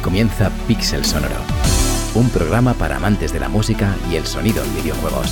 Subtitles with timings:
[0.00, 1.36] Comienza Pixel Sonoro,
[2.14, 5.28] un programa para amantes de la música y el sonido en videojuegos.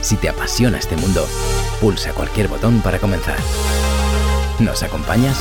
[0.00, 1.26] Si te apasiona este mundo,
[1.80, 3.38] pulsa cualquier botón para comenzar.
[4.58, 5.38] ¿Nos acompañas?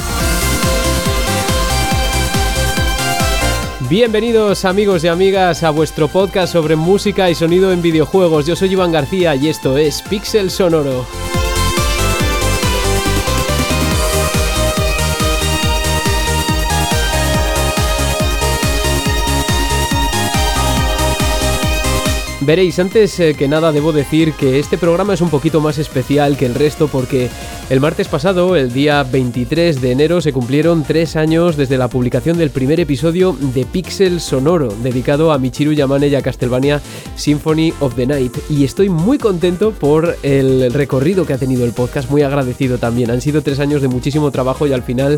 [3.90, 8.46] Bienvenidos amigos y amigas a vuestro podcast sobre música y sonido en videojuegos.
[8.46, 11.06] Yo soy Iván García y esto es Pixel Sonoro.
[22.44, 26.38] Veréis, antes eh, que nada debo decir que este programa es un poquito más especial
[26.38, 27.30] que el resto porque
[27.72, 32.38] el martes pasado, el día 23 de enero, se cumplieron tres años desde la publicación
[32.38, 36.82] del primer episodio de Pixel Sonoro, dedicado a Michiru Yamane y a Castlevania
[37.16, 38.38] Symphony of the Night.
[38.50, 43.10] Y estoy muy contento por el recorrido que ha tenido el podcast, muy agradecido también.
[43.10, 45.18] Han sido tres años de muchísimo trabajo y al final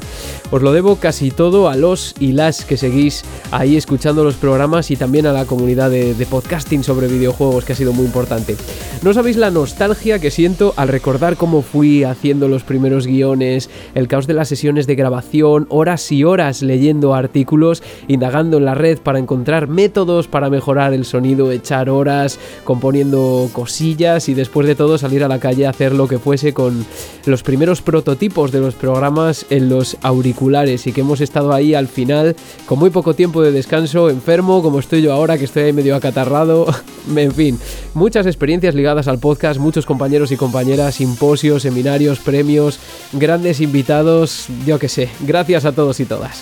[0.51, 4.91] os lo debo casi todo a los y las que seguís ahí escuchando los programas
[4.91, 8.55] y también a la comunidad de, de podcasting sobre videojuegos que ha sido muy importante.
[9.01, 14.07] No sabéis la nostalgia que siento al recordar cómo fui haciendo los primeros guiones, el
[14.07, 18.99] caos de las sesiones de grabación, horas y horas leyendo artículos, indagando en la red
[18.99, 24.97] para encontrar métodos para mejorar el sonido, echar horas componiendo cosillas y después de todo
[24.97, 26.85] salir a la calle a hacer lo que fuese con
[27.25, 31.87] los primeros prototipos de los programas en los auriculares y que hemos estado ahí al
[31.87, 32.35] final
[32.65, 35.95] con muy poco tiempo de descanso, enfermo como estoy yo ahora que estoy ahí medio
[35.95, 36.65] acatarrado
[37.15, 37.59] en fin,
[37.93, 42.79] muchas experiencias ligadas al podcast, muchos compañeros y compañeras, simposios, seminarios, premios,
[43.11, 46.41] grandes invitados, yo que sé, gracias a todos y todas.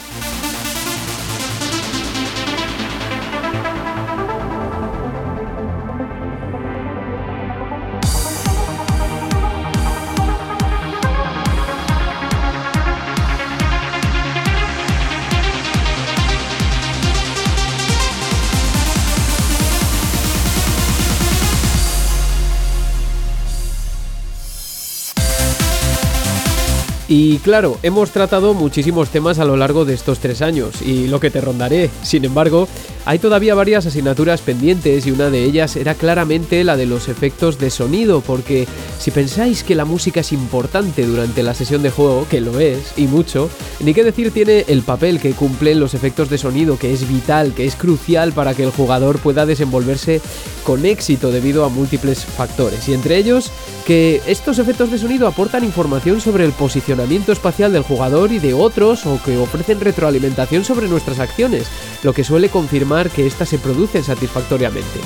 [27.42, 31.30] Claro, hemos tratado muchísimos temas a lo largo de estos tres años y lo que
[31.30, 31.90] te rondaré.
[32.04, 32.68] Sin embargo,
[33.06, 37.58] hay todavía varias asignaturas pendientes y una de ellas era claramente la de los efectos
[37.58, 38.68] de sonido, porque
[39.00, 42.94] si pensáis que la música es importante durante la sesión de juego, que lo es,
[42.98, 43.50] y mucho,
[43.80, 47.54] ni qué decir tiene el papel que cumplen los efectos de sonido, que es vital,
[47.54, 50.22] que es crucial para que el jugador pueda desenvolverse
[50.64, 52.88] con éxito debido a múltiples factores.
[52.88, 53.52] Y entre ellos,
[53.88, 58.54] que estos efectos de sonido aportan información sobre el posicionamiento espacial del jugador y de
[58.54, 61.68] otros o que ofrecen retroalimentación sobre nuestras acciones,
[62.04, 65.00] lo que suele confirmar que éstas se producen satisfactoriamente.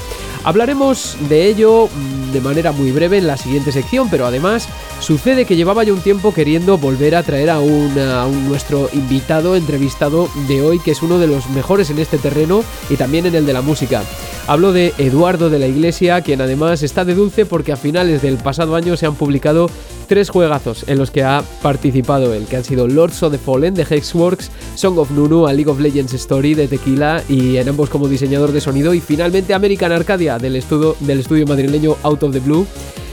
[0.43, 4.67] Hablaremos de ello mm, de manera muy breve en la siguiente sección, pero además
[4.99, 7.95] sucede que llevaba ya un tiempo queriendo volver a traer a, a un,
[8.49, 12.97] nuestro invitado entrevistado de hoy, que es uno de los mejores en este terreno y
[12.97, 14.03] también en el de la música.
[14.47, 18.37] Hablo de Eduardo de la Iglesia, quien además está de dulce porque a finales del
[18.37, 19.69] pasado año se han publicado
[20.05, 23.73] tres juegazos en los que ha participado él, que han sido Lords of the Fallen
[23.73, 27.89] de Hexworks, Song of Nunu, a League of Legends Story de Tequila y en ambos
[27.89, 32.33] como diseñador de sonido y finalmente American Arcadia del estudio, del estudio madrileño Out of
[32.33, 32.65] the Blue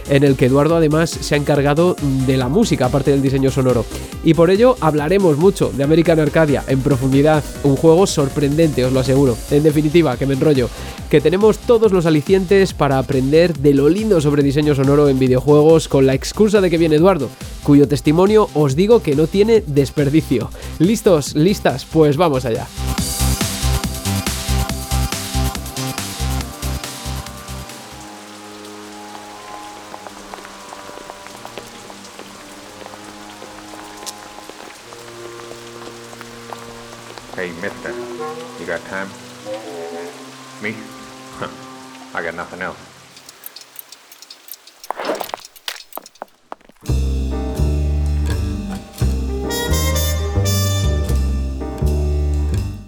[0.08, 1.96] en el que Eduardo además se ha encargado
[2.26, 3.84] de la música, aparte del diseño sonoro.
[4.24, 9.00] Y por ello hablaremos mucho de American Arcadia en profundidad, un juego sorprendente, os lo
[9.00, 9.36] aseguro.
[9.50, 10.68] En definitiva, que me enrollo,
[11.10, 15.88] que tenemos todos los alicientes para aprender de lo lindo sobre diseño sonoro en videojuegos
[15.88, 17.28] con la excusa de que viene Eduardo,
[17.62, 20.50] cuyo testimonio os digo que no tiene desperdicio.
[20.78, 21.34] ¿Listos?
[21.34, 21.84] ¿Listas?
[21.84, 22.66] Pues vamos allá.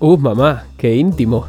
[0.01, 1.47] Uh, mamá, qué íntimo.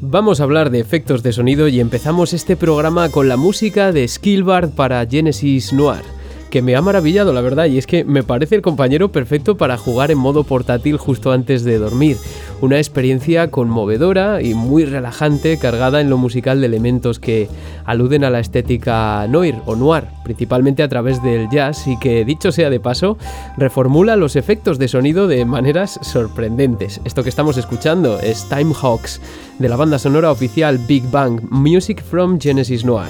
[0.00, 4.06] Vamos a hablar de efectos de sonido y empezamos este programa con la música de
[4.06, 6.21] Skillbard para Genesis Noir
[6.52, 9.78] que me ha maravillado, la verdad, y es que me parece el compañero perfecto para
[9.78, 12.18] jugar en modo portátil justo antes de dormir.
[12.60, 17.48] Una experiencia conmovedora y muy relajante, cargada en lo musical de elementos que
[17.86, 22.52] aluden a la estética noir o noir, principalmente a través del jazz, y que, dicho
[22.52, 23.16] sea de paso,
[23.56, 27.00] reformula los efectos de sonido de maneras sorprendentes.
[27.06, 29.22] Esto que estamos escuchando es Time Hawks,
[29.58, 33.08] de la banda sonora oficial Big Bang, Music from Genesis Noir.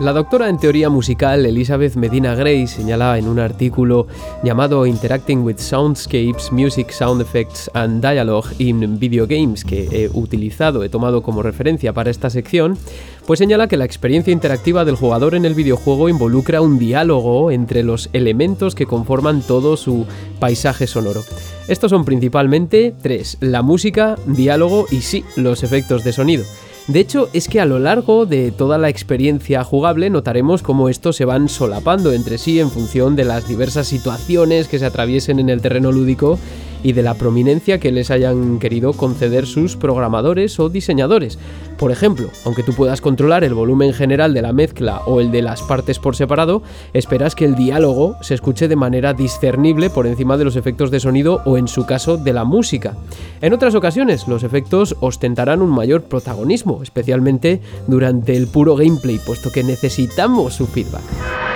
[0.00, 4.06] La doctora en teoría musical Elizabeth Medina Gray señala en un artículo
[4.42, 10.82] llamado Interacting with Soundscapes, Music, Sound Effects and Dialogue in Video Games, que he utilizado,
[10.84, 12.78] he tomado como referencia para esta sección,
[13.26, 17.82] pues señala que la experiencia interactiva del jugador en el videojuego involucra un diálogo entre
[17.82, 20.06] los elementos que conforman todo su
[20.38, 21.24] paisaje sonoro.
[21.68, 26.44] Estos son principalmente tres, la música, diálogo y sí, los efectos de sonido.
[26.90, 31.14] De hecho, es que a lo largo de toda la experiencia jugable notaremos cómo estos
[31.14, 35.50] se van solapando entre sí en función de las diversas situaciones que se atraviesen en
[35.50, 36.36] el terreno lúdico
[36.82, 41.38] y de la prominencia que les hayan querido conceder sus programadores o diseñadores.
[41.80, 45.40] Por ejemplo, aunque tú puedas controlar el volumen general de la mezcla o el de
[45.40, 46.62] las partes por separado,
[46.92, 51.00] esperas que el diálogo se escuche de manera discernible por encima de los efectos de
[51.00, 52.96] sonido o en su caso de la música.
[53.40, 59.50] En otras ocasiones, los efectos ostentarán un mayor protagonismo, especialmente durante el puro gameplay, puesto
[59.50, 61.49] que necesitamos su feedback.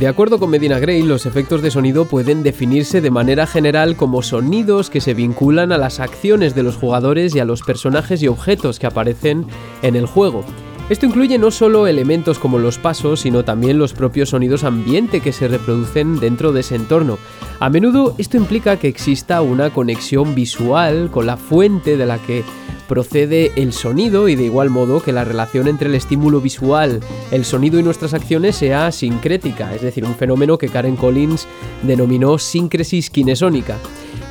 [0.00, 4.22] De acuerdo con Medina Gray, los efectos de sonido pueden definirse de manera general como
[4.22, 8.28] sonidos que se vinculan a las acciones de los jugadores y a los personajes y
[8.28, 9.44] objetos que aparecen
[9.82, 10.42] en el juego.
[10.88, 15.34] Esto incluye no solo elementos como los pasos, sino también los propios sonidos ambiente que
[15.34, 17.18] se reproducen dentro de ese entorno.
[17.60, 22.42] A menudo esto implica que exista una conexión visual con la fuente de la que
[22.90, 26.98] procede el sonido y de igual modo que la relación entre el estímulo visual,
[27.30, 31.46] el sonido y nuestras acciones sea sincrética, es decir, un fenómeno que Karen Collins
[31.84, 33.76] denominó síncresis kinesónica.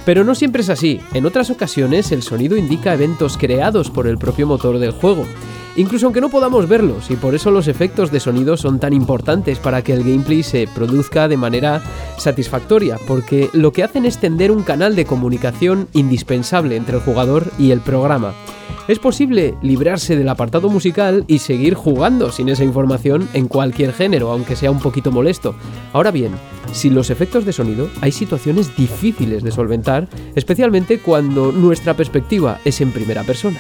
[0.06, 4.17] Pero no siempre es así, en otras ocasiones el sonido indica eventos creados por el
[4.17, 5.25] propio motor del juego
[5.80, 9.60] incluso aunque no podamos verlos, y por eso los efectos de sonido son tan importantes
[9.60, 11.81] para que el gameplay se produzca de manera
[12.18, 17.52] satisfactoria, porque lo que hacen es tender un canal de comunicación indispensable entre el jugador
[17.58, 18.34] y el programa.
[18.90, 24.31] Es posible librarse del apartado musical y seguir jugando sin esa información en cualquier género,
[24.31, 25.56] aunque sea un poquito molesto.
[25.94, 26.31] Ahora bien,
[26.72, 32.81] sin los efectos de sonido hay situaciones difíciles de solventar, especialmente cuando nuestra perspectiva es
[32.81, 33.60] en primera persona.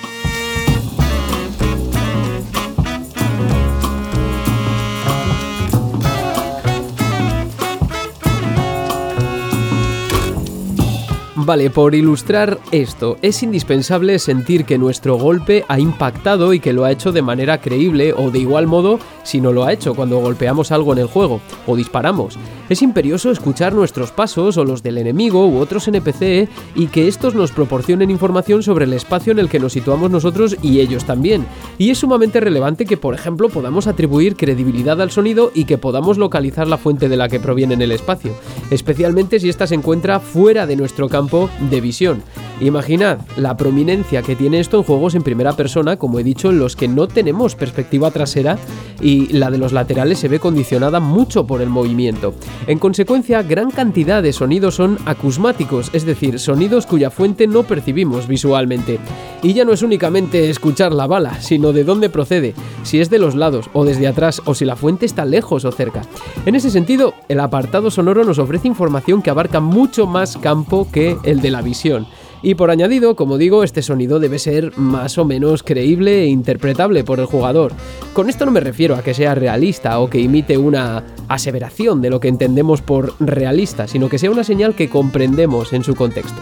[11.49, 16.85] Vale, por ilustrar esto, es indispensable sentir que nuestro golpe ha impactado y que lo
[16.85, 20.19] ha hecho de manera creíble o de igual modo si no lo ha hecho cuando
[20.19, 22.37] golpeamos algo en el juego o disparamos.
[22.69, 27.33] Es imperioso escuchar nuestros pasos o los del enemigo u otros NPC y que estos
[27.33, 31.47] nos proporcionen información sobre el espacio en el que nos situamos nosotros y ellos también.
[31.79, 36.19] Y es sumamente relevante que, por ejemplo, podamos atribuir credibilidad al sonido y que podamos
[36.19, 38.33] localizar la fuente de la que proviene en el espacio,
[38.69, 41.38] especialmente si ésta se encuentra fuera de nuestro campo
[41.69, 42.23] de visión.
[42.61, 46.59] Imaginad la prominencia que tiene esto en juegos en primera persona, como he dicho, en
[46.59, 48.57] los que no tenemos perspectiva trasera
[48.99, 52.33] y la de los laterales se ve condicionada mucho por el movimiento.
[52.67, 58.27] En consecuencia, gran cantidad de sonidos son acusmáticos, es decir, sonidos cuya fuente no percibimos
[58.27, 58.99] visualmente.
[59.41, 62.53] Y ya no es únicamente escuchar la bala, sino de dónde procede,
[62.83, 65.71] si es de los lados o desde atrás o si la fuente está lejos o
[65.71, 66.01] cerca.
[66.45, 71.17] En ese sentido, el apartado sonoro nos ofrece información que abarca mucho más campo que
[71.29, 72.07] el de la visión.
[72.41, 77.03] Y por añadido, como digo, este sonido debe ser más o menos creíble e interpretable
[77.03, 77.73] por el jugador.
[78.13, 82.09] Con esto no me refiero a que sea realista o que imite una aseveración de
[82.09, 86.41] lo que entendemos por realista, sino que sea una señal que comprendemos en su contexto.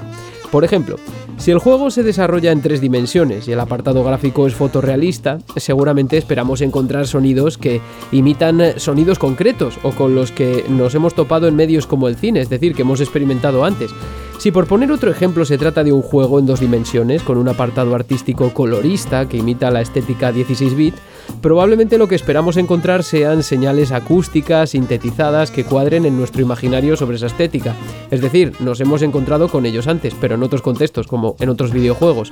[0.52, 0.98] Por ejemplo,
[1.38, 6.18] si el juego se desarrolla en tres dimensiones y el apartado gráfico es fotorrealista, seguramente
[6.18, 11.56] esperamos encontrar sonidos que imitan sonidos concretos o con los que nos hemos topado en
[11.56, 13.92] medios como el cine, es decir, que hemos experimentado antes.
[14.38, 17.50] Si por poner otro ejemplo se trata de un juego en dos dimensiones, con un
[17.50, 20.94] apartado artístico colorista que imita la estética 16-bit,
[21.42, 27.18] probablemente lo que esperamos encontrar sean señales acústicas sintetizadas que cuadren en nuestro imaginario sobre
[27.18, 27.76] esa estética.
[28.12, 31.72] Es decir, nos hemos encontrado con ellos antes, pero en otros contextos, como en otros
[31.72, 32.32] videojuegos.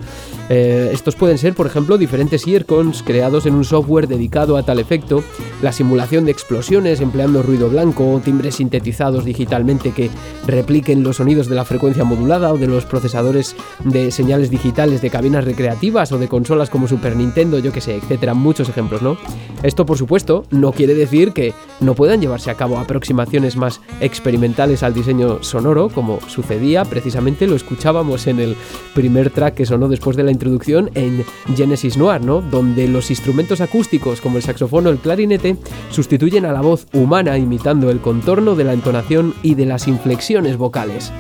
[0.50, 4.80] Eh, estos pueden ser, por ejemplo, diferentes earcons creados en un software dedicado a tal
[4.80, 5.24] efecto,
[5.62, 10.10] la simulación de explosiones empleando ruido blanco, timbres sintetizados digitalmente que
[10.48, 15.10] repliquen los sonidos de la frecuencia modulada o de los procesadores de señales digitales de
[15.10, 19.18] cabinas recreativas o de consolas como Super Nintendo, yo que sé, etcétera, muchos ejemplos ¿no?
[19.64, 24.84] Esto, por supuesto, no quiere decir que no puedan llevarse a cabo aproximaciones más experimentales
[24.84, 28.56] al diseño sonoro, como sucedía, precisamente lo escuchábamos en el
[28.94, 31.26] primer track que sonó después de la introducción en
[31.56, 32.42] Genesis Noir, ¿no?
[32.42, 35.58] Donde los instrumentos acústicos como el saxofón o el clarinete
[35.90, 40.58] sustituyen a la voz humana imitando el contorno de la entonación y de las inflexiones
[40.58, 41.12] vocales.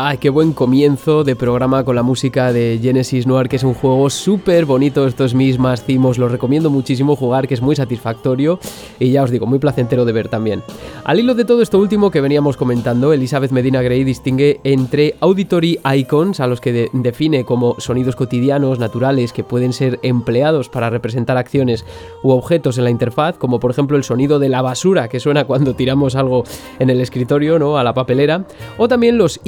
[0.00, 3.74] Ay, qué buen comienzo de programa con la música de Genesis Noir, que es un
[3.74, 5.04] juego súper bonito.
[5.04, 8.60] Estos mismas cimos, los recomiendo muchísimo jugar, que es muy satisfactorio
[9.00, 10.62] y ya os digo, muy placentero de ver también.
[11.02, 15.80] Al hilo de todo esto último que veníamos comentando, Elizabeth Medina Gray distingue entre auditory
[15.96, 21.38] icons, a los que define como sonidos cotidianos, naturales, que pueden ser empleados para representar
[21.38, 21.84] acciones
[22.22, 25.44] u objetos en la interfaz, como por ejemplo el sonido de la basura que suena
[25.44, 26.44] cuando tiramos algo
[26.78, 27.78] en el escritorio, ¿no?
[27.78, 28.44] A la papelera,
[28.76, 29.40] o también los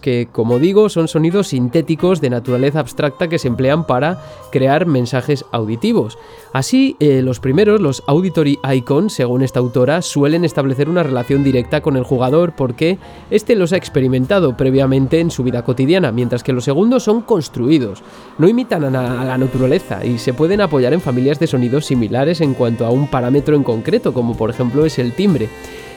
[0.00, 4.20] que, como digo, son sonidos sintéticos de naturaleza abstracta que se emplean para
[4.50, 6.18] crear mensajes auditivos.
[6.52, 11.80] Así, eh, los primeros, los auditory icons, según esta autora, suelen establecer una relación directa
[11.80, 12.98] con el jugador porque
[13.30, 18.02] éste los ha experimentado previamente en su vida cotidiana, mientras que los segundos son construidos,
[18.38, 22.54] no imitan a la naturaleza y se pueden apoyar en familias de sonidos similares en
[22.54, 25.48] cuanto a un parámetro en concreto, como por ejemplo es el timbre.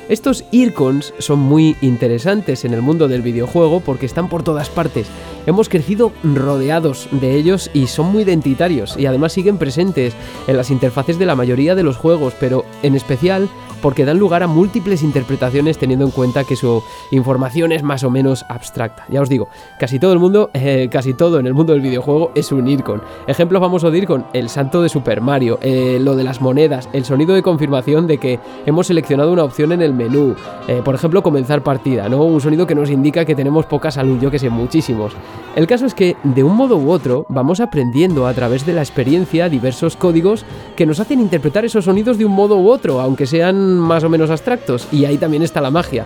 [0.07, 5.07] Estos earcons son muy interesantes en el mundo del videojuego porque están por todas partes.
[5.47, 10.13] Hemos crecido rodeados de ellos y son muy identitarios y además siguen presentes
[10.45, 13.49] en las interfaces de la mayoría de los juegos, pero en especial
[13.85, 18.09] porque dan lugar a múltiples interpretaciones teniendo en cuenta que su información es más o
[18.09, 19.05] menos abstracta.
[19.09, 19.47] Ya os digo,
[19.79, 23.03] casi todo el mundo, eh, casi todo en el mundo del videojuego es un IRCON.
[23.27, 27.05] Ejemplo famoso de IRCON, el santo de Super Mario, eh, lo de las monedas, el
[27.05, 30.33] sonido de confirmación de que hemos seleccionado una opción en el menú,
[30.67, 32.23] eh, por ejemplo comenzar partida, ¿no?
[32.23, 35.13] Un sonido que nos indica que tenemos poca salud, yo que sé, muchísimos.
[35.55, 38.81] El caso es que de un modo u otro vamos aprendiendo a través de la
[38.81, 40.43] experiencia diversos códigos
[40.75, 44.09] que nos hacen interpretar esos sonidos de un modo u otro, aunque sean más o
[44.09, 46.05] menos abstractos, y ahí también está la magia.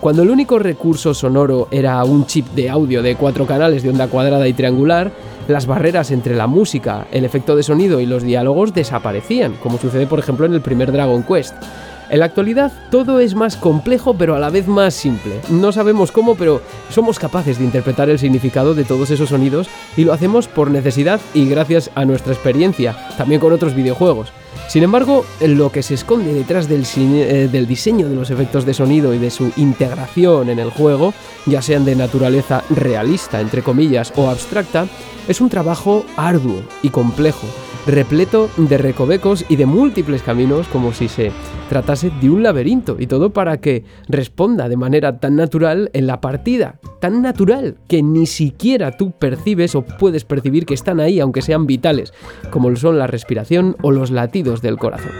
[0.00, 4.08] Cuando el único recurso sonoro era un chip de audio de cuatro canales de onda
[4.08, 5.10] cuadrada y triangular,
[5.48, 10.06] las barreras entre la música, el efecto de sonido y los diálogos desaparecían, como sucede
[10.06, 11.54] por ejemplo en el primer Dragon Quest.
[12.08, 15.40] En la actualidad todo es más complejo pero a la vez más simple.
[15.50, 20.04] No sabemos cómo, pero somos capaces de interpretar el significado de todos esos sonidos y
[20.04, 24.32] lo hacemos por necesidad y gracias a nuestra experiencia, también con otros videojuegos.
[24.68, 28.74] Sin embargo, lo que se esconde detrás del, eh, del, diseño de los efectos de
[28.74, 31.14] sonido y de su integración en el juego,
[31.46, 34.86] ya sean de naturaleza realista, entre comillas, o abstracta,
[35.28, 37.46] es un trabajo arduo y complejo,
[37.86, 41.32] repleto de recovecos y de múltiples caminos como si se
[41.68, 46.20] tratase de un laberinto y todo para que responda de manera tan natural en la
[46.20, 51.42] partida, tan natural que ni siquiera tú percibes o puedes percibir que están ahí aunque
[51.42, 52.12] sean vitales,
[52.50, 55.12] como lo son la respiración o los latidos del corazón.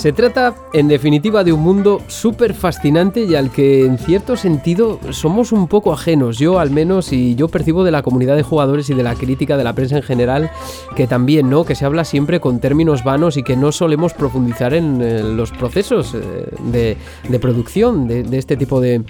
[0.00, 4.98] Se trata, en definitiva, de un mundo súper fascinante y al que, en cierto sentido,
[5.10, 6.38] somos un poco ajenos.
[6.38, 9.58] Yo, al menos, y yo percibo de la comunidad de jugadores y de la crítica
[9.58, 10.50] de la prensa en general,
[10.96, 11.64] que también, ¿no?
[11.64, 15.50] Que se habla siempre con términos vanos y que no solemos profundizar en eh, los
[15.50, 16.96] procesos eh,
[17.28, 19.04] de, producción de, este tipo de,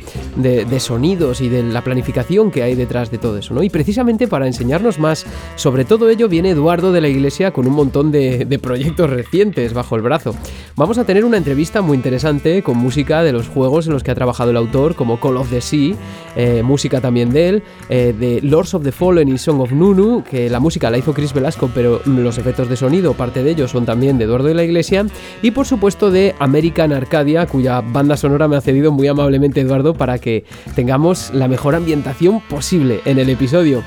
[0.81, 3.63] sonidos y de la planificación que hay detrás de todo eso.
[3.63, 7.75] Y precisamente para enseñarnos más sobre todo ello viene Eduardo de la Iglesia con un
[7.75, 10.35] montón de proyectos recientes bajo el brazo.
[10.81, 14.13] Vamos a tener una entrevista muy interesante con música de los juegos en los que
[14.13, 15.95] ha trabajado el autor, como Call of the Sea,
[16.37, 20.25] eh, música también de él, eh, de Lords of the Fallen y Song of Nunu,
[20.25, 23.73] que la música la hizo Chris Velasco, pero los efectos de sonido, parte de ellos,
[23.73, 25.05] son también de Eduardo de la Iglesia,
[25.43, 29.93] y por supuesto de American Arcadia, cuya banda sonora me ha cedido muy amablemente Eduardo
[29.93, 33.83] para que tengamos la mejor ambientación posible en el episodio.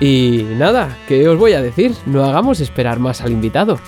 [0.00, 1.92] Y nada, ¿qué os voy a decir?
[2.04, 3.78] No hagamos esperar más al invitado.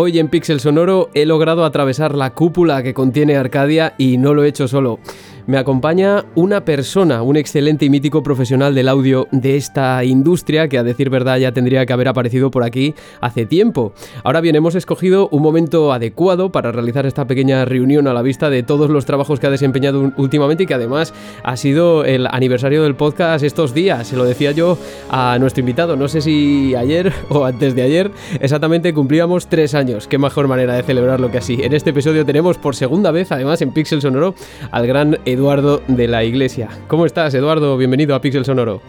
[0.00, 4.44] Hoy en Pixel Sonoro he logrado atravesar la cúpula que contiene Arcadia y no lo
[4.44, 5.00] he hecho solo
[5.48, 10.76] me acompaña una persona, un excelente y mítico profesional del audio de esta industria que
[10.76, 13.94] a decir verdad ya tendría que haber aparecido por aquí hace tiempo.
[14.24, 18.50] Ahora bien, hemos escogido un momento adecuado para realizar esta pequeña reunión a la vista
[18.50, 22.82] de todos los trabajos que ha desempeñado últimamente y que además ha sido el aniversario
[22.82, 24.06] del podcast estos días.
[24.06, 24.76] Se lo decía yo
[25.08, 30.08] a nuestro invitado, no sé si ayer o antes de ayer, exactamente cumplíamos tres años.
[30.08, 31.58] Qué mejor manera de celebrarlo que así.
[31.62, 34.34] En este episodio tenemos por segunda vez, además en Pixel Sonoro,
[34.72, 36.68] al gran Eduardo de la Iglesia.
[36.88, 37.76] ¿Cómo estás, Eduardo?
[37.76, 38.82] Bienvenido a Pixel Sonoro.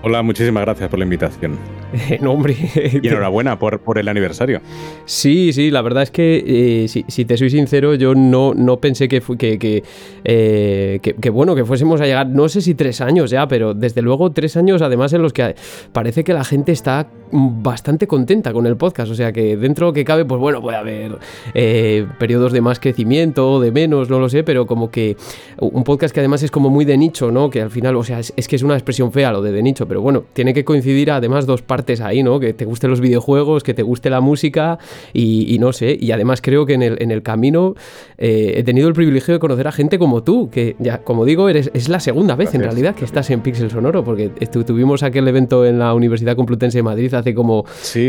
[0.00, 1.58] Hola, muchísimas gracias por la invitación.
[2.22, 2.56] no, hombre.
[2.74, 4.62] Y enhorabuena por, por el aniversario.
[5.04, 9.08] Sí, sí, la verdad es que, eh, si, te soy sincero, yo no, no pensé
[9.08, 9.82] que, que,
[10.24, 13.74] eh, que, que, bueno, que fuésemos a llegar, no sé si tres años ya, pero
[13.74, 15.54] desde luego tres años además en los que
[15.92, 19.10] parece que la gente está bastante contenta con el podcast.
[19.10, 21.18] O sea que dentro que cabe, pues bueno, puede haber
[21.54, 25.16] eh, periodos de más crecimiento, de menos, no lo sé, pero como que
[25.58, 27.50] un podcast que además es como muy de nicho, ¿no?
[27.50, 29.62] Que al final, o sea, es, es que es una expresión fea lo de de
[29.62, 32.40] nicho, pero bueno, tiene que coincidir además dos partes ahí, ¿no?
[32.40, 34.78] Que te gusten los videojuegos, que te guste la música
[35.12, 35.96] y, no sé.
[36.00, 37.74] Y además creo que en el, en el camino
[38.18, 41.48] eh, he tenido el privilegio de conocer a gente como tú, que ya, como digo,
[41.48, 44.30] eres, es la segunda vez en realidad que estás en Pixel Sonoro, porque
[44.66, 47.64] tuvimos aquel evento en la Universidad Complutense de Madrid hace como,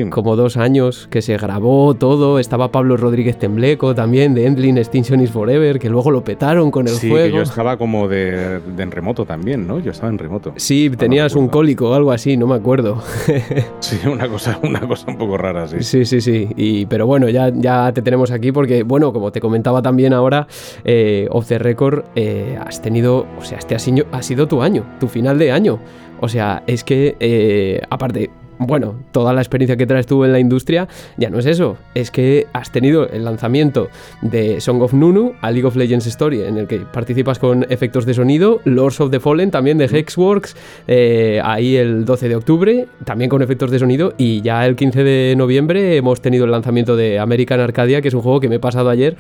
[0.10, 2.40] como dos años que se grabó todo.
[2.40, 6.88] Estaba Pablo Rodríguez Tembleco también de Endling Extinction is Forever, que luego lo petaron con
[6.88, 7.28] el juego.
[7.28, 9.80] Sí, yo estaba como de, en remoto también, ¿no?
[9.80, 10.54] Yo estaba en remoto.
[10.58, 13.02] Sí, tenías un cólico o algo así, no me acuerdo.
[13.80, 15.78] Sí, una cosa, una cosa un poco rara, sí.
[15.82, 16.48] Sí, sí, sí.
[16.56, 20.48] Y, pero bueno, ya, ya te tenemos aquí porque, bueno, como te comentaba también ahora,
[20.84, 25.08] eh, Off the Record, eh, has tenido, o sea, este ha sido, tu año, tu
[25.08, 25.80] final de año.
[26.22, 30.40] O sea, es que, eh, aparte, bueno, toda la experiencia que traes tú en la
[30.40, 30.88] industria,
[31.18, 33.90] ya no es eso, es que has tenido el lanzamiento
[34.22, 38.06] de Song of Nunu a League of Legends Story, en el que participas con efectos
[38.06, 40.56] de sonido, Lords of the Fallen también de Hexworks,
[40.88, 45.04] eh, ahí el 12 de octubre, también con efectos de sonido, y ya el 15
[45.04, 48.56] de noviembre hemos tenido el lanzamiento de American Arcadia, que es un juego que me
[48.56, 49.18] he pasado ayer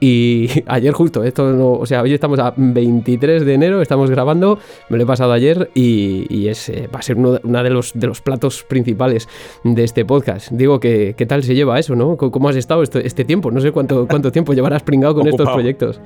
[0.00, 4.58] y ayer justo, esto no, o sea, hoy estamos a 23 de enero, estamos grabando,
[4.88, 8.06] me lo he pasado ayer y, es, eh, va a ser uno, de, los, de
[8.06, 9.28] los platos principales
[9.64, 10.50] de este podcast.
[10.50, 12.16] Digo, que, ¿qué tal se lleva eso, no?
[12.16, 13.50] ¿Cómo has estado este, este tiempo?
[13.50, 16.00] No sé cuánto, cuánto tiempo llevarás pringado con estos proyectos.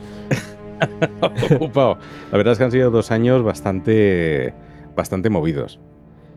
[1.55, 1.99] Ocupado.
[2.31, 4.55] La verdad es que han sido dos años bastante,
[4.97, 5.79] bastante movidos.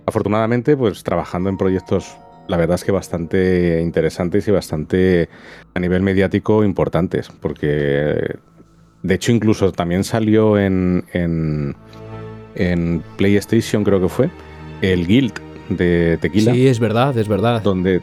[0.05, 2.17] Afortunadamente, pues trabajando en proyectos
[2.53, 5.27] la verdad es que bastante interesantes y bastante
[5.73, 8.35] a nivel mediático importantes, porque
[9.01, 11.73] de hecho incluso también salió en, en,
[13.17, 14.29] PlayStation, creo que fue,
[14.83, 15.33] el Guild
[15.69, 16.53] de Tequila.
[16.53, 17.63] Sí, es verdad, es verdad.
[17.63, 18.01] Donde,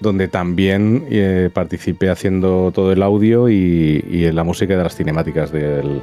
[0.00, 5.50] donde también eh, participé haciendo todo el audio y, y la música de las cinemáticas
[5.50, 6.02] del,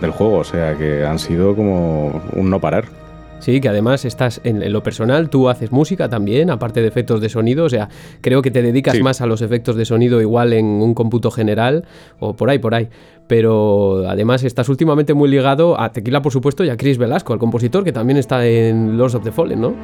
[0.00, 3.01] del juego, o sea que han sido como un no parar.
[3.42, 7.28] Sí, que además estás en, lo personal, tú haces música también, aparte de efectos de
[7.28, 7.88] sonido, o sea,
[8.20, 11.84] creo que te dedicas más a los efectos de sonido igual en un cómputo general
[12.20, 12.88] o por ahí, por ahí.
[13.26, 17.40] Pero además estás últimamente muy ligado a Tequila, por supuesto, y a Chris Velasco, al
[17.40, 19.74] compositor, que también está en Lords of the Fallen, ¿no?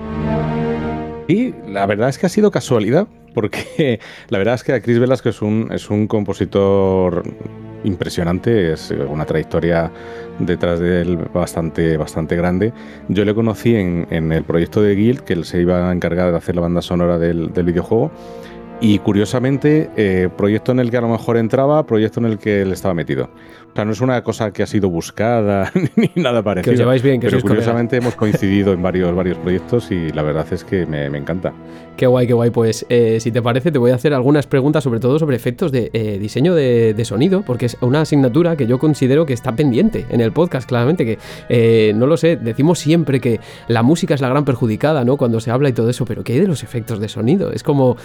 [1.27, 5.31] Y la verdad es que ha sido casualidad, porque la verdad es que Chris Velasco
[5.31, 7.25] es un, es un compositor
[7.85, 9.91] impresionante, es una trayectoria
[10.39, 12.73] detrás de él bastante, bastante grande.
[13.09, 16.37] Yo le conocí en, el proyecto de Guild, que él se iba a encargar de
[16.37, 18.11] hacer la banda sonora del, videojuego.
[18.81, 22.63] Y curiosamente, eh, proyecto en el que a lo mejor entraba, proyecto en el que
[22.63, 23.25] él estaba metido.
[23.73, 26.73] O sea, no es una cosa que ha sido buscada ni nada parecido.
[26.73, 30.47] Que lleváis bien, que Pero curiosamente hemos coincidido en varios, varios proyectos y la verdad
[30.53, 31.53] es que me, encanta.
[31.97, 32.51] Qué guay, qué guay.
[32.51, 35.73] Pues eh, si te parece, te voy a hacer algunas preguntas, sobre todo sobre efectos
[35.73, 40.07] de eh, diseño de, sonido, porque es una asignatura que yo considero que está pendiente
[40.11, 41.05] en el podcast, claramente.
[41.05, 45.17] Que no lo sé, decimos siempre que la música es la gran perjudicada, ¿no?
[45.17, 47.51] Cuando se habla y todo eso, pero ¿qué hay de los efectos de sonido?
[47.53, 47.97] Es como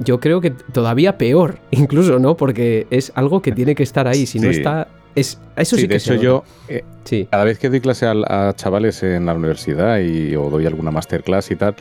[0.00, 2.36] yo creo que todavía peor, incluso, ¿no?
[2.36, 4.26] Porque es algo que tiene que estar ahí.
[4.26, 6.84] Si no está, es, eso sí, que de hecho yo eh,
[7.30, 11.50] cada vez que doy clase a, chavales en la universidad y o doy alguna masterclass
[11.50, 11.74] y tal,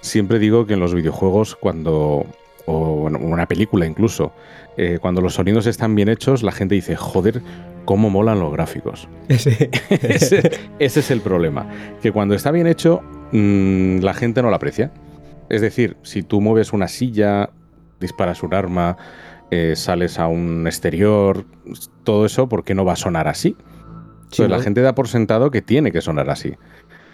[0.00, 2.26] siempre digo que en los videojuegos cuando
[2.66, 4.32] o en una película incluso,
[4.76, 7.42] eh, cuando los sonidos están bien hechos, la gente dice, joder,
[7.84, 9.08] cómo molan los gráficos.
[9.28, 11.68] ese, es el problema,
[12.00, 14.92] que cuando está bien hecho, mm, la gente no lo aprecia.
[15.48, 17.50] Es decir, si tú mueves una silla,
[18.02, 18.98] disparas un arma,
[19.50, 21.46] eh, sales a un exterior,
[22.04, 23.56] todo eso, ¿por qué no va a sonar así?
[24.38, 26.54] la gente da por sentado que tiene que sonar así.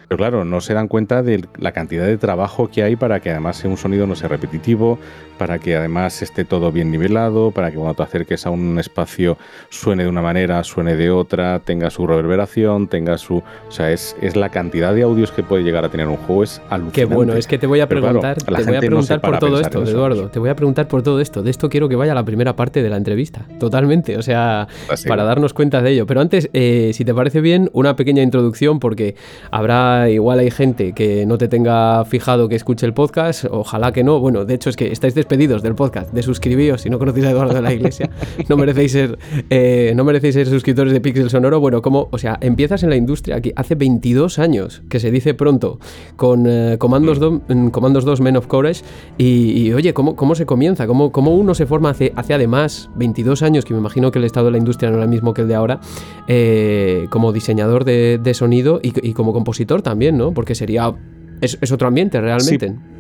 [0.09, 3.31] Pero claro, no se dan cuenta de la cantidad de trabajo que hay para que
[3.31, 4.98] además un sonido no sea repetitivo,
[5.38, 9.38] para que además esté todo bien nivelado, para que cuando te acerques a un espacio
[9.70, 13.37] suene de una manera, suene de otra, tenga su reverberación, tenga su...
[13.37, 16.42] O sea, es, es la cantidad de audios que puede llegar a tener un juego,
[16.42, 17.01] es alucinante.
[17.01, 19.83] Qué bueno, es que te voy a preguntar, te voy a preguntar por todo esto,
[19.83, 21.42] Eduardo, te voy a preguntar por todo esto.
[21.42, 24.66] De esto quiero que vaya la primera parte de la entrevista, totalmente, o sea,
[25.07, 26.07] para darnos cuenta de ello.
[26.07, 29.14] Pero antes, eh, si te parece bien, una pequeña introducción porque
[29.51, 34.05] habrá igual hay gente que no te tenga fijado que escuche el podcast, ojalá que
[34.05, 34.18] no.
[34.20, 37.31] Bueno, de hecho es que estáis despedidos del podcast, de suscribíos si no conocéis a
[37.33, 38.09] Eduardo de la Iglesia,
[38.49, 39.19] no merecéis ser,
[39.51, 41.61] eh, no merecéis ser suscriptores de Pixel Sonoro.
[41.61, 45.35] Bueno, como, o sea, empiezas en la industria aquí hace 22 años, que se dice
[45.35, 45.81] pronto,
[46.17, 48.83] con eh, Comandos, 2 mm, Comandos 2 Men of Courage,
[49.19, 50.87] y, oye, ¿cómo, ¿cómo se comienza?
[50.87, 54.25] ¿Cómo, ¿Cómo uno se forma hace, hace además 22 años, que me imagino que el
[54.25, 55.81] estado de la industria no era el mismo que el de ahora,
[56.27, 60.33] eh, como diseñador de, sonido y, y como compositor también, ¿no?
[60.33, 60.95] Porque sería.
[61.41, 62.69] Es, otro ambiente realmente.
[62.69, 62.98] Sí.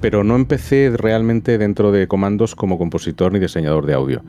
[0.00, 4.22] Pero no empecé realmente dentro de Comandos como compositor ni diseñador de audio.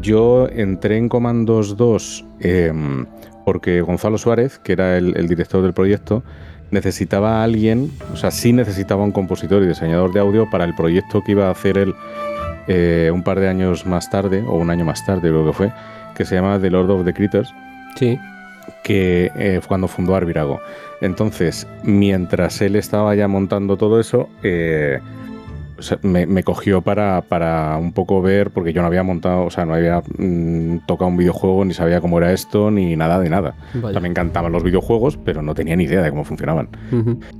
[0.00, 3.06] Yo entré en Comandos 2 em,
[3.44, 6.24] porque Gonzalo Suárez, que era el, director del proyecto,
[6.72, 10.74] necesitaba a alguien, o sea, sí necesitaba un compositor y diseñador de audio para el
[10.74, 11.94] proyecto que iba a hacer él
[12.66, 15.72] eh, un par de años más tarde, o un año más tarde creo que fue,
[16.16, 17.54] que se llama The Lord of the Critters.
[17.96, 18.18] Sí
[18.82, 20.60] que eh, cuando fundó Arvirago.
[21.00, 25.00] Entonces, mientras él estaba ya montando todo eso, eh,
[26.02, 29.74] me, cogió para, para, un poco ver, porque yo no había montado, o sea, no
[29.74, 33.54] había mm, tocado un videojuego, ni sabía cómo era esto, ni nada de nada.
[34.00, 36.68] me encantaban los videojuegos, pero no tenía ni idea de cómo funcionaban.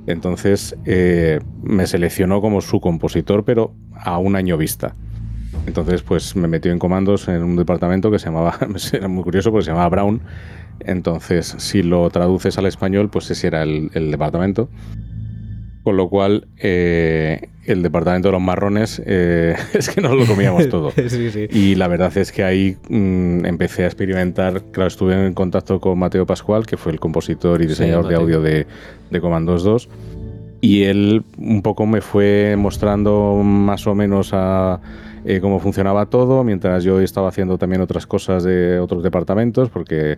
[0.05, 4.93] Entonces, eh, me seleccionó como su compositor, pero a un año vista.
[5.65, 8.57] Entonces, pues me metió en comandos en un departamento que se llamaba,
[8.93, 10.21] era muy curioso porque se llamaba Brown,
[10.79, 14.69] entonces, si lo traduces al español, pues ese era el, departamento.
[15.83, 20.67] Con lo cual, eh, el departamento de los marrones eh, es que nos lo comíamos
[20.69, 20.91] todo.
[21.49, 24.63] Y la verdad es que ahí mm, empecé a experimentar.
[24.71, 28.41] Claro, estuve en contacto con Mateo Pascual, que fue el compositor y diseñador de audio
[28.41, 28.67] de,
[29.09, 29.89] de Comandos 2.
[30.59, 34.81] Y él un poco me fue mostrando más o menos a
[35.25, 40.17] eh, cómo funcionaba todo, mientras yo estaba haciendo también otras cosas de otros departamentos, porque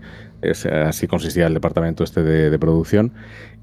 [0.85, 3.13] así consistía el departamento este de, producción.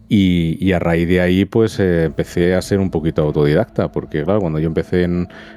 [0.08, 4.40] Y, a raíz de ahí, pues eh, empecé a ser un poquito autodidacta, porque claro,
[4.40, 5.08] cuando yo empecé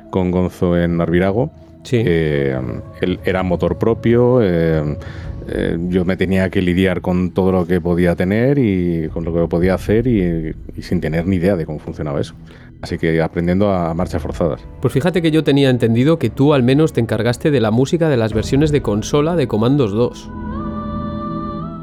[0.10, 1.52] con Gonzo en Arvirago,
[1.92, 2.60] eh,
[3.02, 8.60] él era motor propio, yo me tenía que lidiar con todo lo que podía tener
[8.60, 12.36] y con lo que podía hacer y sin tener ni idea de cómo funcionaba eso.
[12.82, 14.62] Así que aprendiendo a marchas forzadas.
[14.82, 18.10] Pues fíjate que yo tenía entendido que tú al menos te encargaste de la música
[18.10, 20.32] de las versiones de consola de Comandos 2.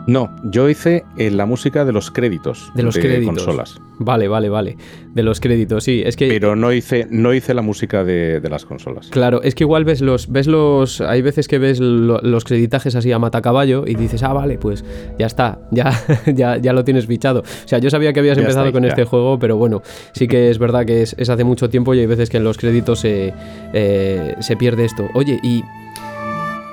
[0.07, 3.81] No, yo hice eh, la música de los créditos de los consolas.
[3.99, 4.77] Vale, vale, vale.
[5.15, 6.03] De los créditos, sí.
[6.05, 6.29] Es que.
[6.29, 9.09] Pero no hice, no hice la música de, las consolas.
[9.09, 10.31] Claro, es que igual ves los.
[10.31, 11.01] ves los.
[11.01, 14.85] Hay veces que ves los creditajes así a matacaballo y dices, ah, vale, pues
[15.19, 15.93] ya está, ya,
[16.27, 17.41] ya, ya lo tienes fichado.
[17.41, 20.59] O sea, yo sabía que habías empezado con este juego, pero bueno, sí que es
[20.59, 23.33] verdad que es, hace mucho tiempo y hay veces que en los créditos se,
[23.73, 25.09] eh, se pierde esto.
[25.15, 25.63] Oye, y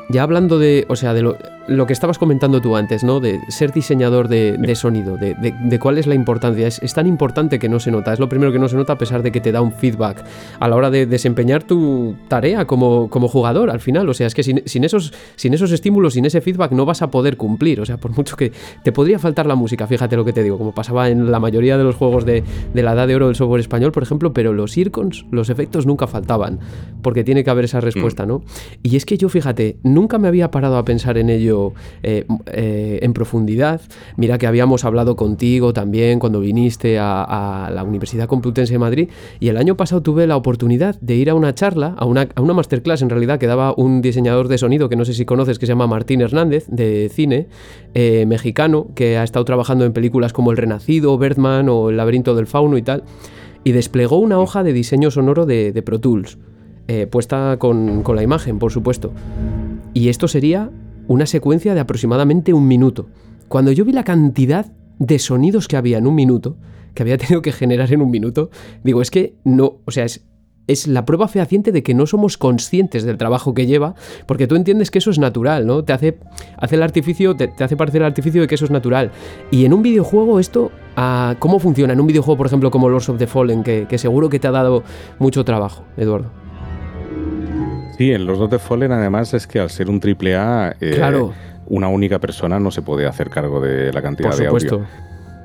[0.09, 3.19] ya hablando de, o sea, de lo, lo que estabas comentando tú antes, ¿no?
[3.19, 6.67] De ser diseñador de, sonido, de, cuál es la importancia.
[6.67, 8.13] Es, tan importante que no se nota.
[8.13, 10.23] Es lo primero que no se nota a pesar de que te da un feedback
[10.59, 14.09] a la hora de desempeñar tu tarea como, como jugador al final.
[14.09, 17.09] O sea, es que sin, esos, sin esos estímulos, sin ese feedback no vas a
[17.09, 17.79] poder cumplir.
[17.79, 18.51] O sea, por mucho que
[18.83, 21.77] te podría faltar la música, fíjate lo que te digo, como pasaba en la mayoría
[21.77, 24.77] de los juegos de, la edad de oro del software español, por ejemplo, pero los
[24.77, 26.59] ircons, los efectos nunca faltaban,
[27.01, 28.27] porque tiene que haber esa respuesta, mm.
[28.27, 28.43] ¿no?
[28.81, 31.52] Y es que yo, fíjate, nunca me había parado a pensar en ello
[32.03, 33.81] eh, eh, en profundidad.
[34.17, 39.49] Mira que habíamos hablado contigo también cuando viniste a, la Universidad Complutense de Madrid y
[39.49, 43.09] el año pasado tuve la oportunidad de ir a una charla, a una, masterclass en
[43.09, 45.87] realidad que daba un diseñador de sonido que no sé si conoces que se llama
[45.87, 47.47] Martín Hernández de cine
[47.93, 52.35] eh, mexicano que ha estado trabajando en películas como El Renacido, Birdman o El laberinto
[52.35, 53.03] del fauno y tal
[53.63, 56.37] y desplegó una hoja de diseño sonoro de, Pro Tools.
[57.09, 59.11] puesta con, la imagen, por supuesto.
[59.93, 60.69] Y esto sería
[61.07, 63.07] una secuencia de aproximadamente un minuto.
[63.47, 66.57] Cuando yo vi la cantidad de sonidos que había en un minuto,
[66.93, 68.49] que había tenido que generar en un minuto,
[68.83, 70.25] digo, es que no, o sea, es,
[70.67, 74.55] es la prueba fehaciente de que no somos conscientes del trabajo que lleva, porque tú
[74.55, 75.83] entiendes que eso es natural, ¿no?
[75.83, 76.17] Te hace,
[76.57, 79.11] hace el artificio, te, hace parecer el artificio de que eso es natural.
[79.51, 81.93] Y en un videojuego esto, ah, ¿cómo funciona?
[81.93, 84.47] En un videojuego, por ejemplo, como Lords of the Fallen, que, que seguro que te
[84.47, 84.83] ha dado
[85.19, 86.42] mucho trabajo, Eduardo.
[87.97, 90.99] Sí, en los dos de Fallen además es que al ser un triple A, eh,
[91.67, 94.85] una única persona no se puede hacer cargo de la cantidad de audio.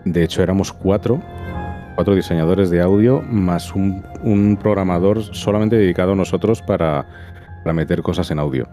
[0.05, 1.23] De hecho, éramos cuatro,
[1.95, 7.07] cuatro diseñadores de audio más un, programador solamente dedicado a nosotros para,
[7.63, 8.67] para meter cosas en audio.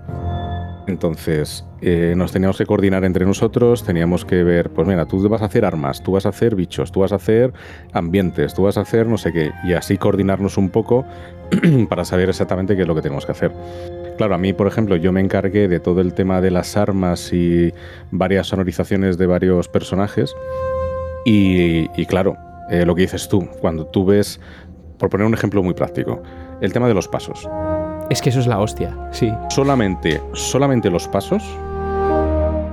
[0.87, 5.41] Entonces, eh, nos teníamos que coordinar entre nosotros, teníamos que ver, pues mira, tú vas
[5.41, 7.53] a hacer armas, tú vas a hacer bichos, tú vas a hacer
[7.91, 11.05] ambientes, tú vas a hacer no sé qué, y así coordinarnos un poco
[11.89, 13.51] para saber exactamente qué es lo que tenemos que hacer.
[14.17, 17.33] Claro, a mí, por ejemplo, yo me encargué de todo el tema de las armas
[17.33, 17.73] y
[18.11, 20.33] varias sonorizaciones de varios personajes.
[21.25, 22.37] Y, claro,
[22.69, 24.39] eh, lo que dices tú, cuando tú ves,
[24.97, 26.21] por poner un ejemplo muy práctico,
[26.61, 27.49] el tema de los pasos.
[28.09, 29.31] Es que eso es la hostia, sí.
[29.49, 31.43] Solamente, solamente los pasos.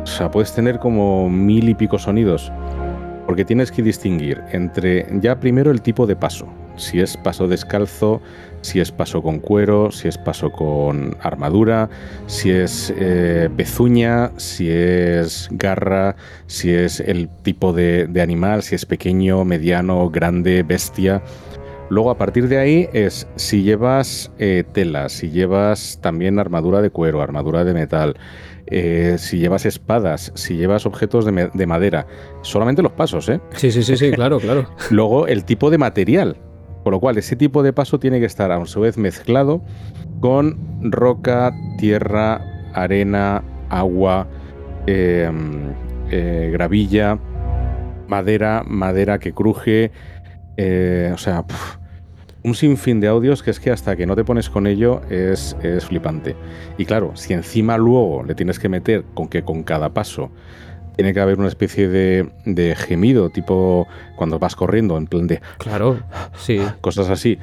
[0.02, 2.52] O sea, puedes tener como mil y pico sonidos.
[3.26, 6.48] Porque tienes que distinguir entre ya primero el tipo de paso.
[6.76, 8.20] Si es paso descalzo,
[8.62, 11.88] si es paso con cuero, si es paso con armadura,
[12.26, 16.16] si es eh, pezuña, si es garra,
[16.46, 21.22] si es el tipo de, de animal, si es pequeño, mediano, grande, bestia.
[21.92, 26.88] Luego a partir de ahí es si llevas eh, tela, si llevas también armadura de
[26.88, 28.16] cuero, armadura de metal,
[28.64, 32.06] eh, si llevas espadas, si llevas objetos de, madera.
[32.40, 33.42] Solamente los pasos, ¿eh?
[33.56, 34.70] Sí, sí, sí, sí, claro, claro.
[34.88, 36.38] Luego el tipo de material.
[36.82, 39.62] Por lo cual ese tipo de paso tiene que estar a su vez mezclado
[40.20, 42.40] con roca, tierra,
[42.72, 44.28] arena, agua,
[44.86, 45.74] em,
[46.10, 47.18] eh, gravilla,
[48.08, 49.90] madera, madera que cruje.
[51.12, 51.44] o sea,
[52.44, 55.56] un sinfín de audios que es que hasta que no te pones con ello es,
[55.86, 56.36] flipante.
[56.78, 60.30] Y claro, si encima luego le tienes que meter con que con cada paso
[60.96, 65.40] tiene que haber una especie de, gemido, tipo cuando vas corriendo, en plan de...
[65.58, 66.00] Claro,
[66.36, 66.60] sí.
[66.80, 67.38] Cosas así.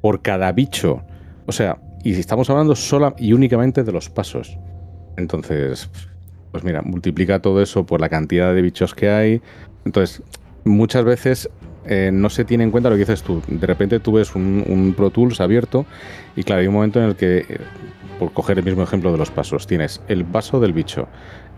[0.00, 1.02] Por cada bicho.
[1.46, 4.58] O sea, y si estamos hablando sola y únicamente de los pasos.
[5.16, 5.90] Entonces,
[6.50, 9.42] pues mira, multiplica todo eso por la cantidad de bichos que hay.
[9.84, 10.22] Entonces,
[10.64, 11.50] muchas veces
[11.86, 13.42] eh, no se tiene en cuenta lo que dices tú.
[13.46, 15.86] De repente tú ves un, Pro Tools abierto
[16.36, 17.58] y claro, hay un momento en el que, eh,
[18.18, 21.08] por coger el mismo ejemplo de los pasos, tienes el paso del bicho,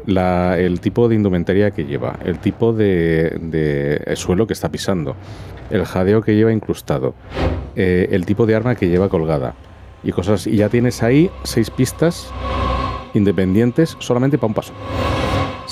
[0.06, 5.16] el tipo de indumentaria que lleva, el tipo de, suelo que está pisando,
[5.70, 7.14] el jadeo que lleva incrustado,
[7.76, 9.54] eh, el tipo de arma que lleva colgada
[10.02, 10.46] y cosas.
[10.46, 12.30] Y ya tienes ahí seis pistas
[13.14, 14.72] independientes solamente para un paso.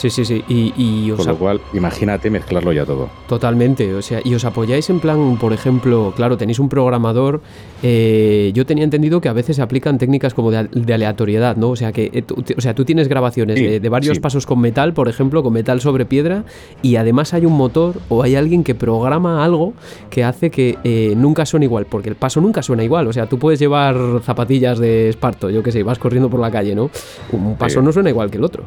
[0.02, 0.44] Sí, sí, sí.
[0.48, 3.08] Y, Con lo cual, imagínate mezclarlo ya todo.
[3.28, 3.94] Totalmente.
[3.94, 7.40] O sea, y os apoyáis en plan, por ejemplo, claro, tenéis un programador.
[7.84, 11.70] Eh, yo tenía entendido que a veces se aplican técnicas como de, aleatoriedad, ¿no?
[11.70, 14.92] O sea, que eh, tú, o sea, tú tienes grabaciones de, varios pasos con metal,
[14.92, 16.42] por ejemplo, con metal sobre piedra,
[16.82, 19.72] y además hay un motor o hay alguien que programa algo
[20.10, 23.06] que hace que eh, nunca suene igual, porque el paso nunca suena igual.
[23.06, 26.50] O sea, tú puedes llevar zapatillas de esparto, yo qué sé, vas corriendo por la
[26.50, 26.90] calle, ¿no?
[27.30, 28.64] Un paso no suena igual que el otro.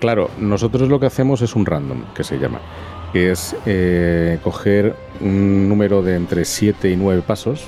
[0.00, 2.60] Claro, nosotros lo que hacemos es un random, que se llama,
[3.12, 7.64] que es eh, coger un número de entre 7 y 9 pasos.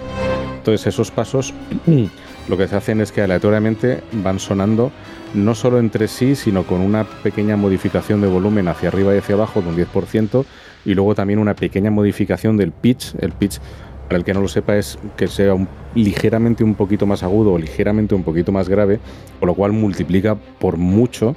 [0.59, 1.53] Entonces esos pasos
[2.49, 4.93] lo que se hacen es que aleatoriamente van sonando
[5.35, 9.35] no solo entre sí, sino con una pequeña modificación de volumen hacia arriba y hacia
[9.35, 10.45] abajo de un 10%,
[10.85, 13.15] y luego también una pequeña modificación del pitch.
[13.21, 13.59] El pitch,
[14.09, 15.55] para el que no lo sepa, es que sea
[15.95, 18.99] ligeramente un poquito más agudo o ligeramente un poquito más grave,
[19.39, 21.37] con lo cual multiplica por mucho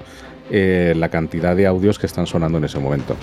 [0.52, 3.16] eh, la cantidad de audios que están sonando en ese momento.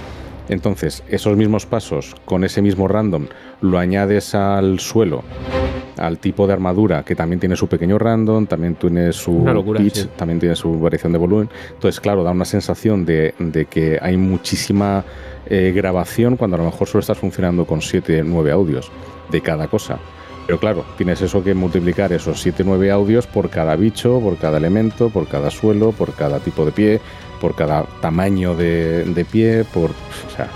[0.49, 3.27] Entonces, esos mismos pasos con ese mismo random
[3.61, 5.23] lo añades al suelo,
[5.97, 9.45] al tipo de armadura que también tiene su pequeño random, también tiene su
[9.77, 11.49] pitch, también tiene su variación de volumen.
[11.73, 13.35] Entonces, claro, da una sensación de,
[13.71, 15.05] que hay muchísima
[15.47, 18.91] eh, grabación cuando a lo mejor solo estás funcionando con 7, 9 audios
[19.31, 20.01] de cada cosa.
[20.47, 25.09] Pero claro, tienes eso que multiplicar esos 7-9 audios por cada bicho, por cada elemento,
[25.09, 27.01] por cada suelo, por cada tipo de pie,
[27.41, 29.91] por cada tamaño de, pie, por.
[29.91, 30.49] O sea,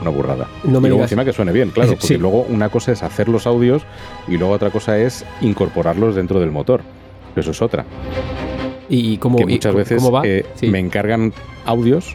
[0.00, 0.48] una burrada.
[0.64, 3.28] No me y luego encima que suene bien, claro, porque luego una cosa es hacer
[3.28, 3.82] los audios
[4.28, 6.82] y luego otra cosa es incorporarlos dentro del motor.
[7.34, 7.84] Eso es otra.
[8.88, 11.32] Y como muchas veces eh, me encargan
[11.64, 12.14] audios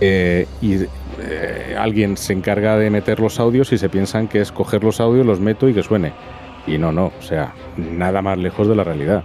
[0.00, 0.86] eh, y
[1.20, 5.00] eh, alguien se encarga de meter los audios y se piensan que es coger los
[5.00, 6.12] audios, los meto y que suene.
[6.66, 9.24] Y no, no, o sea, nada más lejos de la realidad.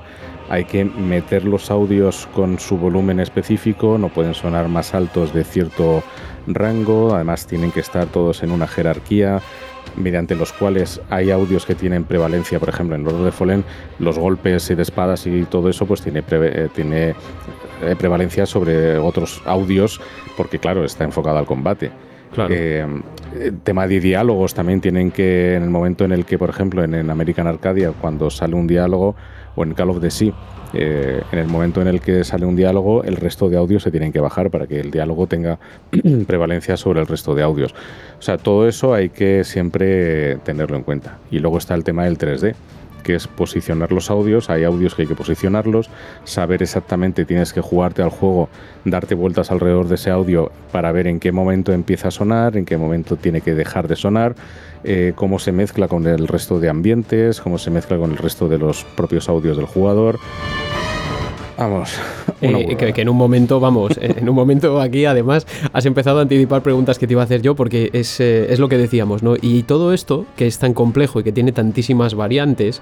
[0.49, 5.43] Hay que meter los audios con su volumen específico, no pueden sonar más altos de
[5.43, 6.03] cierto
[6.47, 9.41] rango, además tienen que estar todos en una jerarquía
[9.95, 13.63] mediante los cuales hay audios que tienen prevalencia, por ejemplo, en los de Fallen,
[13.99, 17.15] los golpes de espadas y todo eso, pues tiene, eh, tiene
[17.81, 19.99] eh, prevalencia sobre otros audios,
[20.37, 21.91] porque claro, está enfocado al combate.
[22.33, 22.53] Claro.
[22.53, 22.85] Eh,
[23.63, 27.09] tema de diálogos también tienen que, en el momento en el que, por ejemplo, en,
[27.09, 29.15] American Arcadia, cuando sale un diálogo,
[29.55, 30.33] o en Call of the Sea,
[30.73, 33.91] eh, en el momento en el que sale un diálogo, el resto de audios se
[33.91, 35.59] tienen que bajar para que el diálogo tenga
[36.27, 37.73] prevalencia sobre el resto de audios.
[38.19, 41.19] O sea, todo eso hay que siempre tenerlo en cuenta.
[41.31, 42.55] Y luego está el tema del 3D
[43.05, 44.49] que es posicionar los audios.
[44.49, 45.89] Hay audios que hay que posicionarlos,
[46.23, 48.49] saber exactamente, tienes que jugarte al juego,
[48.83, 52.65] darte vueltas alrededor de ese audio para ver en qué momento empieza a sonar, en
[52.65, 54.35] qué momento tiene que dejar de sonar,
[54.83, 58.49] eh, cómo se mezcla con el resto de ambientes, cómo se mezcla con el resto
[58.49, 60.17] de los propios audios del jugador.
[61.57, 61.93] Vamos.
[62.41, 66.61] Eh, que, en un momento, vamos, en un momento aquí además has empezado a anticipar
[66.61, 69.35] preguntas que te iba a hacer yo porque es, eh, es lo que decíamos, ¿no?
[69.41, 72.81] Y todo esto, que es tan complejo y que tiene tantísimas variantes,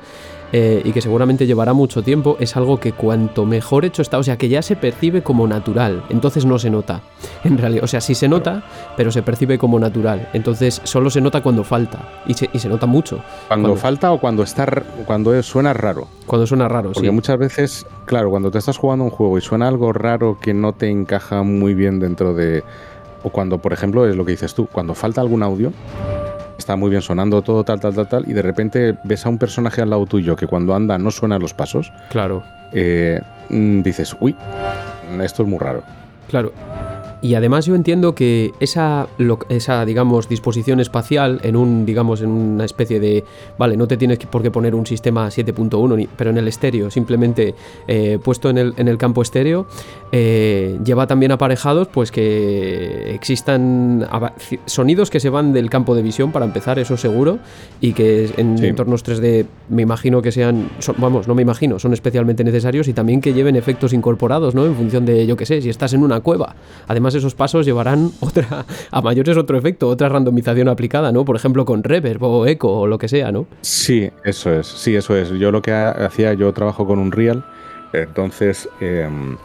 [0.56, 4.24] eh, y que seguramente llevará mucho tiempo, es algo que cuanto mejor hecho está, o
[4.24, 7.02] sea, que ya se percibe como natural, entonces no se nota.
[7.44, 8.64] En realidad, o sea, sí se nota,
[8.96, 10.30] pero se percibe como natural.
[10.34, 13.20] Entonces solo se nota cuando falta y se, y se nota mucho.
[13.48, 16.08] Cuando, falta o cuando está cuando suena raro.
[16.28, 19.67] Cuando suena raro, Porque muchas veces, claro, cuando te estás jugando un juego y suena
[19.67, 22.63] algo raro que no te encaja muy bien dentro de
[23.21, 25.73] o cuando, por ejemplo, es lo que dices tú, cuando falta algún audio,
[26.58, 29.38] está muy bien sonando todo, tal, tal, tal, tal, y de repente ves a un
[29.38, 31.91] personaje al lado tuyo que cuando anda no suena los pasos.
[32.10, 32.43] Claro.
[32.71, 34.36] Eh, mm, dices, uy,
[35.21, 35.84] esto es muy raro.
[36.30, 36.54] Claro.
[37.24, 39.08] Y además yo entiendo que esa,
[39.48, 43.24] esa, digamos, disposición espacial en un, digamos, en una especie de,
[43.58, 47.56] vale, no te tienes por qué poner un sistema 7.1, pero en el estéreo, simplemente
[47.88, 49.68] eh, puesto en el, en el, campo estéreo,
[50.12, 54.06] eh, lleva también aparejados, pues que existan
[54.66, 57.40] sonidos que se van del campo de visión para empezar, eso seguro,
[57.80, 62.44] y que en entornos 3D me imagino que sean, vamos, no me imagino, son especialmente
[62.44, 64.66] necesarios y también que lleven efectos incorporados, ¿no?
[64.66, 66.58] En función de, yo qué sé, si estás en una cueva.
[66.90, 71.26] Además esos pasos llevarán otra, a mayores otro efecto, otra randomización aplicada, ¿no?
[71.26, 73.47] Por ejemplo, con reverb o eco o lo que sea, ¿no?
[73.62, 75.30] Sí, eso es, sí, eso es.
[75.30, 77.45] Yo lo que hacía, yo trabajo con un Real,
[77.93, 78.69] entonces...
[78.80, 79.38] Em,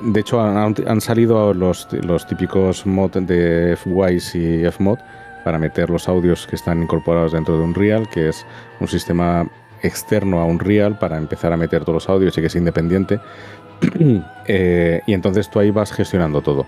[0.00, 4.98] de hecho, han, salido los, los, típicos mod de FWise y Fmod
[5.44, 8.44] para meter los audios que están incorporados dentro de un Real, que es
[8.80, 9.48] un sistema
[9.82, 13.20] externo a un Real para empezar a meter todos los audios y que es independiente.
[14.46, 16.66] Eh, y entonces tú ahí vas gestionando todo.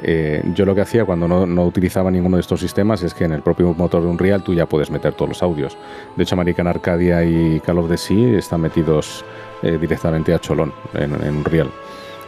[0.00, 3.32] Eh, yo lo que hacía cuando no, utilizaba ninguno de estos sistemas es que en
[3.32, 5.76] el propio motor de Unreal tú ya puedes meter todos los audios.
[6.14, 9.24] De hecho, American Arcadia y Call of the Sea están metidos
[9.64, 11.68] eh, directamente a cholón en, en Unreal.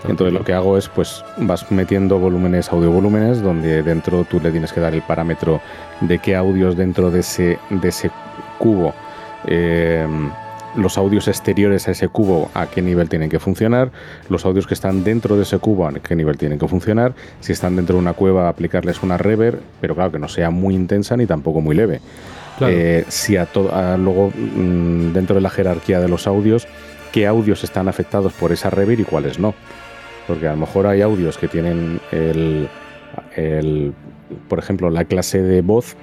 [0.08, 4.50] Entonces lo que hago es pues vas metiendo volúmenes, audio volúmenes, donde dentro tú le
[4.50, 5.60] tienes que dar el parámetro
[6.00, 8.10] de qué audios dentro de ese, de ese
[8.58, 8.94] cubo
[10.78, 13.90] los audios exteriores a ese cubo a qué nivel tienen que funcionar,
[14.28, 17.52] los audios que están dentro de ese cubo a qué nivel tienen que funcionar, si
[17.52, 21.16] están dentro de una cueva aplicarles una reverb, pero claro que no sea muy intensa
[21.16, 22.00] ni tampoco muy leve.
[22.60, 23.46] Eh, si a,
[23.96, 26.66] luego mm, dentro de la jerarquía de los audios,
[27.12, 29.54] qué audios están afectados por esa reverb y cuáles no.
[30.26, 32.68] Porque a lo mejor hay audios que tienen el,
[33.36, 33.92] el
[34.48, 35.96] por ejemplo, la clase de voz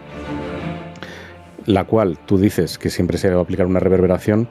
[1.65, 4.47] la cual tú dices que siempre se va a aplicar una reverberación,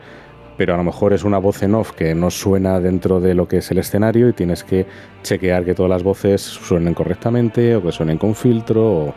[0.56, 3.48] pero a lo mejor es una voz en off que no suena dentro de lo
[3.48, 4.86] que es el escenario y tienes que
[5.22, 9.14] chequear que todas las voces suenen correctamente o que suenen con filtro.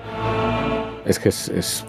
[1.05, 1.85] Es que es, es,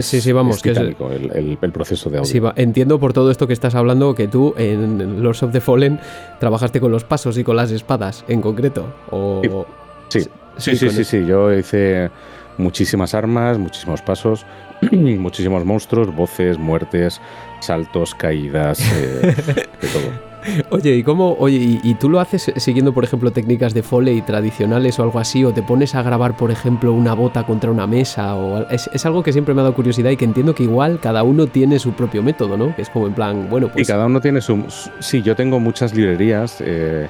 [0.00, 2.30] sí, sí, vamos, que el, proceso de audio.
[2.30, 6.00] Sí, entiendo por todo esto que estás hablando que tú en Lords of the Fallen
[6.40, 8.86] trabajaste con los pasos y con las espadas en concreto.
[9.10, 9.66] O...
[10.08, 10.20] Sí,
[10.56, 12.10] sí, sí, sí, sí, yo hice
[12.58, 14.46] muchísimas armas, muchísimos pasos.
[14.92, 17.20] muchísimos monstruos, voces, muertes,
[17.60, 19.34] saltos, caídas, eh,
[19.80, 20.36] de todo.
[20.70, 21.34] Oye, ¿y cómo?
[21.38, 25.44] Oye, ¿y, tú lo haces siguiendo, por ejemplo, técnicas de foley tradicionales o algo así?
[25.44, 28.36] ¿O te pones a grabar, por ejemplo, una bota contra una mesa?
[28.36, 31.22] O es, algo que siempre me ha dado curiosidad y que entiendo que igual cada
[31.24, 32.74] uno tiene su propio método, ¿no?
[32.76, 33.88] Que es como en plan, bueno, pues.
[33.88, 34.62] Y cada uno tiene su.
[35.00, 36.60] Sí, yo tengo muchas librerías.
[36.60, 37.08] Eh,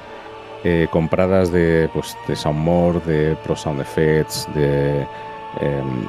[0.63, 5.01] eh, compradas de, pues, de Soundmore, de Pro Sound Effects, de
[5.61, 6.07] em,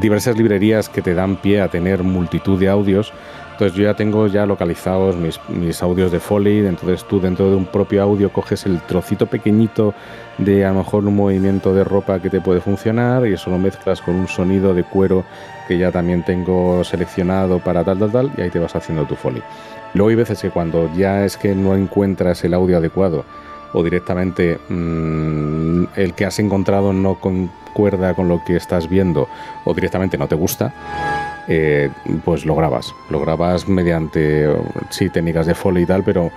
[0.00, 3.12] diversas librerías que te dan pie a tener multitud de audios.
[3.52, 7.66] Entonces yo ya tengo ya localizados mis, audios de Foley, entonces tú dentro de un
[7.66, 9.92] propio audio coges el trocito pequeñito
[10.38, 13.58] de a lo mejor un movimiento de ropa que te puede funcionar y eso lo
[13.58, 15.24] mezclas con un sonido de cuero
[15.68, 19.14] que ya también tengo seleccionado para tal, tal, tal y ahí te vas haciendo tu
[19.14, 19.42] Foley.
[19.92, 23.26] Luego hay veces que cuando ya es que no encuentras el audio adecuado
[23.72, 29.28] o directamente mm, el que has encontrado no concuerda con lo que estás viendo
[29.64, 30.72] o directamente no te gusta,
[31.48, 31.90] eh,
[32.24, 32.94] pues lo grabas.
[33.10, 34.48] Lo grabas mediante,
[34.90, 36.30] sí, técnicas de foley y tal, pero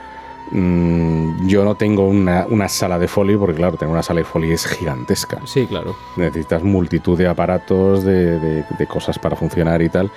[0.52, 4.52] mm, yo no tengo una, sala de foley porque, claro, tener una sala de foley
[4.52, 5.40] es gigantesca.
[5.46, 5.96] Sí, claro.
[6.16, 10.12] Necesitas multitud de aparatos, de, de cosas para funcionar y tal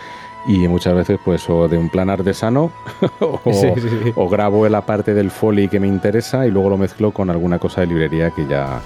[0.46, 2.70] y muchas veces pues o de un plan artesano
[3.20, 3.40] o,
[4.14, 7.58] o grabo la parte del foley que me interesa y luego lo mezclo con alguna
[7.58, 8.80] cosa de librería que ya,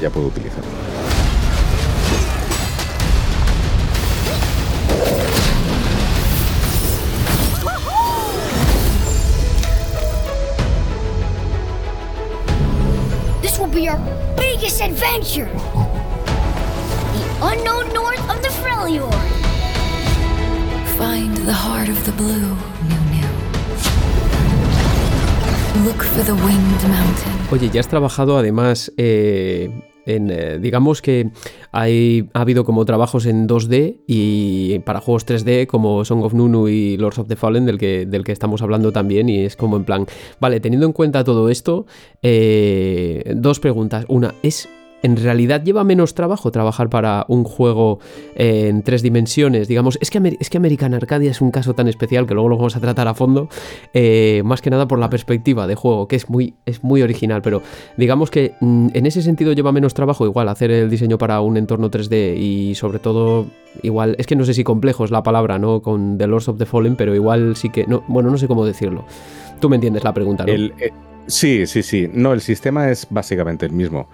[0.00, 0.62] ya puedo utilizar.
[27.52, 29.70] Oye, ya has trabajado además eh,
[30.06, 31.30] en, eh, digamos que
[31.72, 36.68] hay, ha habido como trabajos en 2D y para juegos 3D como Song of Nunu
[36.68, 39.76] y Lords of the Fallen del que, del que estamos hablando también y es como
[39.76, 40.06] en plan,
[40.40, 41.86] vale, teniendo en cuenta todo esto,
[42.22, 44.04] eh, dos preguntas.
[44.08, 44.68] Una, ¿es
[45.02, 47.98] en realidad lleva menos trabajo trabajar para un juego
[48.34, 49.68] eh, en tres dimensiones.
[49.68, 52.56] Digamos, es que, es que American Arcadia es un caso tan especial que luego lo
[52.56, 53.48] vamos a tratar a fondo,
[53.94, 57.42] eh, más que nada por la perspectiva de juego, que es muy, es muy original,
[57.42, 57.62] pero
[57.96, 61.56] digamos que mm, en ese sentido lleva menos trabajo igual hacer el diseño para un
[61.56, 63.46] entorno 3D y sobre todo
[63.82, 65.82] igual, es que no sé si complejo es la palabra, ¿no?
[65.82, 68.64] Con The Lords of the Fallen, pero igual sí que, no, bueno, no sé cómo
[68.64, 69.04] decirlo.
[69.60, 70.52] Tú me entiendes la pregunta, ¿no?
[70.52, 70.92] Eh,
[71.26, 72.08] sí, sí, sí.
[72.12, 74.08] No, el sistema es básicamente el mismo.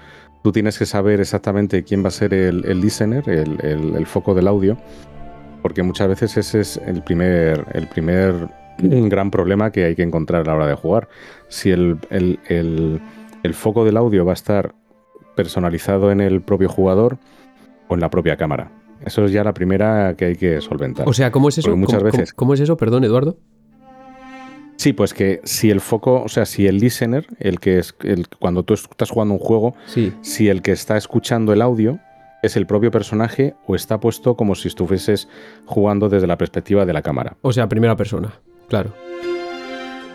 [0.46, 4.06] Tú tienes que saber exactamente quién va a ser el, el listener, el, el- el
[4.06, 4.76] foco del audio,
[5.60, 10.42] porque muchas veces ese es el primer, el primer gran problema que hay que encontrar
[10.42, 11.08] a la hora de jugar.
[11.48, 11.98] Si el,
[13.54, 14.72] foco del audio va a estar
[15.34, 17.18] personalizado en el propio jugador
[17.88, 18.70] o en la propia cámara.
[19.04, 21.08] Eso es ya la primera que hay que solventar.
[21.08, 21.70] O sea, ¿cómo es eso?
[21.70, 22.76] Porque muchas ¿Cómo- cómo- veces- ¿Cómo es eso?
[22.76, 23.36] Perdón, Eduardo.
[24.76, 28.28] Sí, pues que si el foco, o sea, si el listener, el que es el,
[28.28, 30.12] cuando tú estás jugando un juego, Sí.
[30.20, 31.98] si el que está escuchando el audio
[32.42, 35.28] es el propio personaje o está puesto como si estuvieses
[35.64, 37.36] jugando desde la perspectiva de la cámara.
[37.42, 38.34] O sea, primera persona,
[38.68, 38.92] claro.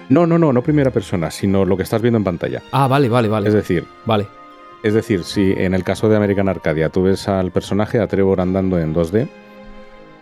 [0.09, 2.61] No, no, no, no primera persona, sino lo que estás viendo en pantalla.
[2.71, 3.47] Ah, vale, vale, vale.
[3.47, 4.27] Es decir, Vale.
[4.83, 8.41] es decir, si en el caso de American Arcadia tú ves al personaje, a Trevor
[8.41, 9.27] andando en 2D,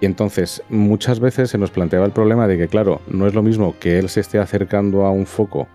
[0.02, 3.44] y entonces muchas veces se nos planteaba el problema de que, claro, no es lo
[3.44, 5.68] mismo que él se esté acercando a un foco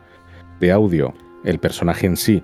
[0.61, 1.13] de audio,
[1.45, 2.43] el personaje en sí,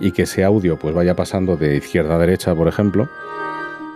[0.00, 3.08] y que ese audio pues vaya pasando de izquierda a derecha, por ejemplo,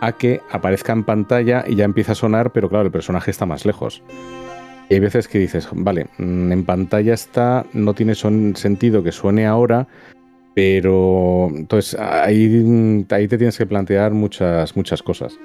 [0.01, 3.47] a que aparezca en pantalla y ya empieza a sonar, pero claro, el personaje está
[3.47, 4.03] más lejos.
[4.89, 9.11] Y hay veces que dices, vale, mm, en pantalla está, no tiene son- sentido que
[9.11, 9.89] suene ahora,
[10.55, 15.37] pero entonces ahí, ahí te tienes que plantear muchas, muchas cosas.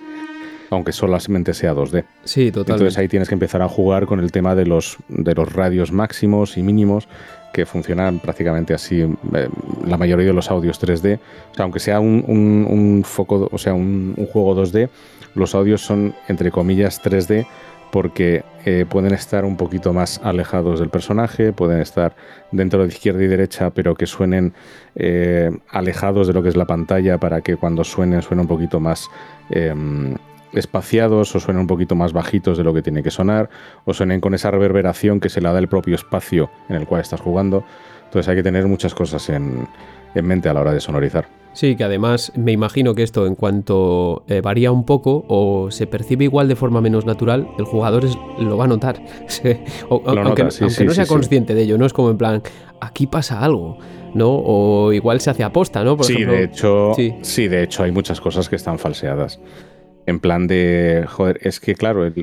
[0.72, 2.03] Aunque solamente sea 2D.
[2.24, 2.72] Sí, totalmente.
[2.74, 5.91] Entonces ahí tienes que empezar a jugar con el tema de los, de los radios
[5.91, 7.07] máximos y mínimos
[7.53, 9.49] que funcionan prácticamente así eh,
[9.86, 11.19] la mayoría de los audios 3D.
[11.51, 14.89] O sea, aunque sea un, un- un foco, o sea, un, un juego 2D,
[15.36, 17.45] los audios son entre comillas 3D
[17.91, 22.15] porque eh, pueden estar un poquito más alejados del personaje, pueden estar
[22.53, 24.53] dentro de izquierda y derecha, pero que suenen
[24.95, 28.80] eh, alejados de lo que es la pantalla para que cuando suenen suenen un poquito
[28.80, 29.09] más
[29.49, 30.15] em,
[30.54, 33.49] espaciados o suenen un poquito más bajitos de lo que tiene que sonar,
[33.86, 37.02] o suenen con esa reverberación que se le da el propio espacio en el cual
[37.02, 37.64] estás jugando.
[38.06, 39.68] Entonces hay que tener muchas cosas en,
[40.16, 41.28] en mente a la hora de sonorizar.
[41.54, 45.86] Sí, que además me imagino que esto en cuanto eh, varía un poco o se
[45.86, 49.02] percibe igual de forma menos natural, el jugador es- lo va a notar.
[49.28, 49.49] Sí,
[49.89, 51.91] o- Lo aunque nota, sí, aunque sí, no sea sí, consciente de ello, no es
[51.93, 52.41] como en plan,
[52.80, 53.78] aquí pasa algo,
[54.14, 54.30] ¿no?
[54.30, 55.97] O igual se hace aposta, ¿no?
[55.97, 57.47] Por sí, ejemplo, de hecho, sí.
[57.49, 59.39] de hecho hay muchas cosas que están falseadas.
[60.08, 62.16] En plan de, joder, es que claro, el,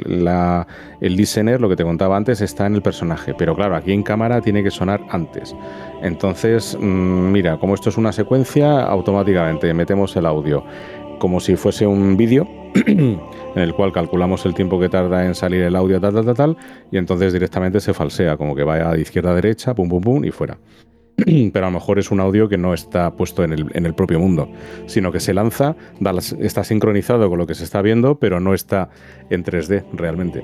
[1.01, 4.41] listener, lo que te contaba antes, está en el personaje, pero claro, aquí en cámara
[4.41, 5.55] tiene que sonar antes.
[6.03, 10.64] Entonces, mm, mira, como esto es una secuencia, automáticamente metemos el audio
[11.18, 12.49] como si fuese un vídeo
[12.87, 13.18] en
[13.55, 16.57] el cual calculamos el tiempo que tarda en salir el audio, tal, tal, tal, tal,
[16.91, 20.24] y entonces directamente se falsea, como que vaya de izquierda a derecha, pum, pum, pum,
[20.24, 20.59] y fuera.
[21.52, 23.94] Pero a lo mejor es un audio que no está puesto en el, en el
[23.94, 24.48] propio mundo,
[24.86, 28.40] sino que se lanza, da las- está sincronizado con lo que se está viendo, pero
[28.40, 28.88] no está
[29.30, 30.42] en 3D realmente.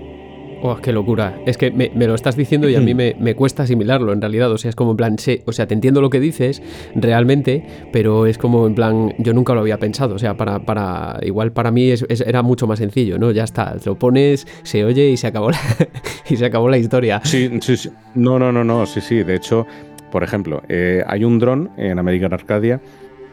[0.67, 1.39] Oh, qué locura.
[1.45, 4.21] Es que me, me lo estás diciendo y a mí me, me cuesta asimilarlo en
[4.23, 4.51] realidad.
[4.51, 6.63] O sea, es como en plan, sé, o sea, te entiendo lo que dices
[6.95, 10.15] realmente, pero es como en plan, yo nunca lo había pensado.
[10.15, 13.31] O sea, para, para igual para mí es- es- era mucho más sencillo, ¿no?
[13.31, 15.59] Ya está, lo pones, se oye y se acabó la,
[16.31, 17.21] y se acabó la historia.
[17.25, 17.91] Sí, sí, sí.
[18.15, 19.23] No, no, no, no, sí, sí.
[19.23, 19.67] De hecho,
[20.15, 22.81] por ejemplo, eh, hay un dron en American Arcadia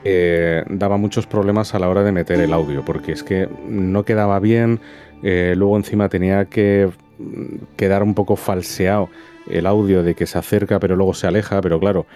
[0.04, 4.04] que daba muchos problemas a la hora de meter el audio, porque es que no
[4.04, 4.80] quedaba bien,
[5.22, 9.10] eh, luego encima tenía que mm, quedar un poco falseado
[9.48, 12.08] el audio de que se acerca pero luego se aleja, pero claro,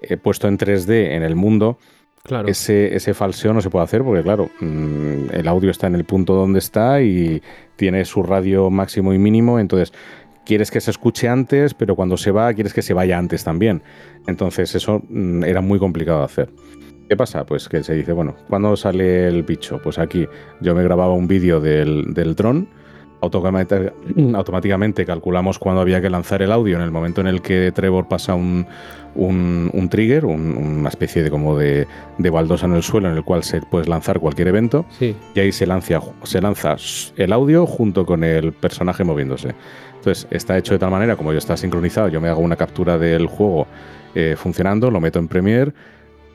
[0.00, 1.76] eh, puesto en 3D en el mundo,
[2.22, 2.48] Claro.
[2.48, 6.04] ese, ese falseo no se puede hacer porque, claro, mm, el audio está en el
[6.04, 7.42] punto donde está y
[7.76, 9.92] tiene su radio máximo y mínimo, entonces
[10.44, 13.82] quieres que se escuche antes, pero cuando se va quieres que se vaya antes también.
[14.26, 16.50] Entonces eso mm, era muy complicado de hacer.
[17.08, 17.44] ¿Qué pasa?
[17.44, 19.78] Pues que se dice, bueno, ¿cuándo sale el bicho?
[19.82, 20.26] Pues aquí
[20.60, 22.66] yo me grababa un vídeo del, del dron,
[23.20, 23.92] automática-
[24.34, 28.08] automáticamente calculamos cuándo había que lanzar el audio en el momento en el que Trevor
[28.08, 28.66] pasa un,
[29.14, 31.86] un- un trigger, un- una especie de como de,
[32.18, 35.14] de baldosa en el suelo en el cual se puedes lanzar cualquier evento Sí.
[35.34, 36.76] y ahí se lanza, se lanza
[37.16, 39.54] el audio junto con el personaje moviéndose.
[40.04, 42.98] Entonces está hecho de tal manera, como yo está sincronizado, yo me hago una captura
[42.98, 43.66] del juego
[44.14, 45.72] eh, funcionando, lo meto en Premiere,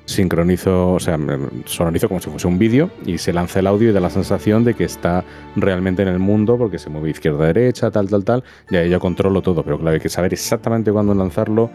[0.06, 1.20] sincronizo, o sea,
[1.66, 4.64] sonorizo como si fuese un vídeo y se lanza el audio y da la sensación
[4.64, 5.24] de que está
[5.56, 9.00] realmente en el mundo porque se mueve izquierda derecha, tal, tal, tal, y ahí yo
[9.00, 11.70] controlo todo, pero claro, hay que saber exactamente cuándo lanzarlo,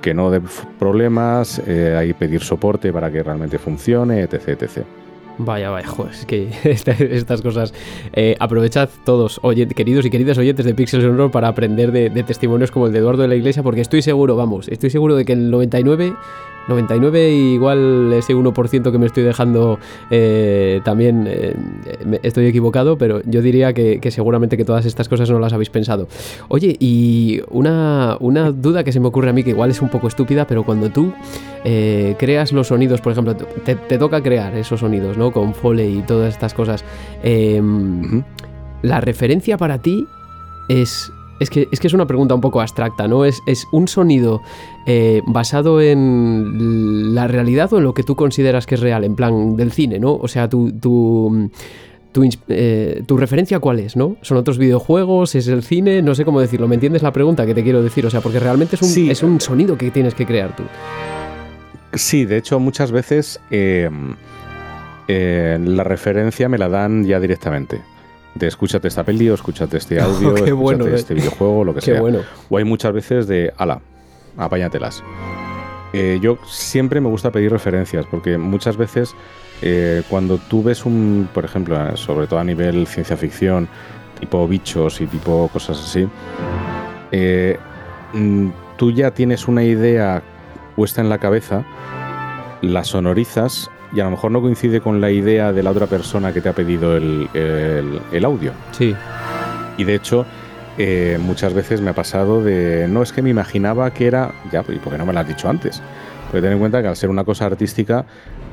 [0.00, 0.40] que no dé
[0.78, 4.86] problemas, eh, hay que pedir soporte para que realmente funcione, etc, etc.
[5.42, 7.72] Vaya, vaya, joder, es que esta- estas cosas.
[8.12, 12.22] eh, aprovechad todos, oyen- queridos y queridas oyentes de Pixel Sonoro, para aprender de, de
[12.24, 15.24] testimonios como el de Eduardo de la Iglesia, porque estoy seguro, vamos, estoy seguro de
[15.24, 16.12] que el 99.
[16.70, 19.78] 99 igual ese 1% que me estoy dejando
[20.10, 21.54] eh, también eh,
[22.22, 25.70] estoy equivocado, pero yo diría que, que seguramente que todas estas cosas no las habéis
[25.70, 26.08] pensado.
[26.48, 29.90] Oye, y una, una duda que se me ocurre a mí, que igual es un
[29.90, 31.12] poco estúpida, pero cuando tú
[31.64, 35.32] eh, creas los sonidos, por ejemplo, te, te toca crear esos sonidos, ¿no?
[35.32, 36.84] Con Foley y todas estas cosas.
[37.22, 38.24] Ujú.
[38.82, 40.06] La referencia para ti
[40.68, 41.12] es.
[41.40, 43.24] Es que, es que es una pregunta un poco abstracta, ¿no?
[43.24, 44.42] ¿Es, es un sonido
[44.86, 49.16] eh, basado en la realidad o en lo que tú consideras que es real, en
[49.16, 50.14] plan del cine, ¿no?
[50.14, 51.50] O sea, tu, tu,
[52.12, 54.16] tu, eh, tu referencia cuál es, ¿no?
[54.20, 55.34] ¿Son otros videojuegos?
[55.34, 56.02] ¿Es el cine?
[56.02, 56.68] No sé cómo decirlo.
[56.68, 58.04] ¿Me entiendes la pregunta que te quiero decir?
[58.04, 59.10] O sea, porque realmente es un, Sí.
[59.10, 60.64] es un sonido que tienes que crear tú.
[61.94, 63.88] Sí, de hecho muchas veces eh,
[65.08, 67.80] la referencia me la dan ya directamente.
[68.34, 71.00] De escúchate esta peli o escúchate este audio, Qué bueno, escúchate eh.
[71.00, 72.00] este videojuego, lo que Qué sea.
[72.00, 72.20] bueno.
[72.48, 73.80] O hay muchas veces de, ala,
[74.36, 75.02] apáñatelas.
[75.92, 79.14] Eh, yo siempre me gusta pedir referencias, porque muchas veces
[79.62, 83.68] eh, cuando tú ves un, por ejemplo, eh, sobre todo a nivel ciencia ficción,
[84.18, 86.08] tipo bichos y tipo cosas así,
[87.12, 87.58] eh,
[88.12, 90.22] mm, tú ya tienes una idea
[90.76, 91.64] puesta en la cabeza,
[92.62, 96.32] la sonorizas y a lo mejor no coincide con la idea de la otra persona
[96.32, 98.52] que te ha pedido el- el- el audio.
[98.72, 98.94] Sí.
[99.76, 100.26] Y de hecho,
[100.78, 104.60] eh, muchas veces me ha pasado de, no es que me imaginaba que era, ya,
[104.68, 105.82] ¿y por qué no me lo has dicho antes?
[106.30, 108.04] Porque ten en cuenta que al ser una cosa artística,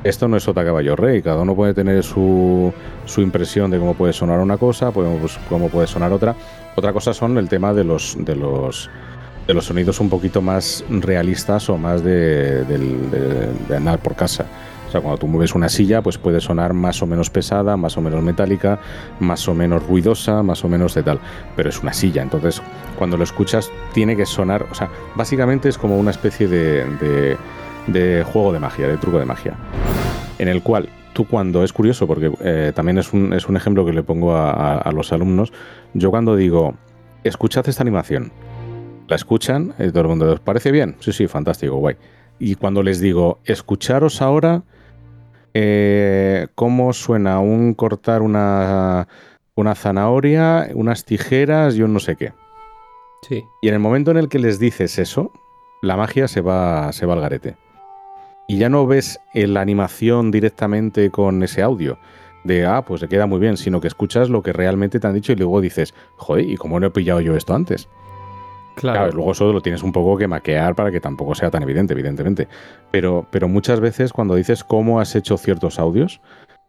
[0.03, 2.73] esto no es sota caballo rey, cada uno puede tener su,
[3.05, 6.33] su impresión de cómo puede sonar una cosa, pues, cómo puede sonar otra.
[6.75, 8.89] Otra cosa son el tema de los, de los,
[9.45, 14.45] de los sonidos un poquito más realistas o más de, de- de andar por casa.
[14.87, 17.97] O sea, cuando tú mueves una silla, pues puede sonar más o menos pesada, más
[17.97, 18.79] o menos metálica,
[19.19, 21.19] más o menos ruidosa, más o menos de tal.
[21.55, 22.61] Pero es una silla, entonces
[22.97, 27.37] cuando lo escuchas tiene que sonar, o sea, básicamente es como una especie de, de-
[27.87, 29.53] de juego de magia, de truco de magia,
[30.39, 33.85] en el cual tú cuando es curioso, porque eh, también es un, es un ejemplo
[33.85, 35.51] que le pongo a, los alumnos,
[35.93, 36.75] yo cuando digo,
[37.23, 38.31] escuchad esta animación,
[39.07, 40.95] la escuchan y todo el mundo, ¿os parece bien?
[40.99, 41.95] Sí, sí, fantástico, guay.
[42.39, 44.63] Y cuando les digo, escucharos ahora
[45.59, 49.07] eh, cómo suena un cortar una,
[49.55, 52.33] una zanahoria, unas tijeras y un no sé qué.
[53.27, 53.43] Sí.
[53.63, 55.31] Y en el momento en el que les dices eso,
[55.81, 57.55] la magia se va, se va al garete.
[58.47, 61.97] Y ya no ves la animación directamente con ese audio
[62.43, 65.15] de, ah, pues se queda muy bien, sino que escuchas lo que realmente te han
[65.15, 67.89] dicho y luego dices, joder, ¿y cómo no he pillado yo esto antes?
[68.77, 69.11] Claro.
[69.11, 72.47] Luego eso lo tienes un poco que maquear para que tampoco sea tan evidente, evidentemente.
[72.91, 76.21] Pero, pero muchas veces cuando dices cómo has hecho ciertos audios,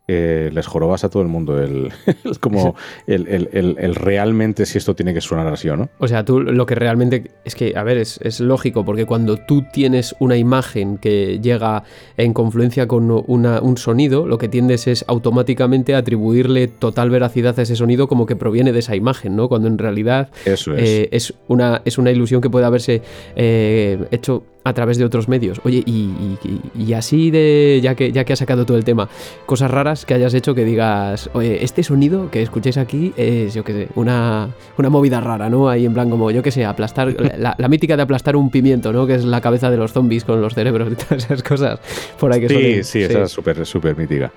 [0.08, 1.90] eh, les jorobas a todo el mundo el,
[2.24, 2.74] el como
[3.06, 5.90] el, el- el- el realmente si esto tiene que sonar así o no.
[5.98, 9.36] O sea, tú lo que realmente es que, a ver, es, es lógico, porque cuando
[9.36, 11.82] tú tienes una imagen que llega
[12.16, 17.62] en confluencia con una- un sonido, lo que tiendes es automáticamente atribuirle total veracidad a
[17.62, 19.48] ese sonido como que proviene de esa imagen, ¿no?
[19.48, 20.82] Cuando en realidad Eso es.
[20.88, 23.02] eh, es, una, es una ilusión que puede haberse
[23.36, 25.60] eh, hecho a través de otros medios.
[25.64, 26.38] Oye, y, y-
[26.76, 29.08] y- y así de, ya que, ya que has sacado todo el tema,
[29.46, 33.64] cosas raras que hayas hecho que digas, oye, este sonido que escuchéis aquí es, yo
[33.64, 35.68] qué sé, una, una movida rara, ¿no?
[35.68, 38.92] Ahí en plan como, yo qué sé, aplastar, la, la mítica de aplastar un pimiento,
[38.92, 39.06] ¿no?
[39.06, 41.80] Que es la cabeza de los zombies con los cerebros y todas esas cosas
[42.20, 44.30] por ahí que sí, suelen- sí, esa es súper súper mítica.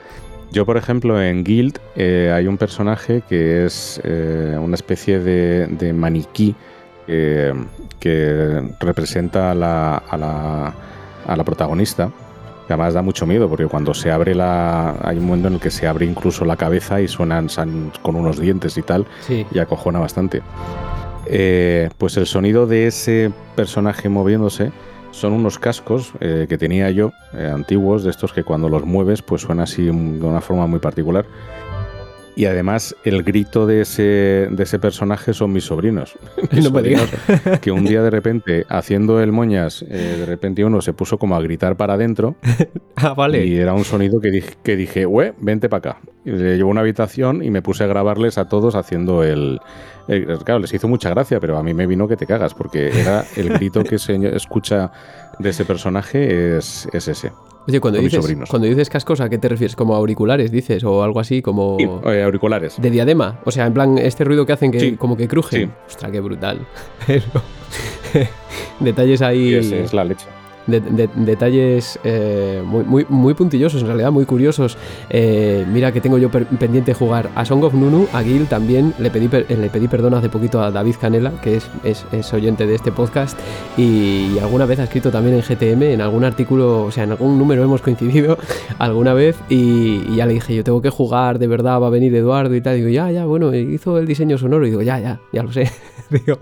[0.52, 5.68] Yo, por ejemplo, en Guild eh, hay un personaje que es eh, una especie de,
[5.68, 6.54] de maniquí
[7.08, 7.54] eh,
[8.02, 10.74] que representa a la, a la,
[11.28, 12.12] a la protagonista.
[12.68, 14.96] Además da mucho miedo porque cuando se abre la...
[15.04, 18.16] Hay un momento en el que se abre incluso la cabeza y suenan san- con
[18.16, 19.46] unos dientes y tal Sí.
[19.52, 20.42] y acojona bastante.
[21.28, 24.72] Eh, pues el sonido de ese personaje moviéndose
[25.12, 29.22] son unos cascos eh, que tenía yo, eh, antiguos, de estos que cuando los mueves
[29.22, 31.26] pues suena así de una forma muy particular.
[32.36, 36.18] Y además el grito de ese, de ese personaje son mis sobrinos.
[36.52, 37.10] Mis No sobrinos,
[37.62, 41.36] que un día de repente, haciendo el moñas, eh, de repente uno se puso como
[41.36, 42.36] a gritar para adentro
[42.96, 43.46] Ah, vale.
[43.46, 46.02] y era un sonido que dije, que dije, "Ue, vente para acá.
[46.24, 49.60] Y le llevo a una habitación y me puse a grabarles a todos haciendo el,
[50.08, 52.90] el- Claro, les hizo mucha gracia, pero a mí me vino que te cagas, porque
[53.00, 54.92] era el grito que se escucha
[55.40, 57.32] de ese personaje es, es ese.
[57.68, 59.76] Oye, cuando dices, cuando dices cascos, ¿a qué te refieres?
[59.76, 60.84] ¿Como auriculares, dices?
[60.84, 61.42] ¿O algo así?
[61.42, 61.78] Como...
[61.80, 62.82] Y, eh, auriculares.
[62.82, 63.40] De diadema.
[63.46, 64.96] O sea, en plan, este ruido que hacen que Sí.
[64.98, 65.68] como que crujen.
[65.68, 65.74] Sí.
[65.88, 66.66] Ostras, qué brutal.
[68.80, 69.54] Detalles ahí.
[69.54, 70.26] Es la leche.
[70.68, 74.78] De- de- detalles eh, muy, muy, muy puntillosos, en realidad muy curiosos.
[75.10, 78.94] Eh, mira que tengo yo pendiente jugar a Song of Nunu, a Gil también.
[79.00, 82.34] Le pedí, per- le pedí perdón hace poquito a David Canela, que es, es- es
[82.34, 83.38] oyente de este podcast,
[83.78, 87.38] y, alguna vez ha escrito también en GTM, en algún artículo, o sea, en algún
[87.38, 88.38] número hemos coincidido
[88.80, 91.90] alguna vez, y, y ya le dije, yo tengo que jugar, de verdad, va a
[91.90, 92.76] venir Eduardo y tal.
[92.78, 95.70] Digo, ya, ya, bueno, hizo el diseño sonoro, y digo, ya, ya, ya lo sé.
[96.10, 96.38] digo,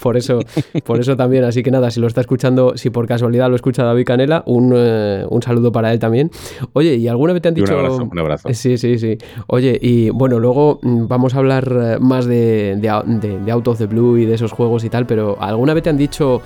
[0.00, 0.38] por eso,
[0.84, 3.82] por eso también, así que nada, si lo está escuchando, si por casualidad lo escucha
[3.84, 6.30] David Canela, un, eh, un saludo para él también.
[6.72, 7.78] Oye, ¿y alguna vez te han Y un dicho...
[7.78, 8.48] abrazo, un abrazo.
[8.54, 9.18] Sí, sí, sí.
[9.48, 13.52] Oye, y bueno, luego mm, vamos a hablar eh, más de, de, Out- de- de
[13.52, 15.96] Out of the Blue y de esos juegos y tal, pero ¿alguna vez te han
[15.98, 16.40] dicho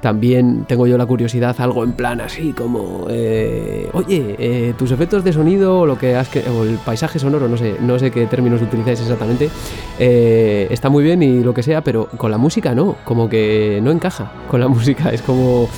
[0.00, 5.24] también, tengo yo la curiosidad, algo en plan así como, eh, oye, eh, tus efectos
[5.24, 8.12] de sonido o lo que has que- o el paisaje sonoro, no sé, no sé
[8.12, 9.50] qué términos utilizáis exactamente,
[9.98, 13.80] eh, está muy bien y lo que sea, pero con la música no, como que
[13.82, 15.68] no encaja con la música, es como...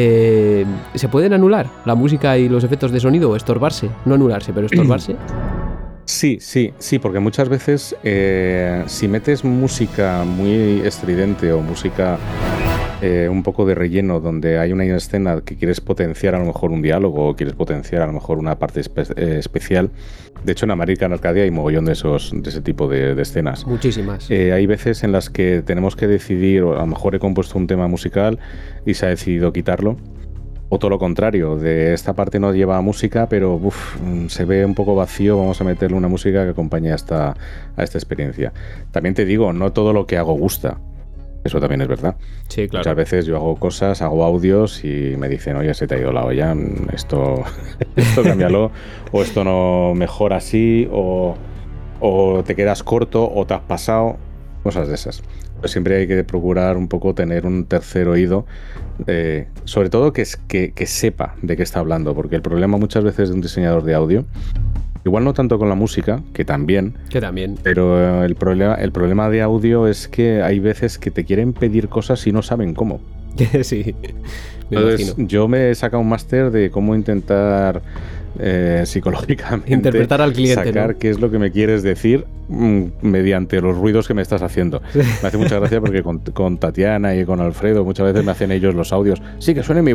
[0.00, 3.90] eh, ¿Se pueden anular la música y los efectos de sonido o estorbarse?
[4.04, 5.16] No anularse, pero estorbarse.
[6.04, 12.16] Sí, sí, sí, porque muchas veces eh, si metes música muy estridente o música
[13.00, 16.72] eh, un poco de relleno donde hay una escena que quieres potenciar a lo mejor
[16.72, 19.90] un diálogo o quieres potenciar a lo mejor una parte eh, especial,
[20.44, 23.66] de hecho en American Arcadia hay mogollón de, esos, de ese tipo de, de escenas.
[23.66, 24.30] Muchísimas.
[24.30, 27.58] Eh, hay veces en las que tenemos que decidir, o a lo mejor he compuesto
[27.58, 28.38] un tema musical
[28.86, 29.96] y se ha decidido quitarlo.
[30.70, 34.66] O todo lo contrario, de esta parte no lleva música, pero uf, mm, se ve
[34.66, 37.34] un poco vacío, vamos a meterle una música que acompañe a esta,
[37.74, 38.52] a esta experiencia.
[38.90, 40.78] También te digo, no todo lo que hago gusta.
[41.48, 42.14] Eso también es verdad.
[42.48, 42.82] Sí, claro.
[42.82, 46.12] Muchas veces yo hago cosas, hago audios y me dicen, oye, se te ha ido
[46.12, 47.42] la olla, mm, esto,
[47.96, 48.70] esto cámbialo,
[49.12, 51.36] o esto no mejora así, o,
[52.00, 54.18] o te quedas corto, o te has pasado,
[54.62, 55.22] cosas de esas.
[55.56, 58.44] Pero siempre hay que procurar un poco tener un tercer oído,
[59.06, 63.30] eh, sobre todo que, que sepa de qué está hablando, porque el problema muchas veces
[63.30, 64.26] de un diseñador de audio,
[65.08, 67.56] igual no tanto con la música, que también, Que también.
[67.62, 71.52] pero eh, el problema, el problema de audio es que hay veces que te quieren
[71.52, 73.00] pedir cosas y no saben cómo.
[73.62, 73.94] sí.
[74.70, 75.28] Me Entonces, imagino.
[75.28, 77.80] yo me he sacado un máster de cómo intentar
[78.38, 80.98] eh, psicológicamente Interpretar al cliente, sacar ¿no?
[80.98, 84.82] qué es lo que me quieres decir mm, mediante los ruidos que me estás haciendo.
[84.94, 88.52] Me hace mucha gracia porque con, con Tatiana y con Alfredo muchas veces me hacen
[88.52, 89.22] ellos los audios.
[89.38, 89.92] Sí, que suene mi...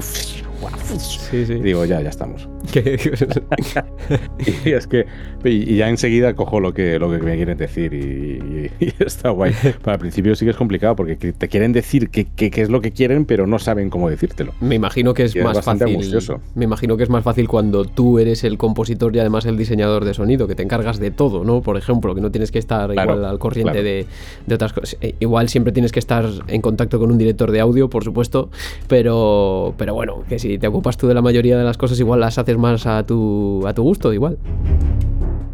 [0.98, 1.56] Sí, sí.
[1.56, 2.48] Digo, ya, ya estamos.
[2.72, 2.98] Que-
[4.66, 5.06] Y es que
[5.44, 9.30] y, ya enseguida cojo lo que, lo que me quieren decir y, y- y está
[9.30, 9.54] guay.
[9.62, 12.70] Pero al principio sí que es complicado porque que- te quieren decir qué qué es
[12.70, 14.54] lo que quieren, pero no saben cómo decírtelo.
[14.62, 15.96] me imagino que es más bastante fácil.
[15.98, 16.40] angustioso.
[16.56, 20.06] Me imagino que es más fácil cuando tú eres el compositor y además el diseñador
[20.06, 21.62] de sonido, que te encargas de todo, ¿no?
[21.62, 23.86] Por ejemplo, que no tienes que estar Claro, igual al corriente claro.
[23.88, 24.06] de,
[24.48, 24.98] de otras cosas.
[25.02, 28.50] Eh, Igual siempre tienes que estar en contacto con un director de audio, por supuesto,
[28.88, 32.20] pero, pero bueno, que si te ocupas tú de la mayoría de las cosas, igual
[32.20, 34.38] las haces más a tu, a tu gusto, igual.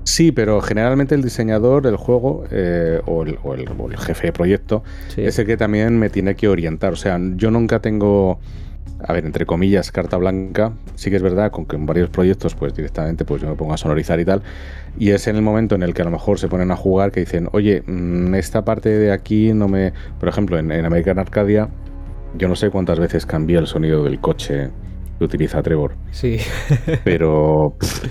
[0.04, 4.28] Sí, pero generalmente el diseñador del juego eh, o, el, o el- o el jefe
[4.28, 5.22] de proyecto Sí.
[5.22, 6.93] es el que también me tiene que orientar.
[6.93, 8.39] O sea, yo nunca tengo,
[9.08, 10.74] a ver, entre comillas, carta blanca.
[10.95, 13.74] Sí que es verdad, con que en varios proyectos, pues directamente pues yo me pongo
[13.74, 14.41] a sonorizar y tal.
[14.97, 17.12] Y es en el momento en el que a lo mejor se ponen a jugar
[17.12, 19.93] que dicen, oye, mm, esta parte de aquí no me...
[20.20, 21.70] Por ejemplo, en, en American Arcadia,
[22.38, 24.70] yo no sé cuántas veces cambié el sonido del coche
[25.18, 26.38] que utiliza Trevor Sí.
[27.04, 28.06] pero pff,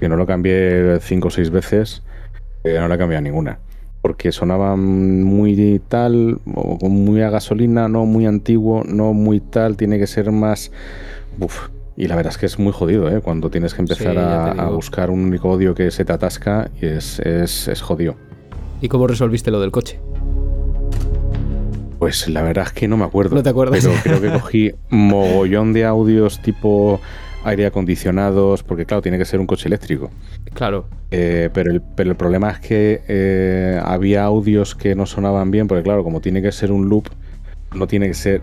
[0.00, 2.02] que no lo cambié cinco o seis veces,
[2.64, 3.58] eh, no la cambié ninguna.
[4.02, 9.98] Porque sonaba muy tal, o muy a gasolina, no muy antiguo, no muy tal, tiene
[9.98, 10.70] que ser más...
[11.40, 13.20] Uf, y la verdad es que es muy jodido, ¿eh?
[13.22, 16.70] Cuando tienes que empezar Sí, a, a buscar un único audio que se te atasca
[16.82, 18.16] y es, es, es jodido.
[18.82, 19.98] ¿Y cómo resolviste lo del coche?
[22.04, 23.34] Pues la verdad es que no me acuerdo.
[23.34, 23.82] No te acuerdas.
[23.82, 27.00] Pero creo que cogí mogollón de audios tipo
[27.46, 30.10] aire acondicionados, porque claro, tiene que ser un coche eléctrico.
[30.52, 30.86] Claro.
[31.10, 35.66] Eh, pero, el, pero el problema es que eh, había audios que no sonaban bien,
[35.66, 37.08] porque claro, como tiene que ser un loop,
[37.74, 38.42] no tiene que ser.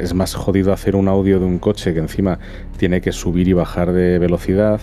[0.00, 2.40] Es más jodido hacer un audio de un coche que encima
[2.76, 4.80] tiene que subir y bajar de velocidad.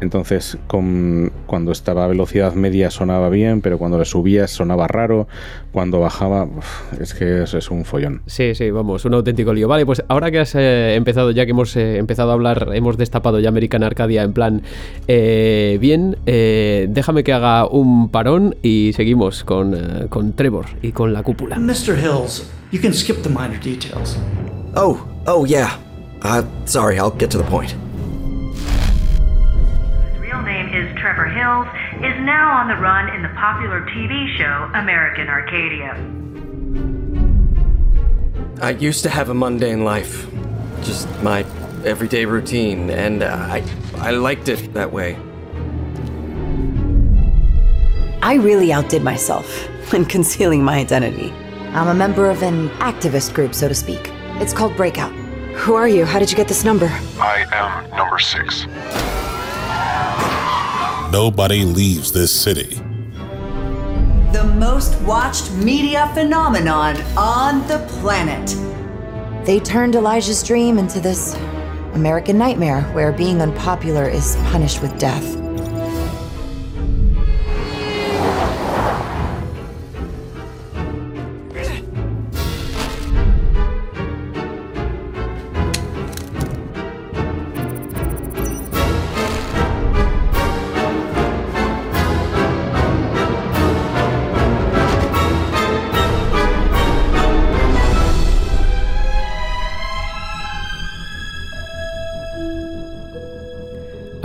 [0.00, 5.26] Entonces, con, cuando estaba a velocidad media sonaba bien, pero cuando le subía sonaba raro.
[5.72, 8.22] Cuando bajaba, uf, es que es, es, un follón.
[8.26, 9.68] Sí, sí, vamos, un auténtico lío.
[9.68, 12.96] Vale, pues ahora que has eh, empezado, ya que hemos eh, empezado a hablar, hemos
[12.96, 14.62] destapado ya American Arcadia en plan
[15.08, 20.92] eh, bien, eh, déjame que haga un parón y seguimos con, eh, con Trevor y
[20.92, 21.58] con la cúpula.
[21.58, 21.96] Mr.
[21.96, 24.16] Hills, you can skip the minor details.
[24.74, 25.78] Oh, oh yeah.
[26.22, 27.74] Uh, sorry, I'll get to the point.
[31.06, 35.94] Trevor Hills, is now on the run in the popular TV show American Arcadia.
[38.60, 40.26] I used to have a mundane life.
[40.82, 41.46] Just my
[41.84, 43.62] everyday routine, and uh, I,
[43.98, 45.14] I liked it that way.
[48.20, 51.30] I really outdid myself in concealing my identity.
[51.68, 54.10] I'm a member of an activist group, so to speak.
[54.40, 55.12] It's called Breakout.
[55.54, 56.04] Who are you?
[56.04, 56.86] How did you get this number?
[57.20, 58.66] I am number six.
[61.12, 62.80] Nobody leaves this city.
[64.32, 68.54] The most watched media phenomenon on the planet.
[69.46, 71.36] They turned Elijah's dream into this
[71.94, 75.45] American nightmare where being unpopular is punished with death.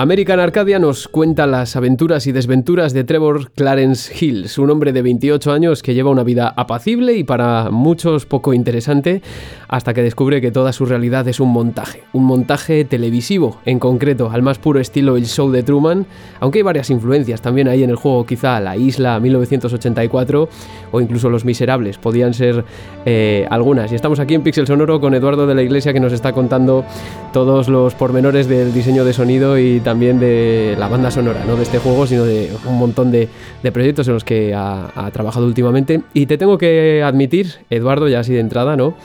[0.02, 5.04] American Arcadia nos cuenta las aventuras y desventuras de Trevor Clarence Hills, un hombre de
[5.04, 9.22] 28 años que lleva una vida apacible y para muchos poco interesante,
[9.68, 14.32] hasta que descubre que toda su realidad es un montaje, un montaje televisivo, en concreto,
[14.32, 16.08] al más puro estilo el show de Truman,
[16.40, 20.50] aunque hay varias influencias también ahí en el juego, quizá La Isla 1984
[20.94, 22.66] o incluso Los Miserables, podían ser
[23.06, 23.92] eh, algunas.
[23.92, 26.86] Y estamos aquí en Pixel Sonoro con Eduardo de la Iglesia que nos está contando
[27.34, 31.64] todos los pormenores del diseño de sonido y también de la banda sonora, no de
[31.64, 33.28] este juego, sino de un montón de,
[33.72, 36.02] proyectos en los que ha, ha, trabajado últimamente.
[36.14, 38.96] Y te tengo que admitir, Eduardo, ya así de entrada, ¿no?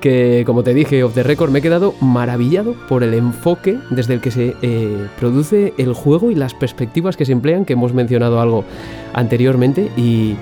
[0.00, 4.14] Que como te dije off the record, me he quedado maravillado por el enfoque desde
[4.14, 7.92] el que se eh, produce el juego y las perspectivas que se emplean, que hemos
[7.92, 8.64] mencionado algo
[9.12, 9.90] anteriormente.
[9.96, 10.36] Y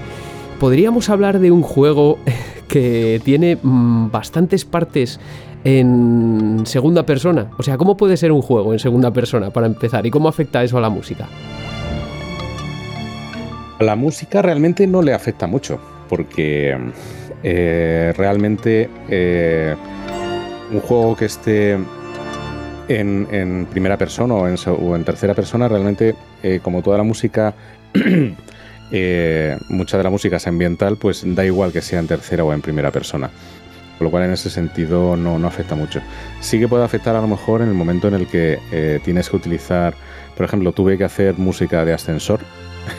[0.60, 2.18] podríamos hablar de un juego
[2.68, 5.18] que tiene mmm, bastantes partes
[5.64, 7.50] en segunda persona.
[7.58, 10.06] O sea, ¿cómo puede ser un juego en segunda persona para empezar?
[10.06, 11.26] ¿Y cómo afecta eso a la música?
[13.80, 16.76] La música realmente no le afecta mucho, porque
[17.42, 19.76] eh, realmente eh,
[20.72, 21.78] un juego que esté
[22.88, 27.54] en, primera persona o en, o en, tercera persona, realmente, eh, como toda la música,
[29.68, 32.90] mucha de la música ambiental, pues da igual que sea en tercera o en primera
[32.90, 33.30] persona
[33.98, 36.00] con lo cual en ese sentido no, no, afecta mucho.
[36.40, 39.28] Sí que puede afectar a lo mejor en el momento en el que eh, tienes
[39.28, 39.94] que utilizar,
[40.36, 42.40] por ejemplo, tuve que hacer música de ascensor.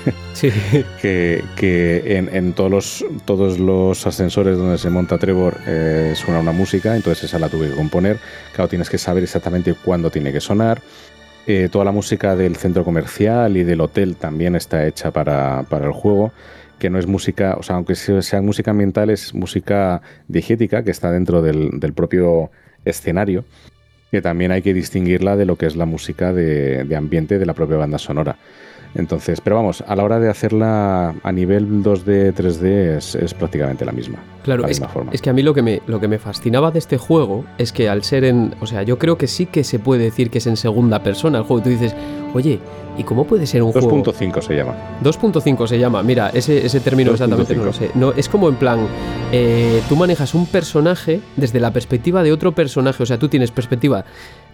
[0.33, 0.53] Sí.
[1.01, 6.39] que, que en, en, todos, los, todos los ascensores donde se monta Trevor eh, suena
[6.39, 8.19] una música, entonces esa la tuve que componer.
[8.53, 10.81] Claro, tienes que saber exactamente cuándo tiene que sonar.
[11.51, 15.87] Eh, toda la música del centro comercial y del hotel también está hecha para, para
[15.87, 16.31] el juego
[16.77, 21.11] que no es música, o sea, aunque sea música ambiental, es música diegética que está
[21.11, 22.51] dentro del, del, propio
[22.85, 23.45] escenario,
[24.11, 27.47] que también hay que distinguirla de lo que es la música de, de, ambiente de
[27.47, 28.37] la propia banda sonora.
[28.95, 33.85] Entonces, pero vamos, a la hora de hacerla a nivel 2D, 3D es, es prácticamente
[33.85, 34.17] la misma.
[34.43, 35.11] Claro, la es, misma forma.
[35.11, 37.71] es que a mí lo que, me, lo que me fascinaba de este juego es
[37.71, 38.55] que al ser en.
[38.61, 41.37] O sea, yo creo que sí que se puede decir que es en segunda persona
[41.37, 41.59] el juego.
[41.59, 41.95] Y tú dices,
[42.33, 42.59] oye,
[42.97, 43.83] ¿y cómo puede ser un 2.
[43.83, 44.03] juego?
[44.03, 44.73] 2.5 se llama.
[45.03, 47.21] 2.5 se llama, mira, ese, ese término 2.
[47.21, 47.59] exactamente 5.
[47.59, 47.91] no lo sé.
[47.95, 48.87] No, es como en plan,
[49.31, 53.03] eh, tú manejas un personaje desde la perspectiva de otro personaje.
[53.03, 54.05] O sea, tú tienes perspectiva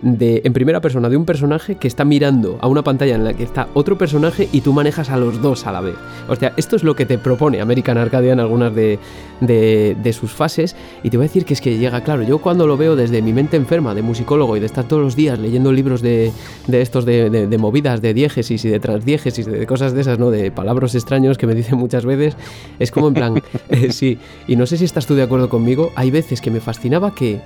[0.01, 3.33] de, en primera persona de un personaje que está mirando a una pantalla en la
[3.33, 5.95] que está otro personaje y tú manejas a los dos a la vez.
[6.27, 8.99] O sea, esto es lo que te propone American Arcadia en algunas de,
[9.41, 10.75] de, sus fases.
[11.03, 13.21] Y te voy a decir que es que llega, claro, yo cuando lo veo desde
[13.21, 16.31] mi mente enferma de musicólogo y de estar todos los días leyendo libros de,
[16.67, 20.29] de estos de, de, movidas, de diégesis y de transdiégesis, de cosas de esas, ¿no?
[20.29, 22.35] De palabras extraños que me dicen muchas veces,
[22.79, 24.17] es como en plan, eh, sí,
[24.47, 27.39] y no sé si estás tú de acuerdo conmigo, hay veces que me fascinaba que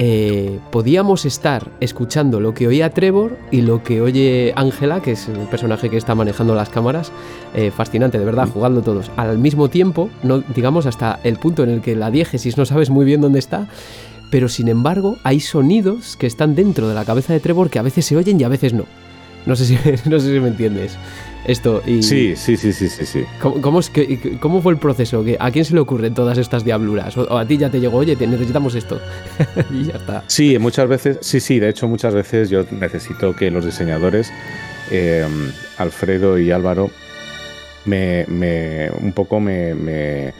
[0.00, 5.28] eh, podíamos estar escuchando lo que oía Trevor y lo que oye Ángela, que es
[5.28, 7.10] el personaje que está manejando las cámaras.
[7.54, 9.10] Eh, fascinante, de verdad, jugando todos.
[9.16, 12.90] Al mismo tiempo, no, digamos hasta el punto en el que la diégesis no sabes
[12.90, 13.66] muy bien dónde está,
[14.30, 17.82] pero sin embargo hay sonidos que están dentro de la cabeza de Trevor que a
[17.82, 18.84] veces se oyen y a veces no.
[19.46, 19.74] No sé si,
[20.08, 20.96] no sé si me entiendes
[21.48, 21.82] esto.
[21.86, 23.06] Y sí, sí, sí, sí, sí.
[23.06, 23.24] sí.
[23.40, 25.24] ¿Cómo, es que, ¿Cómo fue el proceso?
[25.40, 27.16] ¿A quién se le ocurren todas estas diabluras?
[27.16, 29.00] ¿O, a ti ya te llegó, oye, necesitamos esto?
[29.70, 30.24] y ya está.
[30.26, 34.30] Sí, muchas veces, sí, sí, de hecho muchas veces yo necesito que los diseñadores,
[34.90, 36.90] em, Alfredo y Álvaro,
[37.86, 40.34] me, me un poco me, me,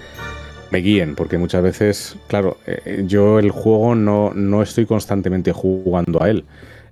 [0.71, 6.23] me, guíen, porque muchas veces, claro, eh, yo el juego no, no estoy constantemente jugando
[6.23, 6.45] a él.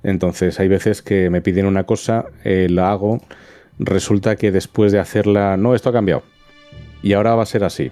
[0.02, 3.20] Entonces hay veces que me piden una cosa, eh, la hago
[3.78, 6.22] resulta que después de hacerla, no, esto ha cambiado.
[7.02, 7.90] Y ahora va a ser así.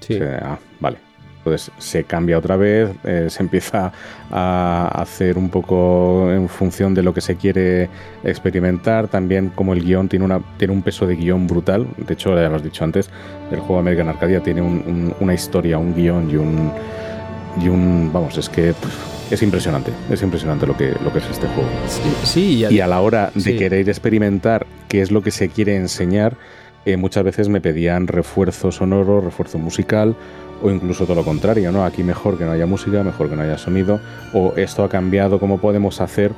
[0.00, 0.18] Sí.
[0.20, 0.98] ah, vale.
[1.44, 3.92] Entonces se cambia otra vez, eh, se empieza
[4.30, 7.88] a hacer un poco en función de lo que se quiere
[8.22, 9.08] experimentar.
[9.08, 11.88] También como el guion tiene, una, tiene un peso de guion brutal.
[11.96, 13.10] De hecho, ya lo has dicho antes,
[13.50, 16.72] el juego American Arcadia tiene una historia, un guion y un...
[17.60, 18.72] Y un vamos, es que
[19.32, 21.68] es impresionante, es impresionante lo que, lo que es este juego.
[22.22, 26.36] Sí, y, a la hora de querer experimentar qué es lo que se quiere enseñar,
[26.84, 30.14] eh, muchas veces me pedían refuerzo sonoro, refuerzo musical
[30.62, 31.84] o incluso todo lo contrario, ¿no?
[31.86, 34.00] Aquí mejor que no haya música, mejor que no haya sonido,
[34.34, 36.32] o esto ha cambiado, ¿cómo podemos hacer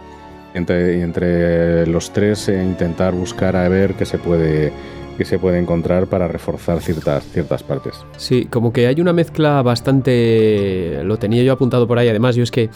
[0.55, 4.72] entre, entre los tres e intentar buscar a ver qué se puede
[5.17, 7.95] que se puede encontrar para reforzar ciertas, ciertas partes.
[8.17, 11.01] Sí, como que hay una mezcla bastante...
[11.05, 12.71] Lo tenía yo apuntado por ahí, además yo es que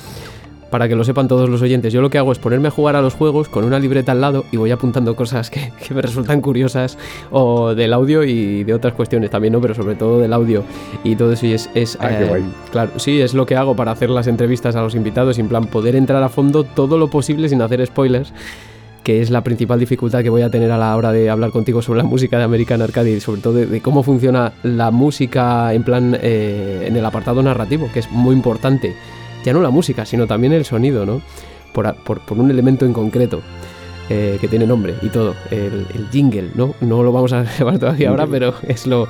[0.70, 2.97] para que lo sepan todos los oyentes, yo lo que hago es ponerme a jugar
[2.97, 6.41] a los juegos con una libreta al lado y voy apuntando cosas que, me resultan
[6.41, 6.99] curiosas
[7.30, 9.61] o del audio y de otras cuestiones también, ¿no?
[9.61, 10.64] Pero sobre todo del audio
[11.05, 11.70] y todo eso y es...
[11.74, 14.95] es ah, eh, claro, sí, es lo que hago para hacer las entrevistas a los
[14.95, 18.32] invitados y en plan poder entrar a fondo todo lo posible sin hacer spoilers
[19.09, 21.80] que es la principal dificultad que voy a tener a la hora de hablar contigo
[21.80, 25.82] sobre la música de American Arcade y sobre todo de, cómo funciona la música en
[25.82, 28.94] plan eh, en el apartado narrativo, que es muy importante.
[29.46, 31.22] Ya no la música, sino también el sonido, ¿no?
[31.72, 33.40] Por, por, un elemento en concreto.
[34.11, 36.74] Eh, que tiene nombre y todo, el, jingle, ¿no?
[36.80, 39.09] No lo vamos a llevar todavía ahora, pero es lo...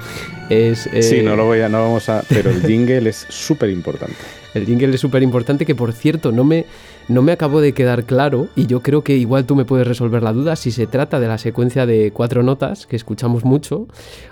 [0.48, 2.22] Es, Sí, eh, no lo voy a, no vamos a...
[2.28, 4.16] Pero el jingle es súper importante.
[4.54, 6.66] El jingle es súper importante, que por cierto, no me
[7.08, 10.22] no me acabó de quedar claro y yo creo que igual tú me puedes resolver
[10.22, 13.88] la duda si se trata de la secuencia de cuatro notas que escuchamos mucho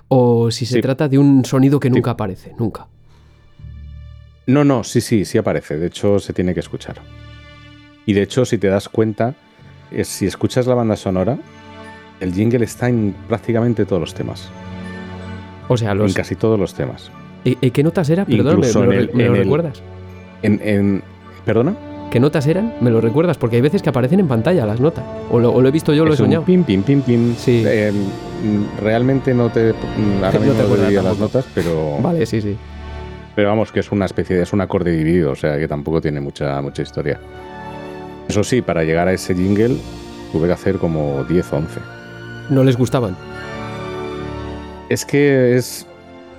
[0.09, 2.87] o si se trata de un sonido que nunca aparece, nunca.
[4.47, 5.77] No, no, sí, sí, sí aparece.
[5.77, 6.97] De hecho, se tiene que escuchar.
[8.05, 9.35] Y de hecho, si te das cuenta,
[10.05, 11.39] si escuchas la banda sonora,
[12.21, 14.49] el jingle está en prácticamente todos los temas.
[15.69, 16.13] O sea, los...
[16.13, 17.11] En casi todos los temas.
[17.45, 18.25] ¿Y, qué notas era?
[18.25, 19.83] Perdón, ¿me, lo, recuerdas?
[20.43, 21.03] En, en,
[21.45, 21.77] ¿Perdona?
[22.11, 22.75] ¿Qué notas eran?
[22.81, 23.37] ¿Me lo recuerdas?
[23.37, 25.05] Porque hay veces que aparecen en pantalla las notas.
[25.31, 26.45] O lo, he visto yo, lo he soñado.
[26.45, 27.35] pim, pim, pim, pim.
[27.37, 27.65] Sí.
[27.67, 27.93] Eh,
[28.81, 29.75] realmente no te.
[30.23, 31.99] Ahora mismo no te las notas, pero.
[32.01, 32.57] Vale, sí, sí.
[33.35, 34.43] Pero vamos, que es una especie de.
[34.43, 37.21] Es un acorde dividido, o sea que tampoco tiene mucha, mucha historia.
[38.29, 39.77] Eso sí, para llegar a ese jingle
[40.33, 41.81] tuve que hacer como 10 o 11.
[42.51, 43.17] ¿No les gustaban?
[44.89, 45.87] Es que es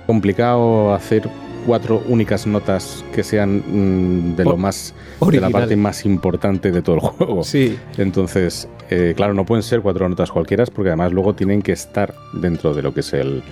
[0.06, 1.28] complicado hacer
[1.68, 6.80] cuatro únicas notas que sean mm, de lo más de la parte más importante de
[6.80, 7.44] todo el juego.
[7.44, 7.78] Sí.
[7.98, 12.14] Entonces, eh, claro, no pueden ser cuatro notas cualquiera, porque además luego tienen que estar
[12.32, 13.42] dentro de lo que es el,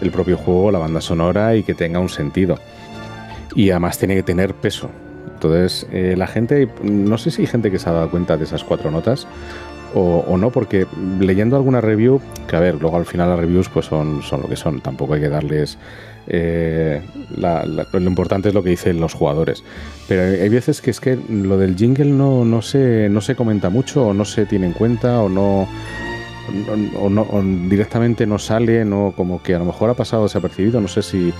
[0.00, 2.58] el propio juego, la banda sonora y que tenga un sentido.
[3.54, 4.88] Y además tiene que tener peso.
[5.34, 8.44] Entonces, eh, la gente, no sé si hay gente que se ha dado cuenta de
[8.44, 9.26] esas cuatro notas
[9.94, 10.86] o, o, no, porque
[11.20, 14.48] leyendo alguna review, que a ver, luego al final las reviews pues son, son lo
[14.48, 15.76] que son, tampoco hay que darles
[16.28, 17.02] eh,
[17.36, 19.62] lo importante es lo que dicen los jugadores.
[20.08, 23.70] Pero hay veces que es que lo del jingle no, no, se, no se comenta
[23.70, 25.68] mucho o no se tiene en cuenta o no,
[26.98, 27.26] o, no
[27.68, 30.80] directamente no sale, no, como que a lo mejor ha pasado desapercibido.
[30.80, 31.32] No sé si,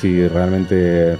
[0.00, 1.16] si realmente...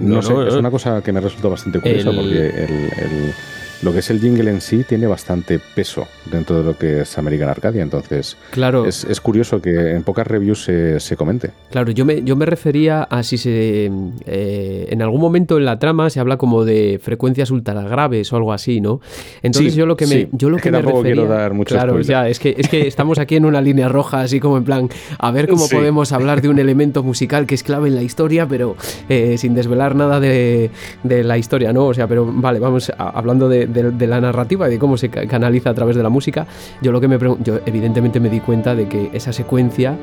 [0.00, 3.34] No, sé, es una cosa que me resulta bastante curiosa porque el,
[3.82, 7.18] lo que es el jingle en sí tiene bastante peso dentro de lo que es
[7.18, 7.82] American Arcadia.
[7.82, 8.84] Entonces, claro.
[8.86, 11.50] es, es curioso que en pocas reviews se, se, comente.
[11.70, 13.90] Claro, yo me, yo me refería a si se.
[14.26, 18.36] Eh, en algún momento en la trama se habla como de frecuencias ultra graves o
[18.36, 19.00] algo así, ¿no?
[19.42, 20.28] Entonces, Sí, yo lo que me, sí.
[20.32, 21.02] yo lo Es que que me refería.
[21.14, 22.06] quiero dar mucho claro, spoiler.
[22.06, 24.88] ya, es que, es que estamos aquí en una línea roja, así como en plan,
[25.18, 25.74] a ver cómo Sí.
[25.76, 28.76] podemos hablar de un elemento musical que es clave en la historia, pero
[29.08, 30.70] eh, sin desvelar nada de,
[31.02, 31.86] de la historia, ¿no?
[31.86, 34.96] O sea, pero vale, vamos a- hablando de, de- de la narrativa y de cómo
[34.96, 36.46] se ca- canaliza a través de la música.
[36.82, 39.96] Yo lo que me yo evidentemente me di cuenta de que esa secuencia,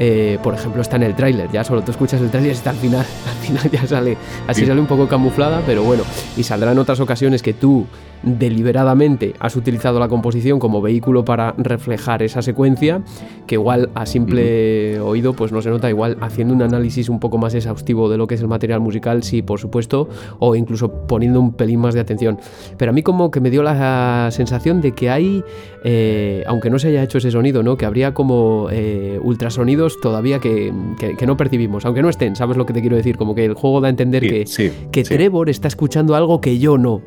[0.00, 2.70] eh, por ejemplo, está en el tráiler, ya solo tú escuchas el tráiler y está
[2.70, 4.16] al final, al final ya sale,
[4.48, 4.66] así Sí.
[4.66, 6.02] sale un poco camuflada, pero bueno,
[6.36, 7.86] y saldrá en otras ocasiones que tú
[8.22, 13.02] deliberadamente has utilizado la composición como vehículo para reflejar esa secuencia,
[13.46, 17.38] que igual a simple oído pues no se nota, igual haciendo un análisis un poco
[17.38, 21.40] más exhaustivo de lo que es el material musical, sí, por supuesto, o incluso poniendo
[21.40, 22.38] un pelín más de atención.
[22.76, 25.44] Pero a mí como que me dio la sensación de que hay,
[25.84, 27.76] eh, aunque no se haya hecho ese sonido, ¿no?
[27.76, 32.56] que habría como eh, ultrasonidos todavía que, que- que no percibimos, aunque no estén, ¿sabes
[32.56, 33.16] lo que te quiero decir?
[33.16, 35.14] Como que el juego da a entender Sí, que, sí, que sí.
[35.14, 37.02] Trevor está escuchando algo que yo no.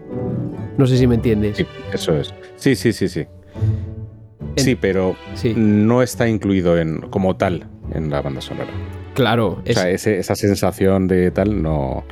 [0.77, 1.57] No sé si me entiendes.
[1.57, 2.33] Sí, eso es.
[2.55, 3.25] Sí, sí, sí, sí.
[4.55, 5.15] Sí, pero
[5.55, 8.69] no está incluido en, como tal en la banda sonora.
[9.13, 12.03] Claro, O es, sea, ese- esa sensación de tal no.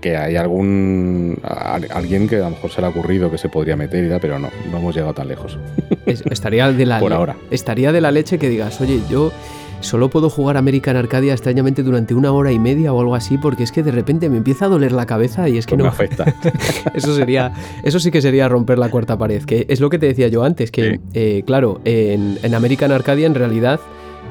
[0.00, 1.38] Que, hay algún.
[1.42, 4.20] alguien que a lo mejor se le ha ocurrido que se podría meter y tal,
[4.20, 5.58] pero no, no hemos llegado tan lejos.
[6.06, 7.36] es- estaría de la Por ahora.
[7.50, 9.32] Estaría de la leche que digas, oye, yo
[9.80, 13.62] solo puedo jugar American Arcadia extrañamente durante una hora y media o algo así, porque
[13.62, 15.84] es que de repente me empieza a doler la cabeza y es que Pues me
[15.84, 15.90] no.
[15.90, 16.24] afecta.
[16.94, 17.52] Eso sería,
[17.82, 20.44] eso sí que sería romper la cuarta pared, que es lo que te decía yo
[20.44, 21.00] antes, que Sí.
[21.14, 23.80] eh, claro, en, en American Arcadia en realidad,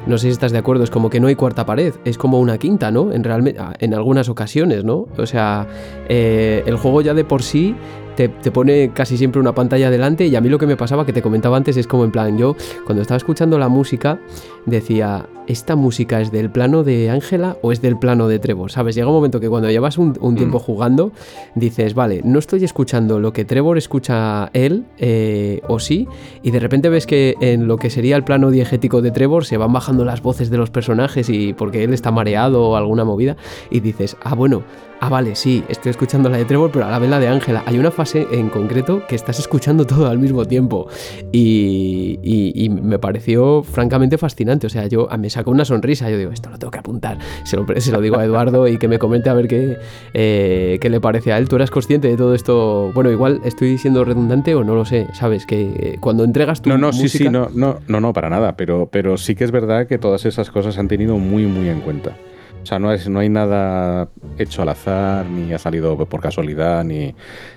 [0.07, 2.39] no sé si estás de acuerdo, es como que no hay cuarta pared, es como
[2.39, 3.11] una quinta, ¿no?
[3.11, 5.07] En, ah, en algunas ocasiones, ¿no?
[5.17, 5.67] O sea,
[6.07, 7.75] eh, el juego ya de por sí
[8.15, 11.05] te, te pone casi siempre una pantalla delante y a mí lo que me pasaba,
[11.05, 14.19] que te comentaba antes, es como en plan, yo cuando estaba escuchando la música
[14.65, 18.71] decía, ¿esta música es del plano de Ángela o es del plano de Trevor?
[18.71, 18.95] ¿Sabes?
[18.95, 21.11] Llega un momento que cuando llevas un, un tiempo jugando,
[21.55, 26.07] dices, vale, no estoy escuchando lo que Trevor escucha él, eh, o sí,
[26.43, 29.57] y de repente ves que en lo que sería el plano diegético de Trevor se
[29.57, 33.37] van bajando las voces de los personajes y porque él está mareado o alguna movida,
[33.71, 34.63] y dices, ah, bueno,
[35.01, 37.63] ah, vale, sí, estoy escuchando la de Trevor, pero a la vez la de Ángela.
[37.65, 40.87] Hay una fase en concreto que estás escuchando todo al mismo tiempo,
[41.31, 46.17] y, y- y me pareció francamente fascinante, o sea, yo me sacó una sonrisa, yo
[46.17, 48.87] digo, esto lo tengo que apuntar, se lo, se lo digo a Eduardo y que
[48.87, 49.77] me comente a ver qué,
[50.13, 51.47] eh, qué le parece a él.
[51.47, 52.91] ¿Tú eras consciente de todo esto?
[52.93, 55.45] Bueno, igual estoy siendo redundante o no lo sé, ¿sabes?
[55.45, 57.25] Que eh, cuando entregas tu No, no, sí, música...
[57.25, 60.25] sí, no, no, no, no, para nada, pero, pero sí que es verdad que todas
[60.25, 62.15] esas cosas se han tenido muy, muy en cuenta.
[62.61, 66.83] O sea, no, es, no hay nada hecho al azar, ni ha salido por casualidad,
[66.83, 67.15] ni...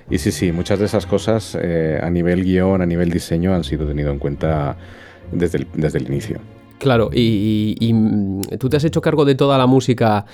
[0.09, 3.65] Y sí, sí, muchas de esas cosas eh, a nivel guion, a nivel diseño, han
[3.65, 4.77] sido tenido en cuenta
[5.33, 6.39] desde el, desde el inicio.
[6.83, 10.27] Claro, y, y- y, mm, tú te has hecho cargo de toda la música,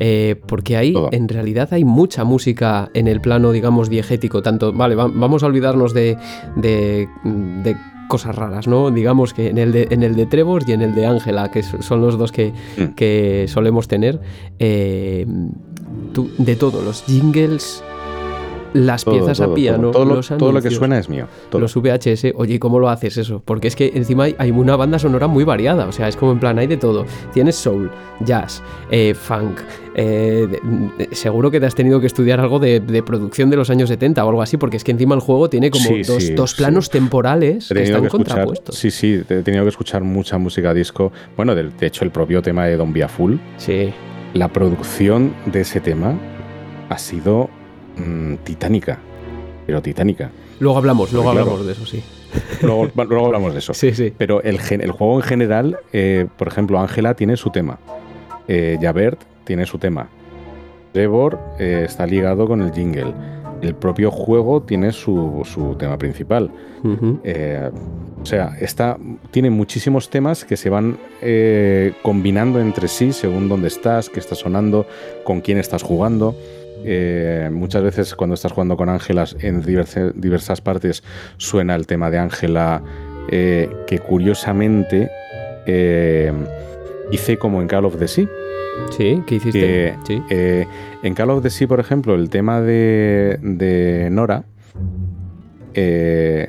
[0.00, 4.42] eh, porque ahí en realidad hay mucha música en el plano, digamos, diegético.
[4.42, 6.16] Tanto, vale, va- vamos a olvidarnos de,
[6.56, 7.08] de,
[7.62, 7.76] de
[8.08, 8.90] cosas raras, ¿no?
[8.90, 11.62] Digamos que en el de, en el de Trevor y en el de Ángela, que
[11.62, 12.94] son los dos que, Mm.
[12.96, 14.20] que solemos tener,
[14.58, 15.24] eh,
[16.12, 17.84] tú- de todo, los jingles,
[18.74, 21.08] las Todo, piezas todo, a piano, todo, todo lo, los todo lo que suena es
[21.08, 21.26] mío.
[21.52, 23.42] Los VHS, oye, ¿y cómo lo haces eso?
[23.44, 26.32] Porque es que encima hay, hay una banda sonora muy variada, o sea, es como
[26.32, 27.04] en plan, hay de todo.
[27.32, 29.58] Tienes soul, jazz, eh, funk,
[29.94, 33.56] eh, de- de- seguro que te has tenido que estudiar algo de, de producción de
[33.56, 36.02] los años 70 o algo así, porque es que encima el juego tiene como Sí,
[36.02, 36.56] dos, sí, dos sí.
[36.58, 38.74] planos temporales que están que escuchar, contrapuestos.
[38.76, 41.12] sí, sí, he tenido que escuchar mucha música disco.
[41.36, 43.92] Bueno, de hecho, el propio tema de Don Via Full, Sí,
[44.34, 46.14] la producción de ese tema
[46.88, 47.50] ha sido
[47.96, 48.98] mm, titánica.
[49.66, 50.30] Pero titánica.
[50.60, 51.46] luego hablamos, luego Claro.
[51.46, 52.02] hablamos de eso, sí.
[52.62, 53.74] Luego, hablamos de eso.
[53.74, 54.12] Sí, sí.
[54.16, 57.78] Pero el, juego en general, eh, por ejemplo, Ángela tiene su tema.
[58.48, 60.08] Eh, Javert tiene su tema.
[60.92, 63.14] Trevor eh, está ligado con el jingle.
[63.62, 66.50] El propio juego tiene su, su tema principal.
[67.22, 67.70] Eh,
[68.20, 68.98] o sea, está,
[69.30, 74.34] tiene muchísimos temas que se van eh, combinando entre sí según dónde estás, qué está
[74.34, 74.86] sonando,
[75.24, 76.34] con quién estás jugando.
[76.84, 81.02] Eh, muchas veces cuando estás jugando con Ángelas en diverse- diversas partes
[81.36, 82.82] suena el tema de Ángela
[83.28, 85.08] eh, que curiosamente
[85.66, 86.32] eh,
[87.12, 88.26] hice como en Call of the Sea.
[88.96, 89.60] Sí, ¿qué hiciste?
[89.60, 90.22] Que, sí.
[91.02, 94.44] en Call of the Sea, por ejemplo, el tema de, de Nora,
[95.74, 96.48] el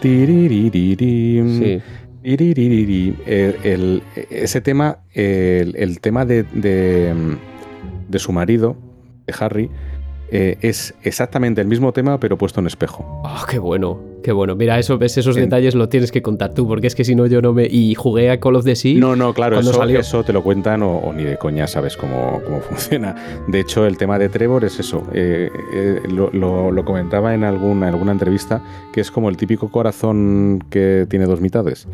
[0.00, 1.80] tiririririm, Sí.
[2.24, 7.12] el- ese tema, el, el tema de, de,
[8.08, 8.76] de su marido,
[9.32, 9.70] de Harry,
[10.34, 13.20] eh, es exactamente el mismo tema, pero puesto en espejo.
[13.24, 13.98] ¡Ah, qué bueno!
[14.22, 14.54] Qué bueno.
[14.54, 17.26] Mira, eso, ves, esos detalles lo tienes que contar tú, porque es que si no,
[17.26, 17.66] yo no me.
[17.66, 18.94] Y jugué a Call of the Sea.
[19.00, 19.98] No, no, claro, eso, salió.
[19.98, 23.16] eso te lo cuentan o, o ni de coña sabes cómo, cómo funciona.
[23.48, 25.02] De hecho, el tema de Trevor es eso.
[25.12, 28.62] eh, eh, lo, lo- lo comentaba en alguna, en alguna entrevista,
[28.92, 31.88] que es como el típico corazón que tiene dos mitades.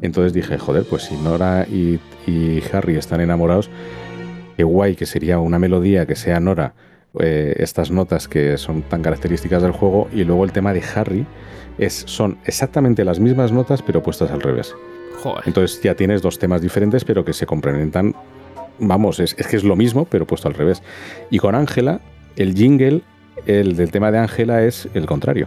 [0.00, 3.68] Entonces dije, joder, pues si Nora y, y Harry están enamorados,
[4.58, 6.74] qué guay que sería una melodía que sea Nora,
[7.20, 11.24] eh, estas notas que son tan características del juego, y luego el tema de Harry
[11.78, 14.74] es, son exactamente las mismas notas, pero puestas al revés.
[15.22, 15.44] Joder.
[15.46, 18.16] Entonces ya tienes dos temas diferentes, pero que se complementan.
[18.80, 20.82] Vamos, es, es que es lo mismo, pero puesto al revés.
[21.30, 22.00] Y con Ángela,
[22.34, 23.02] el jingle,
[23.46, 25.46] el del tema de Ángela es el contrario.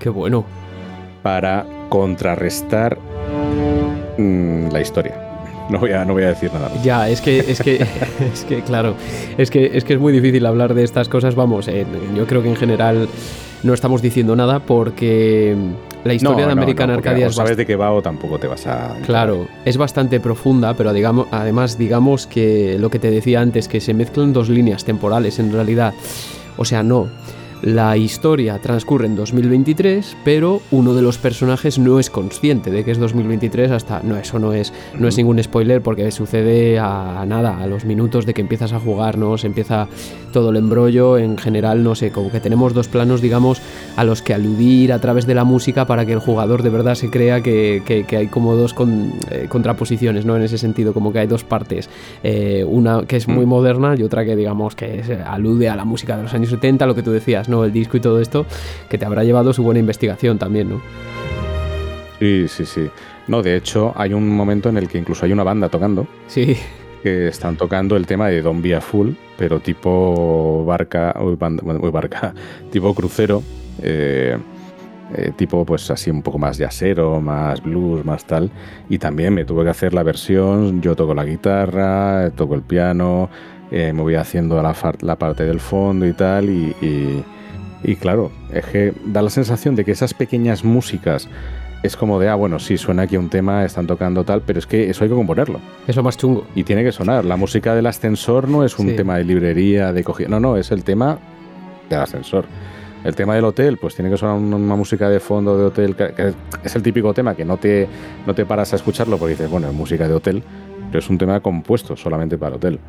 [0.00, 0.44] Qué bueno.
[1.22, 2.98] Para contrarrestar
[4.18, 5.26] mm, la historia.
[5.68, 6.82] No voy a, no voy a decir nada más.
[6.84, 7.76] Ya, es que, es que,
[8.32, 8.94] es que, claro,
[9.36, 11.34] es que, es que es muy difícil hablar de estas cosas.
[11.34, 13.08] Vamos, eh, yo creo que en general
[13.62, 15.56] no estamos diciendo nada porque
[16.04, 18.00] la historia No, de no, American no, porque Arcadia es sabes de qué va o
[18.02, 18.96] tampoco te vas a.
[19.04, 23.80] Claro, es bastante profunda, pero digamos, además digamos que lo que te decía antes, que
[23.80, 25.94] se mezclan dos líneas temporales en realidad.
[26.56, 27.08] O sea, no.
[27.66, 32.92] La historia transcurre en 2023, pero uno de los personajes no es consciente de que
[32.92, 34.02] es 2023 hasta...
[34.04, 38.24] No, eso no es, no es ningún spoiler porque sucede a nada, a los minutos
[38.24, 39.36] de que empiezas a jugar, ¿no?
[39.36, 39.88] Se empieza
[40.32, 43.60] todo el embrollo, en general, no sé, como que tenemos dos planos, digamos,
[43.96, 46.94] a los que aludir a través de la música para que el jugador de verdad
[46.94, 50.36] se crea que, que- que hay como dos con- eh, contraposiciones, ¿no?
[50.36, 51.90] En ese sentido, como que hay dos partes.
[52.22, 56.16] Eh, una que es muy moderna y otra que, digamos, que alude a la música
[56.16, 57.55] de los años 70, lo que tú decías, ¿no?
[57.64, 58.46] El disco y todo esto,
[58.88, 60.80] que te habrá llevado su buena investigación también, ¿no?
[62.18, 62.88] Sí, sí, sí.
[63.28, 66.06] No, de hecho, hay un momento en el que incluso hay una banda tocando.
[66.28, 66.56] Sí.
[67.02, 71.62] Que están tocando el tema de Don't Be a Fool, pero tipo barca, uy, banda-
[71.64, 72.34] bueno, uy, barca,
[72.70, 73.42] tipo crucero,
[73.82, 74.36] eh,
[75.14, 78.50] eh, tipo pues así un poco más jazzero, más blues, más tal.
[78.88, 83.28] Y también me tuve que hacer la versión, yo toco la guitarra, toco el piano,
[83.70, 84.72] eh, me voy haciendo la,
[85.16, 87.24] parte del fondo y tal, y, y-
[87.86, 91.28] y claro, es que da la sensación de que esas pequeñas músicas
[91.82, 94.66] es como de, ah, bueno, sí, suena aquí un tema, están tocando tal, pero es
[94.66, 95.60] que eso hay que componerlo.
[95.86, 96.44] Eso más chungo.
[96.56, 97.24] Y tiene que sonar.
[97.24, 98.96] La música del ascensor no es un Sí.
[98.96, 100.28] tema de librería, de cogida.
[100.28, 101.18] No, no, es el tema
[101.88, 102.46] del ascensor.
[103.04, 106.12] El tema del hotel, pues tiene que sonar una, música de fondo de hotel, que,
[106.12, 106.34] que
[106.64, 107.86] es el típico tema que no te,
[108.26, 110.42] no te paras a escucharlo porque dices, bueno, es música de hotel,
[110.88, 112.80] pero es un tema compuesto solamente para hotel.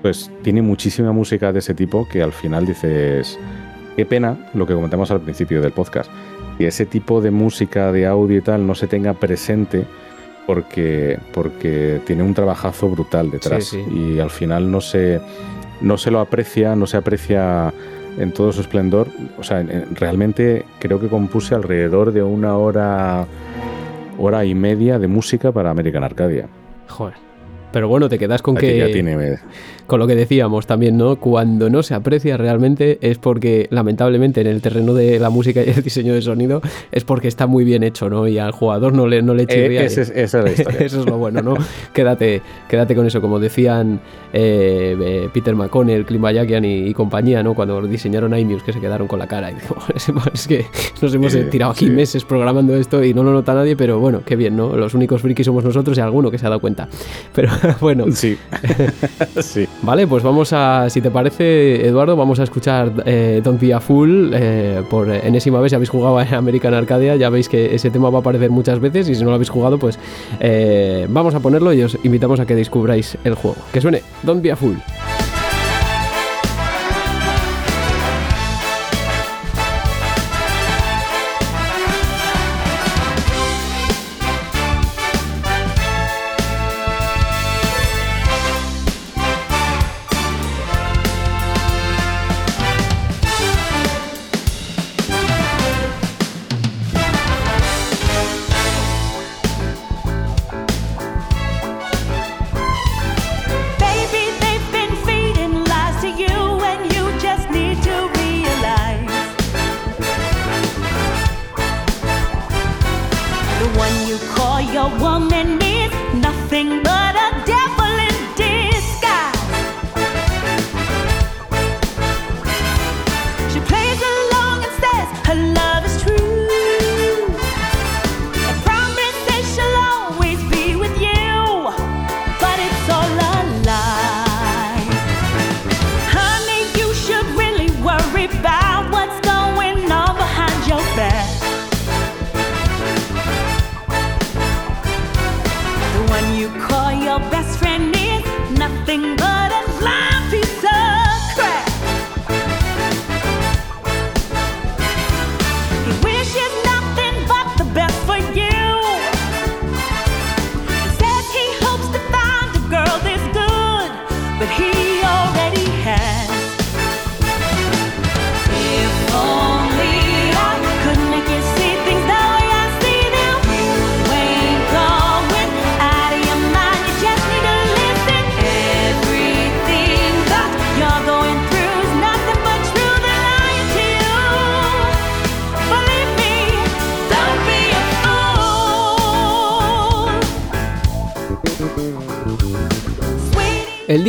[0.00, 3.38] Pues tiene muchísima música de ese tipo que al final dices,
[3.98, 6.08] qué pena lo que comentamos al principio del podcast,
[6.56, 9.84] que ese tipo de música de audio y tal no se tenga presente
[10.46, 15.20] porque, porque tiene un trabajazo brutal detrás Sí, y al final no se,
[15.80, 17.72] no se lo aprecia, no se aprecia
[18.18, 19.08] en todo su esplendor.
[19.36, 23.26] O sea, en- en- realmente creo que compuse alrededor de una hora,
[24.16, 26.46] hora y media de música para American Arcadia.
[26.86, 27.14] Joder.
[27.72, 28.78] Pero bueno, te quedas con Aquí que...
[28.78, 29.38] ya tiene,
[29.88, 31.16] Con lo que decíamos también, ¿no?
[31.16, 35.70] Cuando no se aprecia realmente es porque, lamentablemente, en el terreno de la música y
[35.70, 36.60] el diseño de sonido,
[36.92, 38.28] es porque está muy bien hecho, ¿no?
[38.28, 39.82] Y al jugador no le, no le chirría.
[39.82, 40.80] Eh, ese es- esa es la historia.
[40.86, 41.54] eso es lo bueno, ¿no?
[41.94, 43.20] quédate, quédate con eso.
[43.22, 43.98] Como decían
[44.32, 47.54] eh, eh, Peter McConnell, Clint Bayakian y, y compañía, ¿no?
[47.54, 49.50] Cuando diseñaron iMuse, que se quedaron con la cara.
[49.50, 49.76] Y digo,
[50.34, 50.66] es que
[51.00, 51.90] nos hemos Sí, tirado aquí sí.
[51.90, 54.76] meses programando esto y no lo nota nadie, pero bueno, qué bien, ¿no?
[54.76, 56.88] Los únicos frikis somos nosotros y alguno que se ha dado cuenta.
[57.34, 58.04] Pero bueno.
[58.12, 58.36] Sí.
[59.40, 59.66] sí.
[59.82, 63.80] Vale, pues vamos a, si te parece, Eduardo, vamos a escuchar eh, Don't Be a
[63.80, 65.70] Fool eh, por enésima vez.
[65.70, 68.80] Si habéis jugado a American Arcadia, ya veis que ese tema va a aparecer muchas
[68.80, 69.98] veces y si no lo habéis jugado, pues
[70.40, 73.56] eh, vamos a ponerlo y os invitamos a que descubráis el juego.
[73.72, 74.78] Que suene Don't Be a Fool.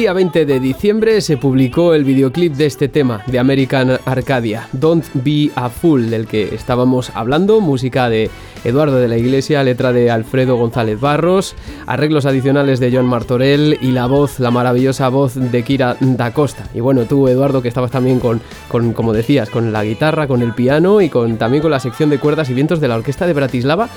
[0.09, 5.05] Día 20 de diciembre se publicó el videoclip de este tema, de American Arcadia, Don't
[5.13, 8.31] Be a Fool, del que estábamos hablando, música de
[8.63, 11.55] Eduardo de la Iglesia, letra de Alfredo González Barros,
[11.85, 16.63] arreglos adicionales de John Martorell y la voz, la maravillosa voz de Kira Da Costa.
[16.73, 20.41] Y bueno, tú, Eduardo, que estabas también con, con como decías, con la guitarra, con
[20.41, 23.27] el piano y con, también con la sección de cuerdas y vientos de la Orquesta
[23.27, 23.89] de Bratislava,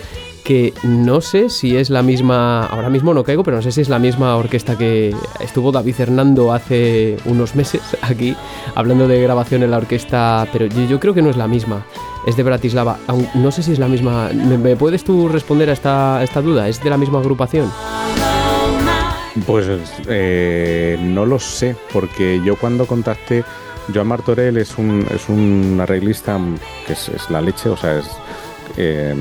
[0.43, 3.81] que no sé si es la misma, ahora mismo no caigo, pero no sé si
[3.81, 8.37] es la misma orquesta que estuvo David Hernando hace unos meses aquí,
[8.75, 11.87] hablando de grabación en la orquesta, pero yo, creo que no es la misma,
[12.27, 12.99] es de Bratislava,
[13.35, 16.69] no sé si es la misma, ¿me, puedes tú responder a esta, esta duda?
[16.69, 17.71] ¿Es de la misma agrupación?
[19.47, 19.67] Pues
[20.09, 23.45] eh, no lo sé, porque yo cuando contacté,
[23.93, 26.39] Joan Martorell es un, es un arreglista
[26.87, 28.07] que es, la leche, o sea, es...
[28.77, 29.15] Eh,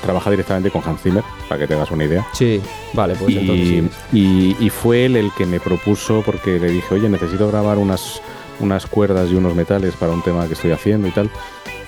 [0.00, 2.26] trabaja directamente con Hans Zimmer, para que te hagas una idea.
[2.32, 2.60] Sí,
[2.92, 7.08] vale, pues y, entonces Y, fue él el que me propuso, porque le dije, oye,
[7.08, 8.20] necesito grabar unas,
[8.60, 11.30] unas cuerdas y unos metales para un tema que estoy haciendo y tal.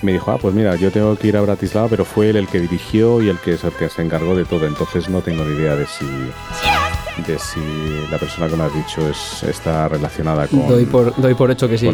[0.01, 2.47] Me dijo, ah, pues mira, yo tengo que ir a Bratislava, pero fue él el
[2.47, 5.55] que dirigió y el que, el que se encargó de todo, entonces no tengo ni
[5.55, 6.05] idea de si
[7.27, 7.59] de si
[8.09, 10.67] la persona que me has dicho es, está relacionada con.
[10.67, 11.89] Doy por, doy por hecho que sí.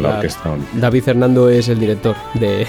[0.74, 2.66] David Fernando es el director de,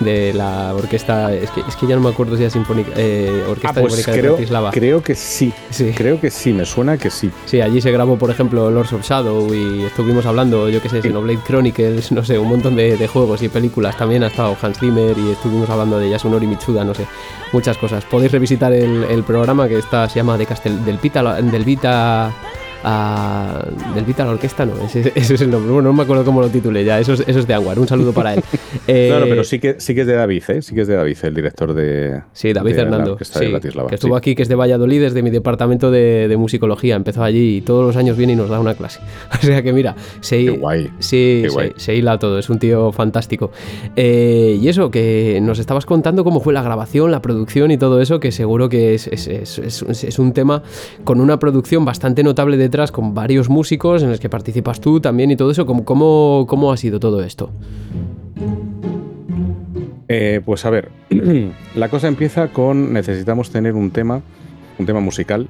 [0.00, 1.32] de la orquesta.
[1.32, 4.04] Es que, es que ya no me acuerdo si es Sinfónica, eh, Orquesta ah, pues
[4.04, 4.70] creo, de Bratislava.
[4.70, 5.52] Creo que sí.
[5.70, 5.92] sí.
[5.94, 7.30] Creo que sí, me suena que sí.
[7.46, 11.02] Sí, allí se grabó, por ejemplo, Lords of Shadow y estuvimos hablando, yo qué sé,
[11.02, 13.96] Xenoblade Chronicles, no sé, un montón de, de, juegos y películas.
[13.96, 17.06] También ha estado Hans Zimmer y estuvimos hablando de Yasunori Mitsuda, no sé,
[17.52, 18.04] muchas cosas.
[18.04, 22.32] Podéis revisitar el, el programa que está, se llama de Castel, del Vita, del Vita
[22.84, 25.72] del Vital Orquesta, no, ese, es el nombre.
[25.72, 27.88] Bueno, no me acuerdo cómo lo titulé ya, eso es, eso es de Aguar, un
[27.88, 28.42] saludo para él.
[28.86, 30.62] Eh, no, no, pero sí que, sí que es de David, ¿eh?
[30.62, 32.22] Sí que es de David, el director de.
[32.32, 33.16] Sí, David Hernando.
[33.16, 33.24] que
[33.94, 36.96] estuvo aquí, que es de Valladolid, desde mi departamento de, musicología.
[36.96, 39.00] Empezó allí y todos los años viene y nos da una clase.
[39.44, 40.90] O sea que mira, se, guay.
[41.00, 41.44] Sí,
[41.76, 43.50] Se, hila todo, es un tío fantástico.
[43.94, 48.00] Eh, y eso, que nos estabas contando cómo fue la grabación, la producción y todo
[48.00, 50.62] eso, que seguro que es, es, es, es un tema
[51.04, 55.30] con una producción bastante notable de con varios músicos en los que participas tú también
[55.30, 55.64] y todo eso.
[55.64, 57.50] ¿Cómo, cómo, cómo ha sido todo esto?
[60.08, 60.90] Eh, pues a ver,
[61.74, 64.22] la cosa empieza con necesitamos tener un tema,
[64.78, 65.48] un tema musical,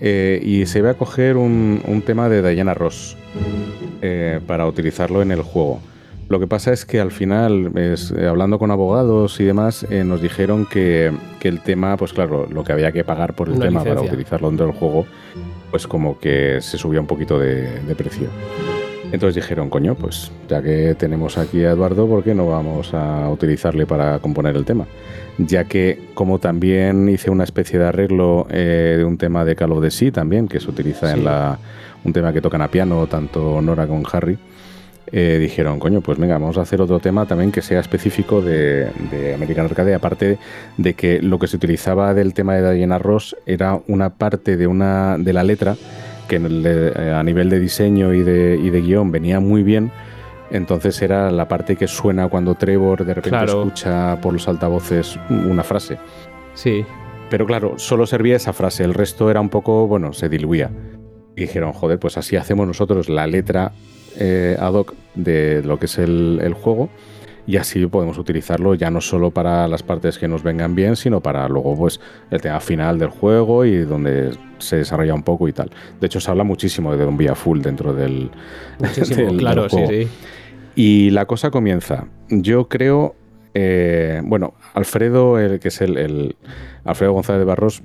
[0.00, 3.16] eh, y se va a coger un, tema de Diana Ross
[4.02, 5.80] eh, para utilizarlo en el juego.
[6.28, 7.72] Lo que pasa es que al final,
[8.26, 11.12] hablando con abogados y demás, nos dijeron que,
[11.42, 14.66] el tema, pues claro, lo que había que pagar por el tema para utilizarlo dentro
[14.66, 15.04] del juego
[15.74, 17.66] pues como que se subía un poquito de,
[17.98, 18.28] precio.
[19.10, 23.28] Entonces dijeron, coño, pues ya que tenemos aquí a Eduardo, ¿por qué no vamos a
[23.28, 24.86] utilizarle para componer el tema?
[25.36, 29.72] Ya que como también hice una especie de arreglo eh, de un tema de Call
[29.72, 31.58] of the Sea también, que se utiliza en la,
[32.04, 34.38] un tema que tocan a piano tanto Nora como Harry,
[35.16, 38.90] eh, dijeron, coño, pues venga, vamos a hacer otro tema también que sea específico de,
[39.32, 40.38] American Arcade, aparte
[40.76, 44.66] de que lo que se utilizaba del tema de Diana Ross era una parte de,
[44.66, 45.76] una, de la letra
[46.26, 49.92] que eh, a nivel de diseño y de, y de guion venía muy bien.
[50.50, 55.62] Entonces era la parte que suena cuando Trevor de repente escucha por los altavoces una
[55.62, 55.96] frase.
[56.54, 56.84] Sí.
[57.30, 60.72] Pero claro, solo servía esa frase, el resto era un poco, bueno, se diluía.
[61.36, 63.70] Y dijeron, joder, pues así hacemos nosotros la letra
[64.18, 66.88] eh, ad hoc de lo que es el, juego
[67.46, 71.20] y así podemos utilizarlo ya no solo para las partes que nos vengan bien, sino
[71.20, 72.00] para luego pues
[72.30, 75.70] el tema final del juego y donde se desarrolla un poco y tal.
[76.00, 78.30] De hecho se habla muchísimo de Don Vía Full dentro del,
[79.38, 80.08] claro, sí, sí.
[80.76, 82.08] Y la cosa comienza.
[82.28, 83.14] Yo creo,
[83.52, 86.36] eh, bueno, Alfredo, el, que es el,
[86.84, 87.82] Alfredo González de Barros,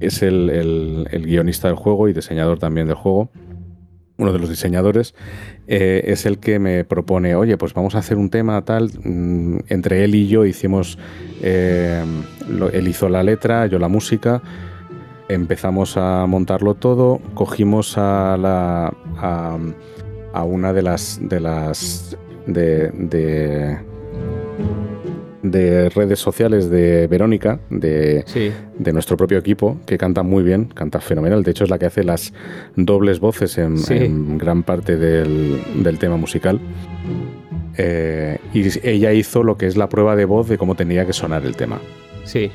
[0.00, 3.30] es el guionista del juego y diseñador también del juego
[4.16, 5.14] uno de los diseñadores,
[5.66, 8.90] eh, es el que me propone, oye, pues vamos a hacer un tema tal.
[9.02, 10.98] Mm, entre él y yo hicimos,
[11.42, 12.04] eh,
[12.72, 14.42] él hizo la letra, yo la música,
[15.28, 18.94] empezamos a montarlo todo, cogimos a, la,
[20.32, 22.16] a, una de las, de las,
[22.46, 23.78] de de
[25.52, 28.24] redes sociales de Verónica, de,
[28.78, 31.42] de, nuestro propio equipo, que canta muy bien, canta fenomenal.
[31.42, 32.32] De hecho, es la que hace las
[32.76, 36.60] dobles voces en, gran parte del, del tema musical.
[37.76, 41.12] Eh, y ella hizo lo que es la prueba de voz de cómo tenía que
[41.12, 41.80] sonar el tema.
[42.24, 42.50] Sí.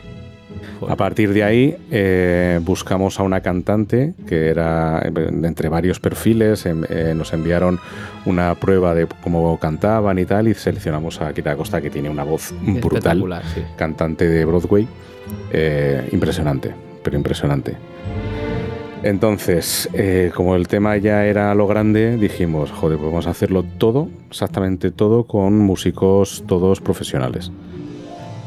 [0.88, 5.02] A partir de ahí eh, buscamos a una cantante que era
[5.44, 7.80] entre varios perfiles, em, eh, nos enviaron
[8.26, 12.24] una prueba de cómo cantaban y tal y seleccionamos a Kira Costa que tiene una
[12.24, 13.24] voz brutal,
[13.78, 14.88] cantante de Broadway,
[15.52, 16.74] eh, impresionante,
[17.04, 17.76] pero impresionante.
[19.02, 23.64] Entonces, eh, como el tema ya era lo grande, dijimos, joder, pues vamos a hacerlo
[23.64, 27.50] todo, exactamente todo, con músicos todos profesionales.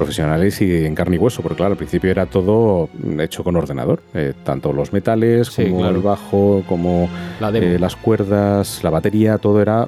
[0.03, 2.89] Profesionales y en carne y hueso, porque claro, al principio era todo
[3.21, 4.03] hecho con ordenador.
[4.15, 5.97] eh, tanto los metales, Sí, como claro.
[5.97, 7.09] el bajo, como
[7.41, 9.87] La eh, las cuerdas, la batería, todo era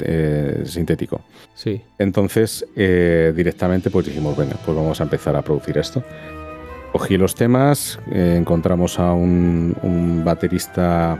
[0.00, 1.20] eh, sintético.
[1.54, 1.80] Sí.
[1.98, 6.02] Entonces, directamente pues dijimos, venga, pues vamos a empezar a producir esto.
[6.92, 11.18] Cogí los temas, encontramos a un, un baterista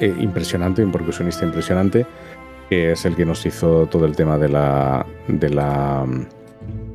[0.00, 2.06] impresionante, un percusionista impresionante,
[2.68, 6.04] que es el que nos hizo todo el tema de la, de la,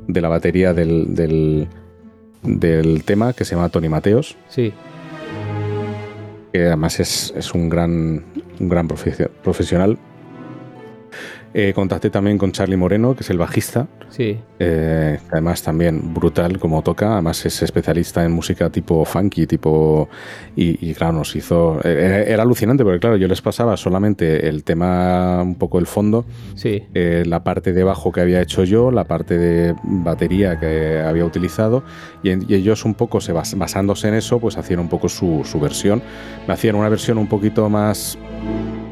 [0.07, 1.67] de la batería del, del,
[2.43, 4.73] del tema, que se llama Tony Mateos, Sí.
[6.51, 8.23] que además es, es un gran,
[8.59, 9.97] un gran profe- profesional.
[11.55, 14.39] Eh, contacté también con Charlie Moreno, que es el bajista, Sí.
[14.57, 20.09] eh, además también brutal como toca, además es especialista en música tipo funky, tipo...
[20.55, 21.80] Y, y claro, nos hizo...
[21.84, 26.25] Era, era alucinante porque claro, yo les pasaba solamente el tema, un poco el fondo,
[26.55, 26.84] Sí.
[26.95, 31.23] eh, la parte de bajo que había hecho yo, la parte de batería que había
[31.23, 31.84] utilizado
[32.23, 35.41] y, y ellos un poco se bas- basándose en eso, pues hacían un poco su,
[35.45, 36.01] su versión.
[36.47, 38.17] Me hacían una versión un poquito más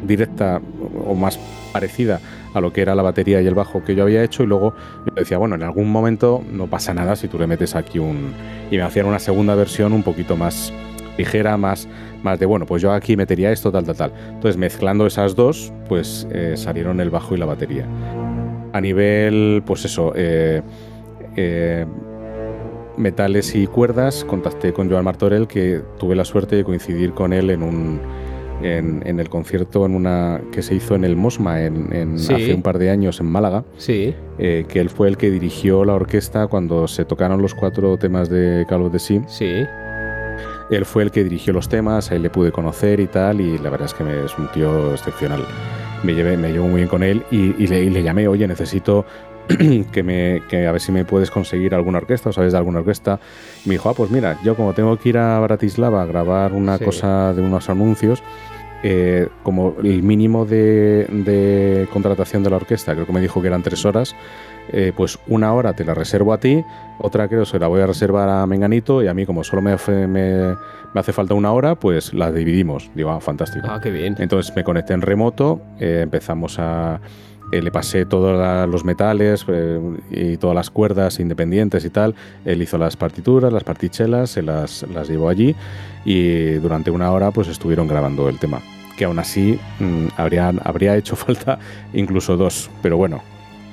[0.05, 0.61] directa
[1.07, 1.39] o más
[1.71, 2.19] parecida
[2.53, 4.73] a lo que era la batería y el bajo que yo había hecho y luego
[5.05, 8.33] yo decía, bueno, en algún momento no pasa nada si tú le metes aquí un...
[8.69, 10.73] y me hacían una segunda versión un poquito más
[11.17, 11.87] ligera, más,
[12.23, 14.13] más de, bueno, pues yo aquí metería esto, tal, tal, tal.
[14.29, 17.85] Entonces mezclando esas dos, pues eh, salieron el bajo y la batería.
[18.73, 20.61] A nivel, pues eso, eh,
[21.35, 21.85] eh,
[22.97, 27.49] metales y cuerdas, contacté con Joan Martorell, que tuve la suerte de coincidir con él
[27.49, 27.99] en un
[28.63, 32.33] en, en el concierto en una que se hizo en el Mosma en, en- Sí.
[32.33, 34.13] hace un par de años en Málaga, Sí.
[34.38, 38.29] eh, que él fue el que dirigió la orquesta cuando se tocaron los cuatro temas
[38.29, 39.21] de Call of the Sea.
[39.27, 39.63] Sí.
[40.69, 43.69] Él fue el que dirigió los temas, ahí le pude conocer y tal, y la
[43.69, 45.43] verdad es que me- es un tío excepcional.
[46.03, 48.47] Me, llevé, me llevo muy bien con él y, y le, y le llamé, oye,
[48.47, 49.05] necesito
[49.91, 52.80] que, me, que a ver si me puedes conseguir alguna orquesta o sabes de alguna
[52.80, 53.19] orquesta.
[53.65, 56.53] Y me dijo, ah, pues mira, yo como tengo que ir a Bratislava a grabar
[56.53, 56.85] una Sí.
[56.85, 58.23] cosa de unos anuncios,
[58.84, 63.47] eh, como el mínimo de, de contratación de la orquesta, creo que me dijo que
[63.47, 64.15] eran tres horas,
[64.73, 66.63] eh, pues una hora te la reservo a ti,
[66.97, 69.76] otra creo que la voy a reservar a Menganito y a mí como solo me
[70.07, 70.55] me,
[70.93, 72.89] me hace falta una hora, pues la dividimos.
[72.95, 73.68] Digo, ah, fantástico.
[73.69, 74.15] Ah, qué bien.
[74.18, 76.99] Entonces me conecté en remoto, eh, empezamos a...
[77.51, 79.79] eh, le pasé todos los metales eh,
[80.11, 82.15] y todas las cuerdas independientes y tal.
[82.45, 85.55] Él hizo las partituras, las partichelas, se las, las llevó allí
[86.05, 88.61] y durante una hora pues estuvieron grabando el tema.
[88.97, 91.59] Que aún así mm, habrían, habría hecho falta
[91.93, 93.21] incluso dos, pero bueno.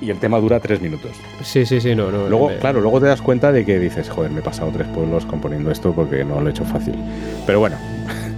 [0.01, 1.11] Y el tema dura tres minutos.
[1.43, 2.29] Sí, sí, sí, no, no.
[2.29, 4.87] Luego, me- claro, luego te das cuenta de que dices, joder, me he pasado tres
[4.89, 6.95] pueblos componiendo esto porque no lo he hecho fácil.
[7.47, 7.77] Pero bueno,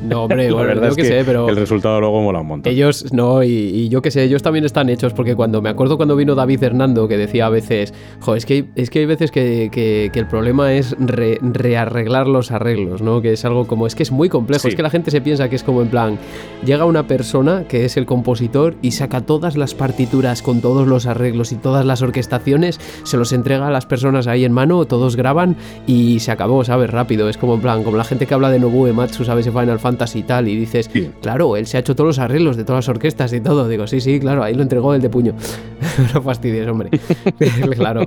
[0.02, 1.48] No, hombre, la bueno, verdad yo es que que sé, pero.
[1.48, 2.72] el resultado luego mola un montón.
[2.72, 5.96] Ellos, no, y, y yo que sé, ellos también están hechos porque cuando me acuerdo
[5.96, 9.06] cuando vino David Hernando que decía a veces, jo, es que, hay- es que hay
[9.06, 13.20] veces que, que- que el problema es re- rearreglar los arreglos, ¿no?
[13.22, 14.68] Que es algo como, es que es muy complejo, Sí.
[14.68, 16.18] es que la gente se piensa que es como en plan,
[16.64, 21.06] llega una persona que es el compositor y saca todas las partituras con todos los
[21.06, 25.16] arreglos y todas las orquestaciones, se los entrega a las personas ahí en mano, todos
[25.16, 25.56] graban
[25.86, 26.90] y se acabó, ¿sabes?
[26.90, 29.46] Rápido, es como en plan, como la gente que habla de Nobuo Ematsu, ¿sabes?
[29.50, 30.90] Final Fantasy y tal, y dices,
[31.20, 33.68] claro, él se ha hecho todos los arreglos de todas las orquestas y todo.
[33.68, 35.34] Digo, sí, sí, claro, ahí lo entregó el de puño.
[36.14, 36.90] no fastidies, hombre.
[37.76, 38.02] claro.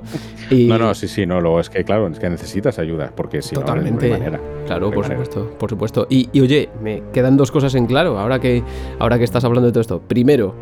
[0.50, 3.42] Y No, no, sí, sí, no, luego es que, claro, es que necesitas ayuda, porque
[3.42, 4.08] si Totalmente.
[4.08, 4.40] no, hay manera.
[4.66, 5.24] Claro, hay por manera.
[5.24, 6.06] supuesto, por supuesto.
[6.10, 8.62] Y, y, oye, me quedan dos cosas en claro ahora que,
[8.98, 10.00] ahora que estás hablando de todo esto.
[10.00, 10.54] Primero,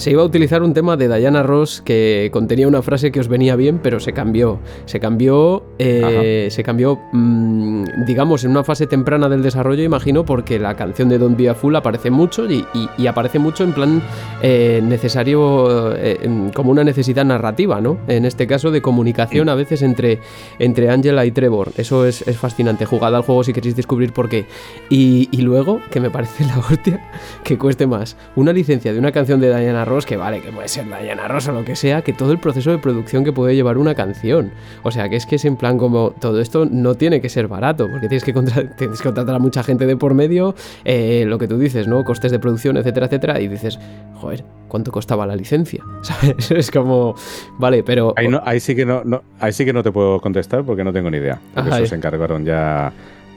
[0.00, 3.28] se iba a utilizar un tema de Diana Ross que contenía una frase que os
[3.28, 4.58] venía bien, pero se cambió.
[4.86, 10.58] Se cambió, eh, se cambió, mm, digamos, en una fase temprana del desarrollo, imagino, porque
[10.58, 13.72] la canción de Don't Be a Fool aparece mucho y, y- y aparece mucho en
[13.72, 14.02] plan
[14.42, 17.98] eh, necesario, eh, como una necesidad narrativa, ¿no?
[18.08, 20.20] En este caso de comunicación a veces entre,
[20.58, 21.72] entre Angela y Trevor.
[21.76, 22.86] Eso es, es fascinante.
[22.86, 24.46] Jugad al juego si queréis descubrir por qué.
[24.88, 27.10] Y, y luego, que me parece la hostia,
[27.44, 30.68] que cueste más una licencia de una canción de Diana Ross, que vale, que puede
[30.68, 33.54] ser Diana Ross o lo que sea, que todo el proceso de producción que puede
[33.56, 34.52] llevar una canción.
[34.84, 37.48] O sea, que es que es en plan como todo esto no tiene que ser
[37.48, 38.32] barato, porque tienes que,
[38.78, 40.54] tienes que contratar a mucha gente de por medio,
[40.84, 42.04] eh, lo que tú dices, ¿no?
[42.04, 43.78] Costes de producción, etcétera, etcétera, y dices,
[44.14, 45.82] joder, ¿cuánto costaba la licencia?
[46.02, 46.50] ¿Sabes?
[46.52, 47.16] Es como,
[47.58, 48.14] vale, pero...
[48.16, 50.84] Ahí, no- ahí sí que no, no- ahí sí que no te puedo contestar porque
[50.84, 51.38] no tengo ni idea.
[51.54, 51.88] Porque Ajá, eso eh.
[51.88, 52.92] se encargaron ya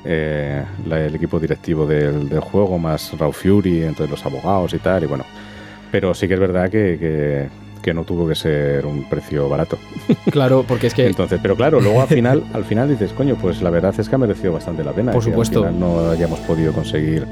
[0.06, 4.80] eh, la- el equipo directivo del, del juego, más Raw Fury, entre los abogados y
[4.80, 5.24] tal, y bueno.
[5.94, 7.48] Pero sí que es verdad que, que-
[7.84, 9.78] que no tuvo que ser un precio barato.
[10.32, 11.06] Claro, porque es que.
[11.06, 14.16] Entonces, pero claro, luego al final, al final dices, coño, pues la verdad es que
[14.16, 15.12] ha merecido bastante la pena.
[15.12, 15.60] Por que al supuesto.
[15.60, 17.28] final no hayamos podido conseguir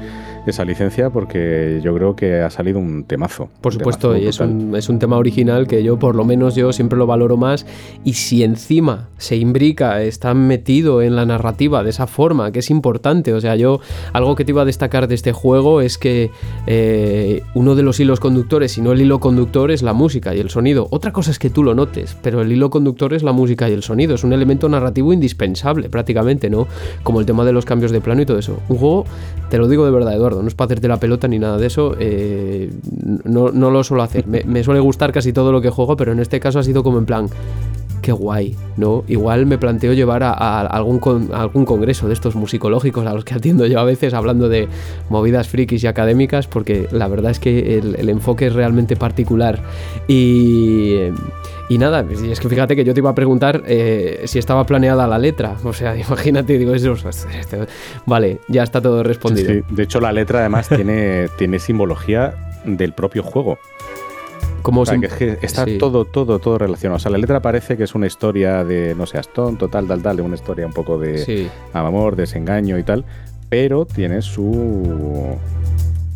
[0.46, 3.48] esa licencia porque yo creo que ha salido un temazo.
[3.60, 6.54] Por supuesto, temazo y es un, es un tema original que yo, por lo menos,
[6.54, 7.66] yo siempre lo valoro más.
[8.04, 12.70] Y si encima se imbrica, está metido en la narrativa de esa forma, que es
[12.70, 13.32] importante.
[13.34, 13.80] O sea, yo,
[14.12, 16.30] algo que te iba a destacar de este juego es que
[16.66, 20.40] eh, uno de los hilos conductores, si no el hilo conductor, es la música y
[20.40, 20.88] el sonido.
[20.90, 23.72] Otra cosa es que tú lo notes, pero el hilo conductor es la música y
[23.72, 24.14] el sonido.
[24.14, 26.66] Es un elemento narrativo indispensable, prácticamente, ¿no?
[27.02, 28.58] Como el tema de los cambios de plano y todo eso.
[28.68, 29.04] Un juego,
[29.50, 31.66] te lo digo de verdad, Eduardo, no es para hacerte la pelota ni nada de
[31.66, 31.96] eso.
[31.98, 32.70] eh,
[33.24, 34.26] no, no lo suelo hacer.
[34.26, 36.82] Me, me suele gustar casi todo lo que juego, pero en este caso ha sido
[36.82, 37.28] como en plan.
[38.02, 39.04] Qué guay, ¿no?
[39.08, 43.14] Igual me planteo llevar a, a algún, con- a algún congreso de estos musicológicos a
[43.14, 44.68] los que atiendo yo a veces hablando de
[45.08, 49.60] movidas frikis y académicas, porque la verdad es que el, el enfoque es realmente particular.
[50.08, 50.96] Y,
[51.68, 55.06] y nada, es que fíjate que yo te iba a preguntar eh, si estaba planeada
[55.06, 55.56] la letra.
[55.64, 57.66] O sea, imagínate, digo, eso, esto-
[58.04, 59.52] vale, ya está todo respondido.
[59.52, 62.34] Sí, de hecho, la letra además tiene, tiene simbología
[62.64, 63.58] del propio juego.
[64.62, 65.78] Como O sea, que está sí.
[65.78, 66.96] todo, todo, todo relacionado.
[66.96, 70.02] O sea, la letra parece que es una historia de no seas tonto, tal, tal,
[70.02, 71.48] tal, de una historia un poco de Sí.
[71.72, 73.04] amor, desengaño y tal,
[73.48, 75.36] pero tiene su,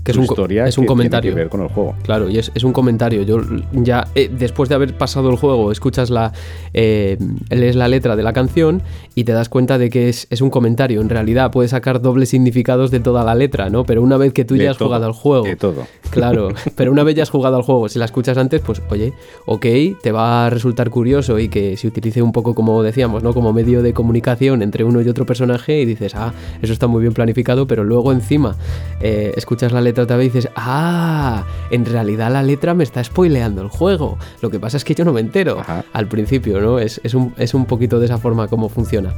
[0.07, 1.23] Que es un historia es un que comentario.
[1.33, 1.95] tiene que ver con el juego.
[2.03, 3.23] Claro, y es, es un comentario.
[3.23, 3.41] Yo
[3.73, 6.33] ya, eh, después de haber pasado el juego, escuchas la.
[6.73, 7.19] eh,
[7.51, 8.83] lees la letra de la canción
[9.15, 11.01] y te das cuenta de que es, es un comentario.
[11.01, 13.85] En realidad, puedes sacar dobles significados de toda la letra, ¿no?
[13.85, 15.45] Pero una vez que tú De ya has todo, jugado al juego.
[15.45, 15.87] de todo.
[16.11, 19.12] Claro, pero una vez ya has jugado al juego, si la escuchas antes, pues oye,
[19.47, 19.66] ok,
[20.03, 23.35] te va a resultar curioso y que se utilice un poco como decíamos, ¿no?
[23.35, 27.01] Como medio de comunicación entre uno y otro personaje y dices, ah, eso está muy
[27.03, 28.57] bien planificado, pero luego encima
[29.01, 33.62] eh, escuchas la letra otra vez dices, ah, en realidad la letra me está spoileando
[33.62, 34.18] el juego.
[34.43, 35.62] Lo que pasa es que yo no me entero
[35.93, 36.78] al principio, ¿no?
[36.78, 39.14] Es, es un, es un poquito de esa forma como funciona.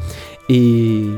[0.49, 1.11] Y,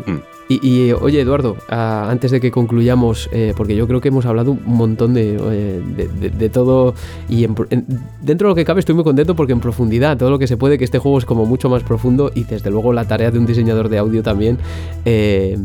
[0.49, 4.27] y, y, oye, Eduardo, ah, antes de que concluyamos, eh, porque yo creo que hemos
[4.27, 6.95] hablado un montón de, eh, de, de- de todo
[7.29, 7.87] y en pro- en-
[8.21, 10.57] dentro de lo que cabe estoy muy contento porque en profundidad, todo lo que se
[10.57, 13.39] puede, que este juego es como mucho más profundo y desde luego la tarea de
[13.39, 14.59] un diseñador de audio también.
[15.05, 15.59] eh,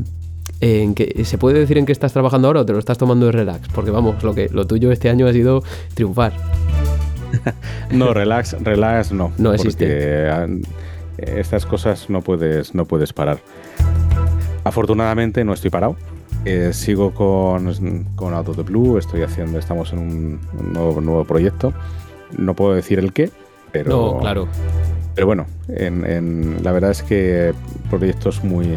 [0.62, 3.26] en que, ¿Se puede decir en qué estás trabajando ahora o te lo estás tomando
[3.26, 3.68] de relax?
[3.70, 5.64] Porque vamos, lo, que, lo tuyo este año ha sido
[5.94, 6.34] triunfar.
[7.92, 9.32] No, relax, relax no.
[9.38, 10.28] No existe.
[11.18, 13.40] Estas cosas no puedes, no puedes parar.
[14.64, 15.96] Afortunadamente no estoy parado.
[16.46, 21.02] Eh, sigo con, con Out of the Blue, estoy haciendo, estamos en un, un nuevo,
[21.02, 21.74] nuevo proyecto.
[22.38, 23.32] No puedo decir el qué,
[23.72, 23.90] pero.
[23.90, 24.48] No, claro.
[25.16, 27.54] Pero bueno, en, en- la verdad es que
[27.90, 28.68] proyectos muy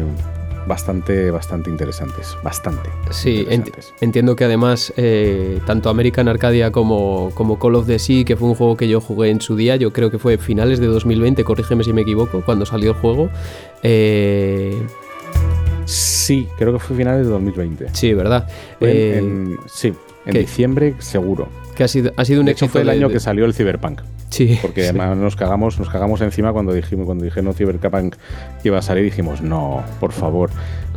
[0.69, 2.37] bastante, bastante interesantes.
[2.41, 2.89] Bastante.
[3.11, 8.23] Sí, enti- entiendo que además eh, tanto American Arcadia como, como Call of the Sea,
[8.23, 10.79] que fue un juego que yo jugué en su día, yo creo que fue finales
[10.79, 13.29] de 2020, corrígeme si me equivoco, cuando salió el juego.
[13.83, 14.81] eh,
[15.85, 17.87] Sí, creo que fue finales de 2020.
[17.93, 18.47] sí, ¿verdad?
[18.79, 19.91] En- Eh, en- sí,
[20.25, 21.47] en diciembre seguro.
[21.79, 22.73] Que ha sido, ha sido un de hecho, éxito.
[22.73, 24.01] fue el de- año de- que salió el Cyberpunk.
[24.29, 24.59] Sí.
[24.61, 24.89] Porque sí.
[24.89, 28.15] además nos cagamos, nos cagamos encima cuando dijimos, cuando dijeron Cyberpunk
[28.65, 30.49] iba a salir, dijimos, no, por favor.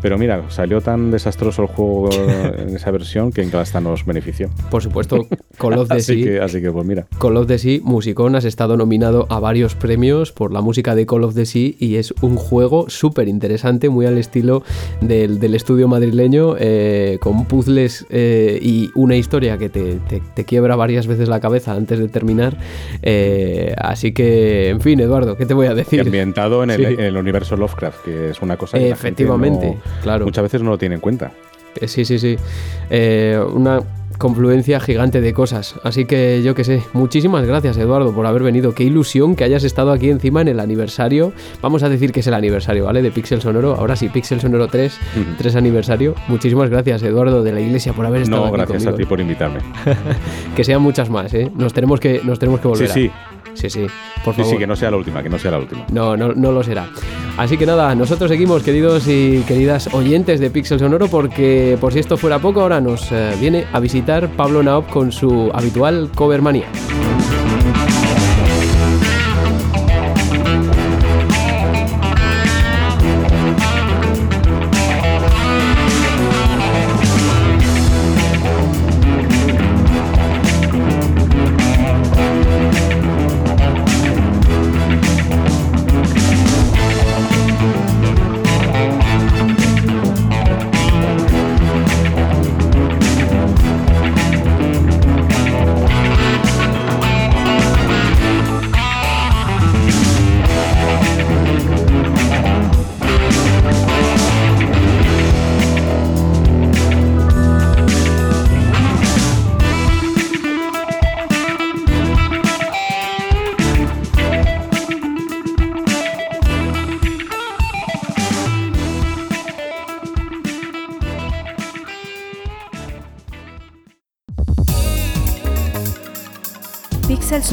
[0.02, 2.10] Pero mira, salió tan desastroso el juego
[2.58, 4.50] en esa versión que en hasta nos benefició.
[4.70, 5.26] Por supuesto,
[5.58, 6.24] Call of the así Sea.
[6.24, 7.06] que, así que pues mira.
[7.20, 11.06] Call of the Sea, musicón, has estado nominado a varios premios por la música de
[11.06, 14.62] Call of the Sea y es un juego súper interesante, muy al estilo
[15.00, 20.44] del, del estudio madrileño, eh, con puzzles eh, y una historia que te, te- te
[20.44, 22.56] quiebra varias veces la cabeza antes de terminar.
[23.02, 26.00] Eh, así que, en fin, Eduardo, ¿qué te voy a Y decir?
[26.00, 26.94] ambientado en el, Sí.
[26.94, 30.24] en el universo Lovecraft, que es una cosa que la gente Efectivamente, no- claro.
[30.24, 31.32] muchas veces no lo tiene en cuenta.
[31.80, 32.36] Eh, Sí, sí, sí.
[32.90, 33.80] Eh, una
[34.18, 35.74] confluencia gigante de cosas.
[35.82, 38.72] Así que yo que sé, muchísimas gracias Eduardo por haber venido.
[38.72, 41.32] Qué ilusión que hayas estado aquí encima en el aniversario.
[41.60, 43.02] Vamos a decir que es el aniversario, ¿vale?
[43.02, 43.74] De Pixel Sonoro.
[43.74, 44.96] Ahora sí, Pixel Sonoro 3,
[45.38, 46.14] 3 aniversario.
[46.28, 49.20] Muchísimas gracias Eduardo de la Iglesia por haber estado No, aquí gracias a ti por
[49.20, 49.58] invitarme.
[50.56, 51.50] que sean muchas más, ¿eh?
[51.56, 52.88] Nos tenemos que, nos tenemos que volver.
[52.88, 53.10] Sí, sí.
[53.54, 53.86] Sí, sí.
[54.24, 54.52] Por Sí, favor.
[54.54, 55.84] sí, que no sea la última, que no sea la última.
[55.92, 56.88] No, no, no lo será.
[57.36, 61.98] Así que nada, nosotros seguimos, queridos y queridas oyentes de Pixel Sonoro, porque por si
[62.00, 66.42] esto fuera poco, ahora nos eh, viene a visitar Pablo Naop con su habitual cover
[66.42, 66.66] manía.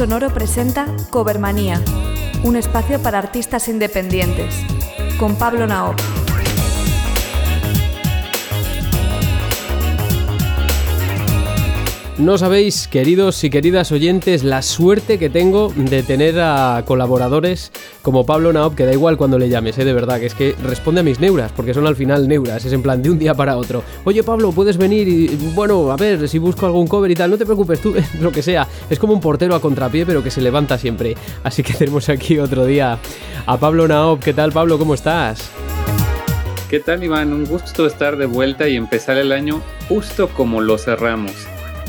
[0.00, 1.78] Sonoro presenta Covermanía,
[2.42, 4.54] un espacio para artistas independientes,
[5.18, 6.19] con Pablo Naop.
[12.20, 17.72] No sabéis, queridos y queridas oyentes, la suerte que tengo de tener a colaboradores
[18.02, 19.86] como Pablo Naop, que da igual cuando le llames, ¿eh?
[19.86, 22.74] de verdad, que es que responde a mis neuras, porque son al final neuras, es
[22.74, 23.82] en plan de un día para otro.
[24.04, 27.38] Oye Pablo, puedes venir y, bueno, a ver, si busco algún cover y tal, no
[27.38, 28.68] te preocupes, tú, lo que sea.
[28.90, 31.16] Es como un portero a contrapié, pero que se levanta siempre.
[31.42, 32.98] Así que tenemos aquí otro día
[33.46, 34.22] a Pablo Naop.
[34.22, 34.78] ¿Qué tal, Pablo?
[34.78, 35.50] ¿Cómo estás?
[36.68, 37.32] ¿Qué tal, Iván?
[37.32, 41.32] Un gusto estar de vuelta y empezar el año justo como lo cerramos.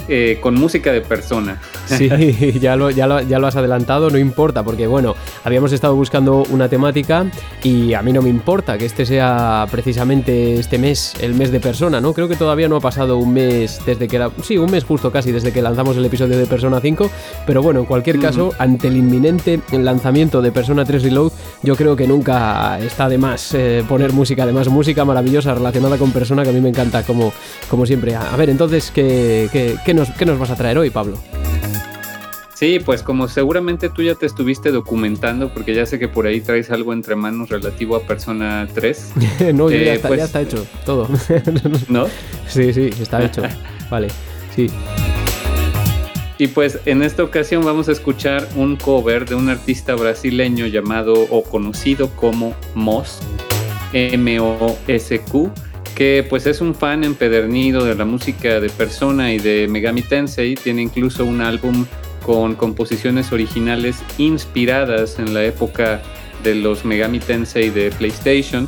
[0.08, 1.62] Eh, con música de persona.
[1.86, 2.10] Sí,
[2.60, 6.44] ya lo, ya, lo, ya lo has adelantado, no importa, porque bueno, habíamos estado buscando
[6.50, 7.26] una temática
[7.64, 11.60] y a mí no me importa que este sea precisamente este mes, el mes de
[11.60, 12.14] persona, ¿no?
[12.14, 15.12] Creo que todavía no ha pasado un mes desde que era, sí, un mes justo
[15.12, 17.10] casi desde que lanzamos el episodio de Persona 5,
[17.46, 21.32] pero bueno, en cualquier caso, ante el inminente lanzamiento de Persona 3 Reload,
[21.64, 26.12] yo creo que nunca está de más eh, poner música, además música maravillosa relacionada con
[26.12, 27.32] Persona que a mí me encanta, como,
[27.70, 28.16] como siempre.
[28.16, 31.18] A, ver, entonces, ¿qué, qué, qué nos, ¿qué nos vas a traer hoy, Pablo?
[32.62, 36.42] Sí, pues como seguramente tú ya te estuviste documentando, porque ya sé que por ahí
[36.42, 39.14] traes algo entre manos relativo a Persona 3.
[39.56, 41.10] no, ya, eh, está, pues, ya, está, hecho todo.
[41.90, 42.06] ¿No?
[42.48, 43.42] Sí, sí, está hecho.
[43.90, 44.10] vale,
[44.56, 44.68] sí.
[46.38, 51.14] Y pues en esta ocasión vamos a escuchar un cover de un artista brasileño llamado
[51.30, 53.22] o conocido como Mosk,
[53.94, 55.52] M-O-S-Q,
[56.02, 60.56] que pues es un fan empedernido de la música de Persona y de Megami Tensei,
[60.56, 61.86] tiene incluso un álbum
[62.26, 66.02] con composiciones originales inspiradas en la época
[66.44, 68.68] de los Megami Tensei de PlayStation,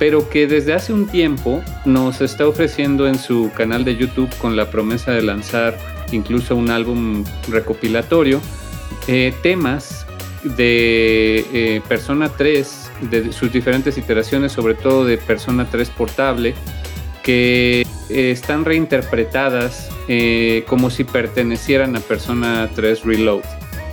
[0.00, 4.56] pero que desde hace un tiempo nos está ofreciendo en su canal de YouTube con
[4.56, 5.78] la promesa de lanzar
[6.10, 8.40] incluso un álbum recopilatorio,
[9.06, 10.04] eh, temas
[10.42, 16.54] de eh, Persona 3, de sus diferentes iteraciones, sobre todo de Persona 3 portable,
[17.22, 23.44] que eh, están reinterpretadas eh, como si pertenecieran a Persona 3 Reload,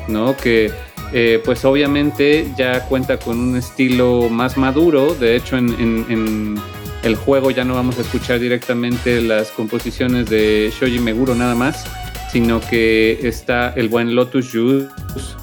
[0.08, 0.36] ¿no?
[0.36, 0.72] Que
[1.12, 6.60] eh, pues obviamente ya cuenta con un estilo más maduro, de hecho en,
[7.02, 11.86] el juego ya no vamos a escuchar directamente las composiciones de Shoji Meguro nada más,
[12.32, 14.88] sino que está el buen Lotus Juice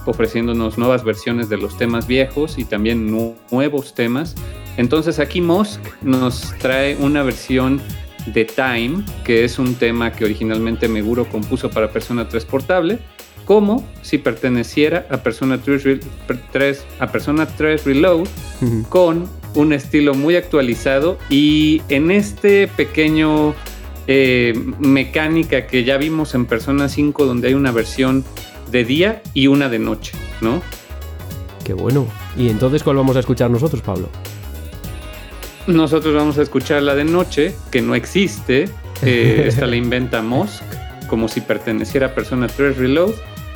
[0.04, 3.10] ofreciéndonos nuevas versiones de los temas viejos y también
[3.50, 4.34] nuevos temas.
[4.76, 7.80] Entonces aquí Mosk nos trae una versión
[8.26, 12.98] de Time, que es un tema que originalmente Meguro compuso para Persona 3 Portable,
[13.44, 18.26] como si perteneciera a Persona 3, a Persona 3 Reload
[18.88, 23.54] con un estilo muy actualizado y en este pequeño
[24.06, 28.24] eh, mecánica que ya vimos en Persona 5 donde hay una versión
[28.70, 30.62] de día y una de noche, ¿no?
[31.64, 32.06] Qué bueno.
[32.36, 34.08] ¿Y entonces cuál vamos a escuchar nosotros, Pablo?
[35.66, 38.68] Nosotros vamos a escuchar la de noche, que no existe.
[39.02, 40.62] Eh, esta la inventa Mosk,
[41.08, 43.14] como si perteneciera a Persona 3 Reload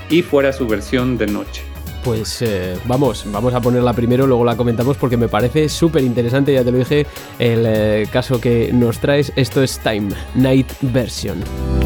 [0.08, 1.62] y fuera su versión de noche.
[2.04, 6.52] Pues eh, vamos, vamos a ponerla primero, luego la comentamos porque me parece súper interesante,
[6.52, 7.06] ya te lo dije,
[7.38, 9.32] el eh, caso que nos traes.
[9.36, 11.79] Esto es Time, Night Version.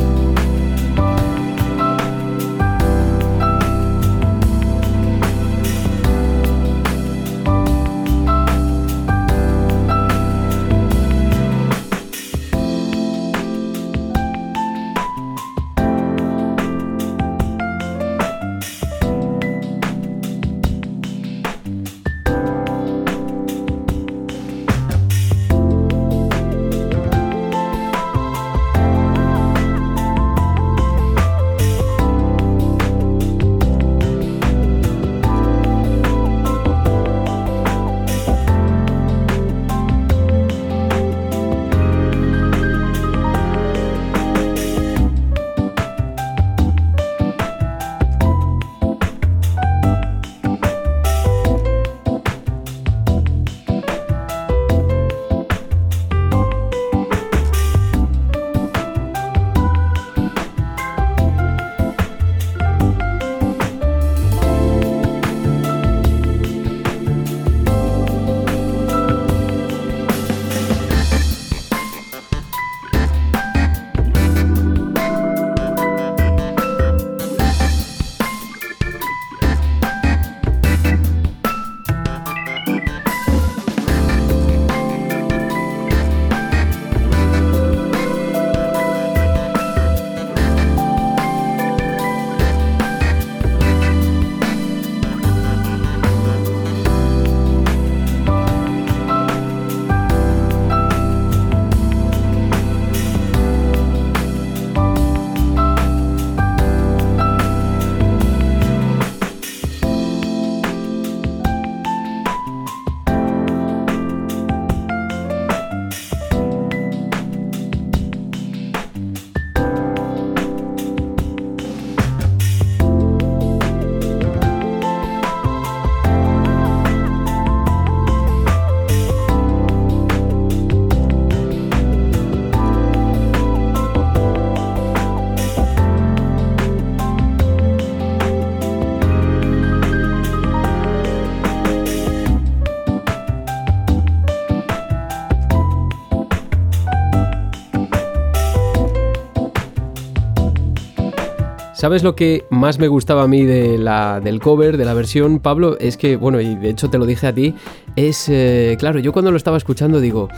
[151.84, 155.38] ¿Sabes lo que más me gustaba a mí de la, del cover, de la versión,
[155.38, 155.76] Pablo?
[155.78, 157.54] Es que, bueno, y de hecho te lo dije a ti,
[157.94, 160.30] es, eh, claro, yo cuando lo estaba escuchando digo,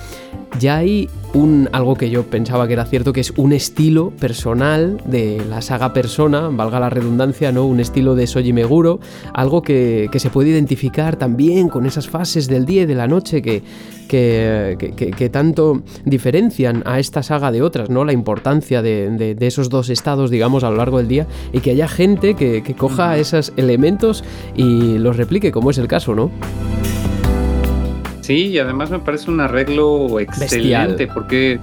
[0.59, 5.01] ya hay un, algo que yo pensaba que era cierto, que es un estilo personal
[5.05, 7.67] de la saga Persona, valga la redundancia, ¿no?
[7.67, 9.01] Un estilo de Soji Meguro,
[9.35, 13.07] algo que, que se puede identificar también con esas fases del día y de la
[13.07, 13.63] noche que,
[14.07, 18.05] que, tanto diferencian a esta saga de otras, ¿no?
[18.05, 21.89] La importancia de, esos dos estados, digamos, a lo largo del día y que haya
[21.89, 26.31] gente que, coja esos elementos y los replique, como es el caso, ¿no?
[28.27, 31.61] Sí, y además me parece un arreglo excelente porque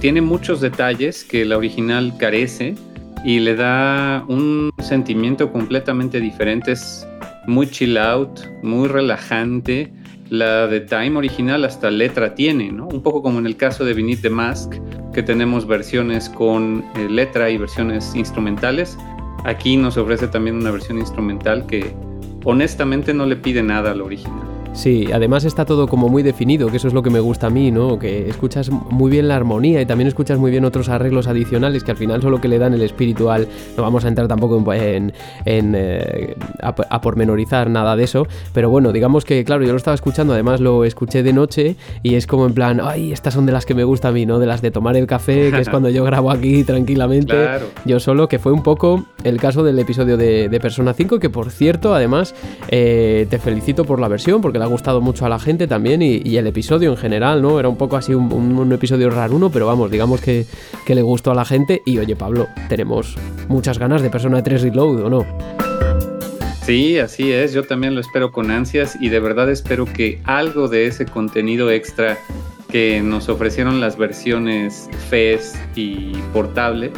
[0.00, 2.76] tiene muchos detalles que la original carece
[3.26, 6.72] y le da un sentimiento completamente diferente.
[6.72, 7.06] Es
[7.46, 9.92] muy chill out, muy relajante
[10.30, 12.88] la de Time original hasta letra tiene, ¿no?
[12.88, 14.76] Un poco como en el caso de Beneath the Mask,
[15.12, 18.96] que tenemos versiones con eh, letra y versiones instrumentales.
[19.44, 21.94] Aquí nos ofrece también una versión instrumental que
[22.44, 24.57] honestamente no le pide nada al original.
[24.78, 27.50] Sí, además está todo como muy definido, que eso es lo que me gusta a
[27.50, 27.98] mí, ¿no?
[27.98, 31.90] Que escuchas muy bien la armonía y también escuchas muy bien otros arreglos adicionales que
[31.90, 33.48] al final son lo que le dan el espiritual.
[33.76, 35.12] No vamos a entrar tampoco en,
[35.44, 40.32] eh, a, pormenorizar nada de eso, pero bueno, digamos que, claro, yo lo estaba escuchando,
[40.32, 41.74] además lo escuché de noche
[42.04, 44.26] y es como en plan, ay, estas son de las que me gusta a mí,
[44.26, 44.38] ¿no?
[44.38, 47.34] De las de tomar el café, que es cuando yo grabo aquí tranquilamente,
[47.84, 51.50] yo solo, que fue un poco el caso del episodio de, Persona 5, que por
[51.50, 52.32] cierto, además,
[52.68, 56.36] eh, te felicito por la versión, porque la gustado mucho a la gente también y,
[56.36, 57.58] el episodio en general, ¿no?
[57.58, 60.46] Era un poco así un, episodio raruno, pero vamos, digamos que,
[60.86, 61.82] que, le gustó a la gente.
[61.84, 63.16] Y oye, Pablo, tenemos
[63.48, 65.26] muchas ganas de Persona 3 Reload, ¿o no?
[66.68, 70.68] Sí, así es, yo también lo espero con ansias y de verdad espero que algo
[70.68, 72.18] de ese contenido extra
[72.70, 76.92] que nos ofrecieron las versiones FES y portable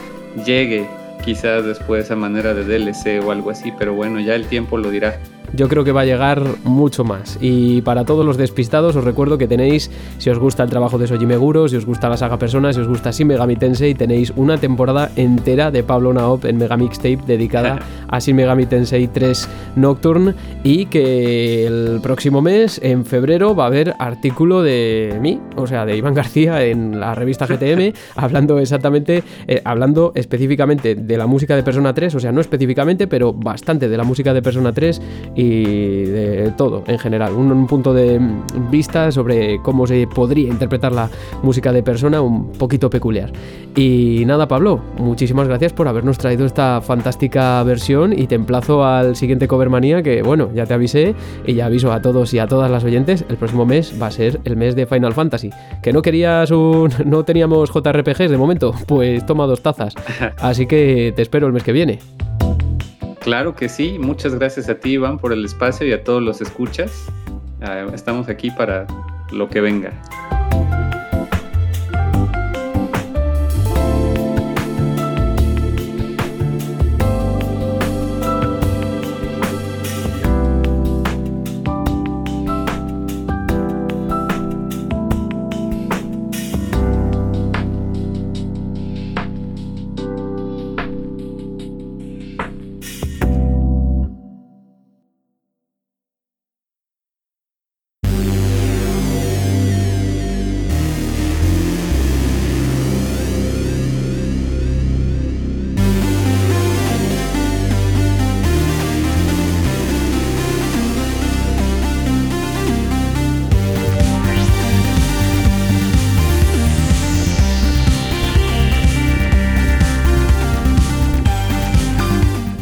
[0.45, 0.89] llegue
[1.25, 4.91] quizás después a manera de DLC o algo así, pero bueno, ya el tiempo lo
[4.91, 5.21] dirá
[5.53, 7.39] yo creo que va a llegar mucho más.
[7.41, 11.07] Y para todos los despistados os recuerdo que tenéis, si os gusta el trabajo de
[11.07, 14.33] Soji Meguro, si os gusta la saga Persona, si os gusta Shin Megami Tensei, tenéis
[14.37, 17.79] una temporada entera de Pablo Naop en Megamixtape dedicada
[18.09, 23.67] a Shin Megami Tensei 3 Nocturne y que el próximo mes, en febrero, va a
[23.69, 29.23] haber artículo de mí, o sea, de Iván García en la revista GTM, hablando exactamente,
[29.47, 33.89] eh, hablando específicamente de la música de Persona 3, o sea, no específicamente, pero bastante
[33.89, 35.01] de la música de Persona 3
[35.41, 37.33] y de todo en general.
[37.33, 38.21] Un, punto de
[38.71, 41.09] vista sobre cómo se podría interpretar la
[41.43, 43.33] música de persona un poquito peculiar.
[43.77, 49.17] Y nada, Pablo, muchísimas gracias por habernos traído esta fantástica versión y te emplazo al
[49.17, 51.15] siguiente Covermanía que, bueno, ya te avisé
[51.47, 54.11] y ya aviso a todos y a todas las oyentes, el próximo mes va a
[54.11, 55.51] ser el mes de Final Fantasy.
[55.83, 56.91] Que no querías un...
[57.07, 59.95] no teníamos JRPGs de momento, pues toma dos tazas.
[60.39, 61.99] Así que te espero el mes que viene.
[63.21, 66.41] Claro que sí, muchas gracias a ti Iván por el espacio y a todos los
[66.41, 67.07] escuchas.
[67.61, 68.87] Ah, estamos aquí para
[69.31, 69.93] lo que venga.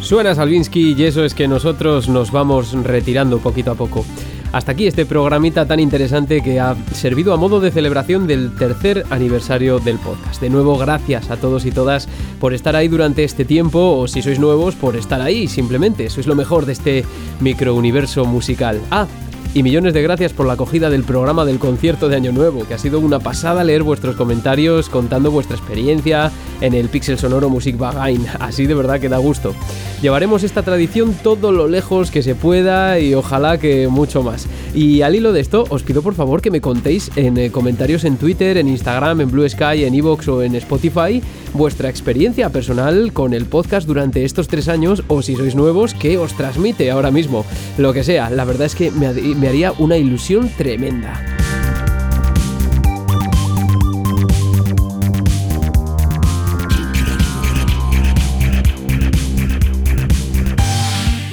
[0.09, 4.03] Suena Salvinsky y eso es que nosotros nos vamos retirando poquito a poco.
[4.51, 9.05] Hasta aquí este programita tan interesante que ha servido a modo de celebración del tercer
[9.11, 10.41] aniversario del podcast.
[10.41, 12.09] De nuevo, gracias a todos y todas
[12.39, 16.09] por estar ahí durante este tiempo o si sois nuevos, por estar ahí simplemente.
[16.09, 17.05] Sois lo mejor de este
[17.39, 18.81] microuniverso musical.
[18.89, 19.05] Ah,
[19.53, 22.73] y millones de gracias por la acogida del programa del concierto de Año Nuevo, que
[22.73, 26.31] ha sido una pasada leer vuestros comentarios contando vuestra experiencia
[26.61, 28.25] en el Pixel Sonoro Music Bagain.
[28.39, 29.55] Así de verdad que da gusto.
[30.01, 34.47] Llevaremos esta tradición todo lo lejos que se pueda y ojalá que mucho más.
[34.73, 38.03] Y al hilo de esto, os pido por favor que me contéis en eh, comentarios
[38.05, 41.21] en Twitter, en Instagram, en Blue Sky, en Evox o en Spotify
[41.53, 46.17] vuestra experiencia personal con el podcast durante estos tres años o si sois nuevos, qué
[46.17, 47.45] os transmite ahora mismo.
[47.77, 49.07] Lo que sea, la verdad es que me,
[49.39, 51.38] me haría una ilusión tremenda.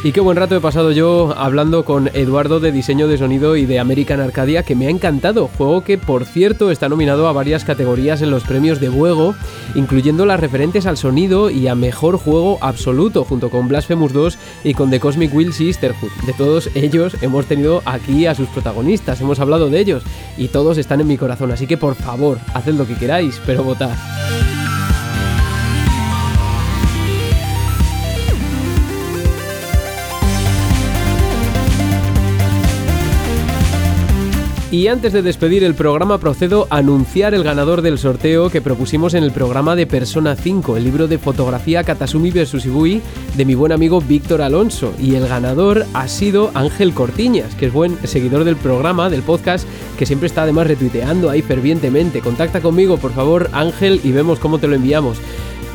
[0.06, 3.66] Y qué buen rato he pasado yo hablando con Eduardo de diseño de sonido y
[3.66, 5.48] de American Arcadia, que me ha encantado.
[5.48, 9.34] Juego que, por cierto, está nominado a varias categorías en los premios de Buego,
[9.74, 14.74] incluyendo las referentes al sonido y a mejor juego absoluto, junto con Blasphemous 2 y
[14.74, 16.12] con The Cosmic Will Sisterhood.
[16.24, 20.04] De todos ellos hemos tenido aquí a sus protagonistas, hemos hablado de ellos
[20.38, 21.50] y todos están en mi corazón.
[21.50, 23.96] Así que, por favor, haced lo que queráis, pero votad.
[34.68, 39.14] Y antes de despedir el programa procedo a anunciar el ganador del sorteo que propusimos
[39.14, 43.00] en el programa de Persona 5, el libro de fotografía Katasumi vs Ibui
[43.36, 44.92] de mi buen amigo Víctor Alonso.
[45.00, 49.68] Y el ganador ha sido Ángel Cortiñas, que es buen seguidor del programa, del podcast,
[49.96, 52.20] que siempre está además retuiteando ahí fervientemente.
[52.20, 55.18] Contacta conmigo, por favor, Ángel, y vemos cómo te lo enviamos.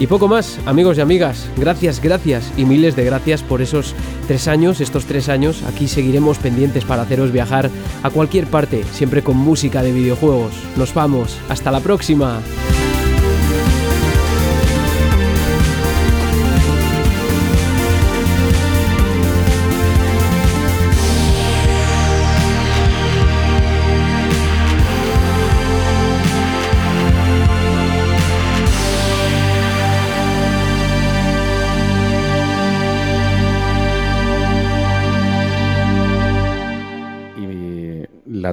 [0.01, 1.47] Y poco más, amigos y amigas.
[1.57, 3.93] Gracias, gracias y miles de gracias por esos
[4.25, 5.61] tres años, estos tres años.
[5.61, 7.69] Aquí seguiremos pendientes para haceros viajar
[8.01, 10.53] a cualquier parte, siempre con música de videojuegos.
[10.75, 11.37] Nos vamos.
[11.49, 12.41] Hasta la próxima.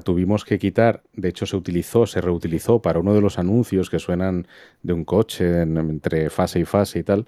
[0.01, 3.99] Tuvimos que quitar, de hecho se utilizó, se reutilizó para uno de los anuncios que
[3.99, 4.47] suenan
[4.83, 7.27] de un coche entre fase y fase y tal,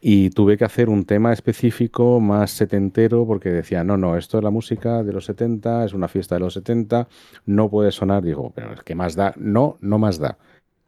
[0.00, 4.44] y tuve que hacer un tema específico más setentero porque decía, no, no, esto es
[4.44, 7.08] la música de los 70, es una fiesta de los 70,
[7.46, 10.38] no puede sonar, digo, pero es que más da, no, no más da.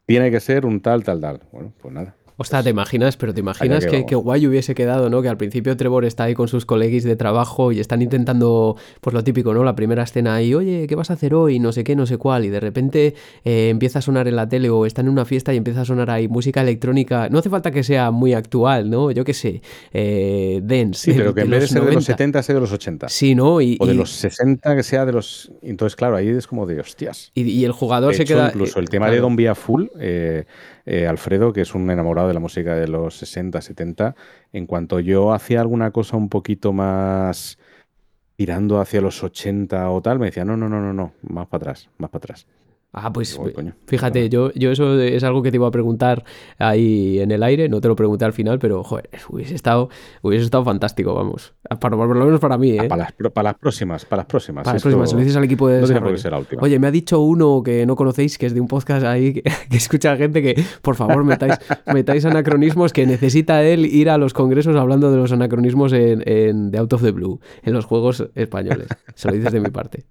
[0.07, 1.41] Tiene que ser un tal, tal, tal.
[1.53, 2.17] Bueno, pues nada.
[2.41, 3.19] Ostras, ¿te imaginas?
[3.19, 5.21] Pero te imaginas que, que, guay hubiese quedado, ¿no?
[5.21, 9.13] Que al principio Trevor está ahí con sus colegis de trabajo y están intentando, pues
[9.13, 9.63] lo típico, ¿no?
[9.63, 11.59] La primera escena ahí, oye, ¿qué vas a hacer hoy?
[11.59, 12.47] No sé qué, no sé cuál.
[12.47, 13.15] Y de repente
[13.45, 15.85] eh, empieza a sonar en la tele o están en una fiesta y empieza a
[15.85, 17.29] sonar ahí música electrónica.
[17.29, 19.11] No hace falta que sea muy actual, ¿no?
[19.11, 19.61] Yo qué sé,
[19.93, 21.13] eh, dance.
[21.13, 23.11] Sí, pero que en vez de ser de los 70 sea de los 80.
[23.11, 23.61] Sí, ¿no?
[23.61, 25.53] Y, o de los 60 que sea de los...
[25.61, 27.33] Entonces, claro, ahí es como de hostias.
[27.35, 28.47] Y, y el jugador de se hecho, queda...
[28.47, 29.17] Incluso el tema claro.
[29.17, 29.89] de Don Vía Full...
[30.01, 30.47] Eh,
[30.91, 34.17] eh, Alfredo, que es un enamorado de la música de los 60, 70,
[34.53, 37.59] en cuanto yo hacía alguna cosa un poquito más
[38.35, 41.63] tirando hacia los 80 o tal, me decía, no, no, no, no, no, más para
[41.63, 42.47] atrás, más para atrás.
[42.93, 43.49] Ah, pues oh,
[43.87, 46.25] fíjate, yo, yo eso es algo que te iba a preguntar
[46.59, 49.91] ahí en el aire, no te lo pregunté al final, pero joder, hubiese estado,
[50.23, 51.55] hubiese estado fantástico, vamos.
[51.81, 52.89] Para, por lo menos para mí, ¿eh?
[52.89, 54.65] Para las, para las próximas, para las próximas.
[54.65, 56.19] Para las próximas, se lo dices al equipo de no desarrollo.
[56.19, 56.63] Ser la última.
[56.63, 59.43] Oye, me ha dicho uno que no conocéis, que es de un podcast ahí, que,
[59.71, 61.59] que escucha gente que, por favor, metáis,
[61.95, 66.73] metáis anacronismos, que necesita él ir a los congresos hablando de los anacronismos en, en
[66.73, 68.89] The Out of the Blue, en los juegos españoles.
[69.15, 70.07] Se lo dices de mi parte.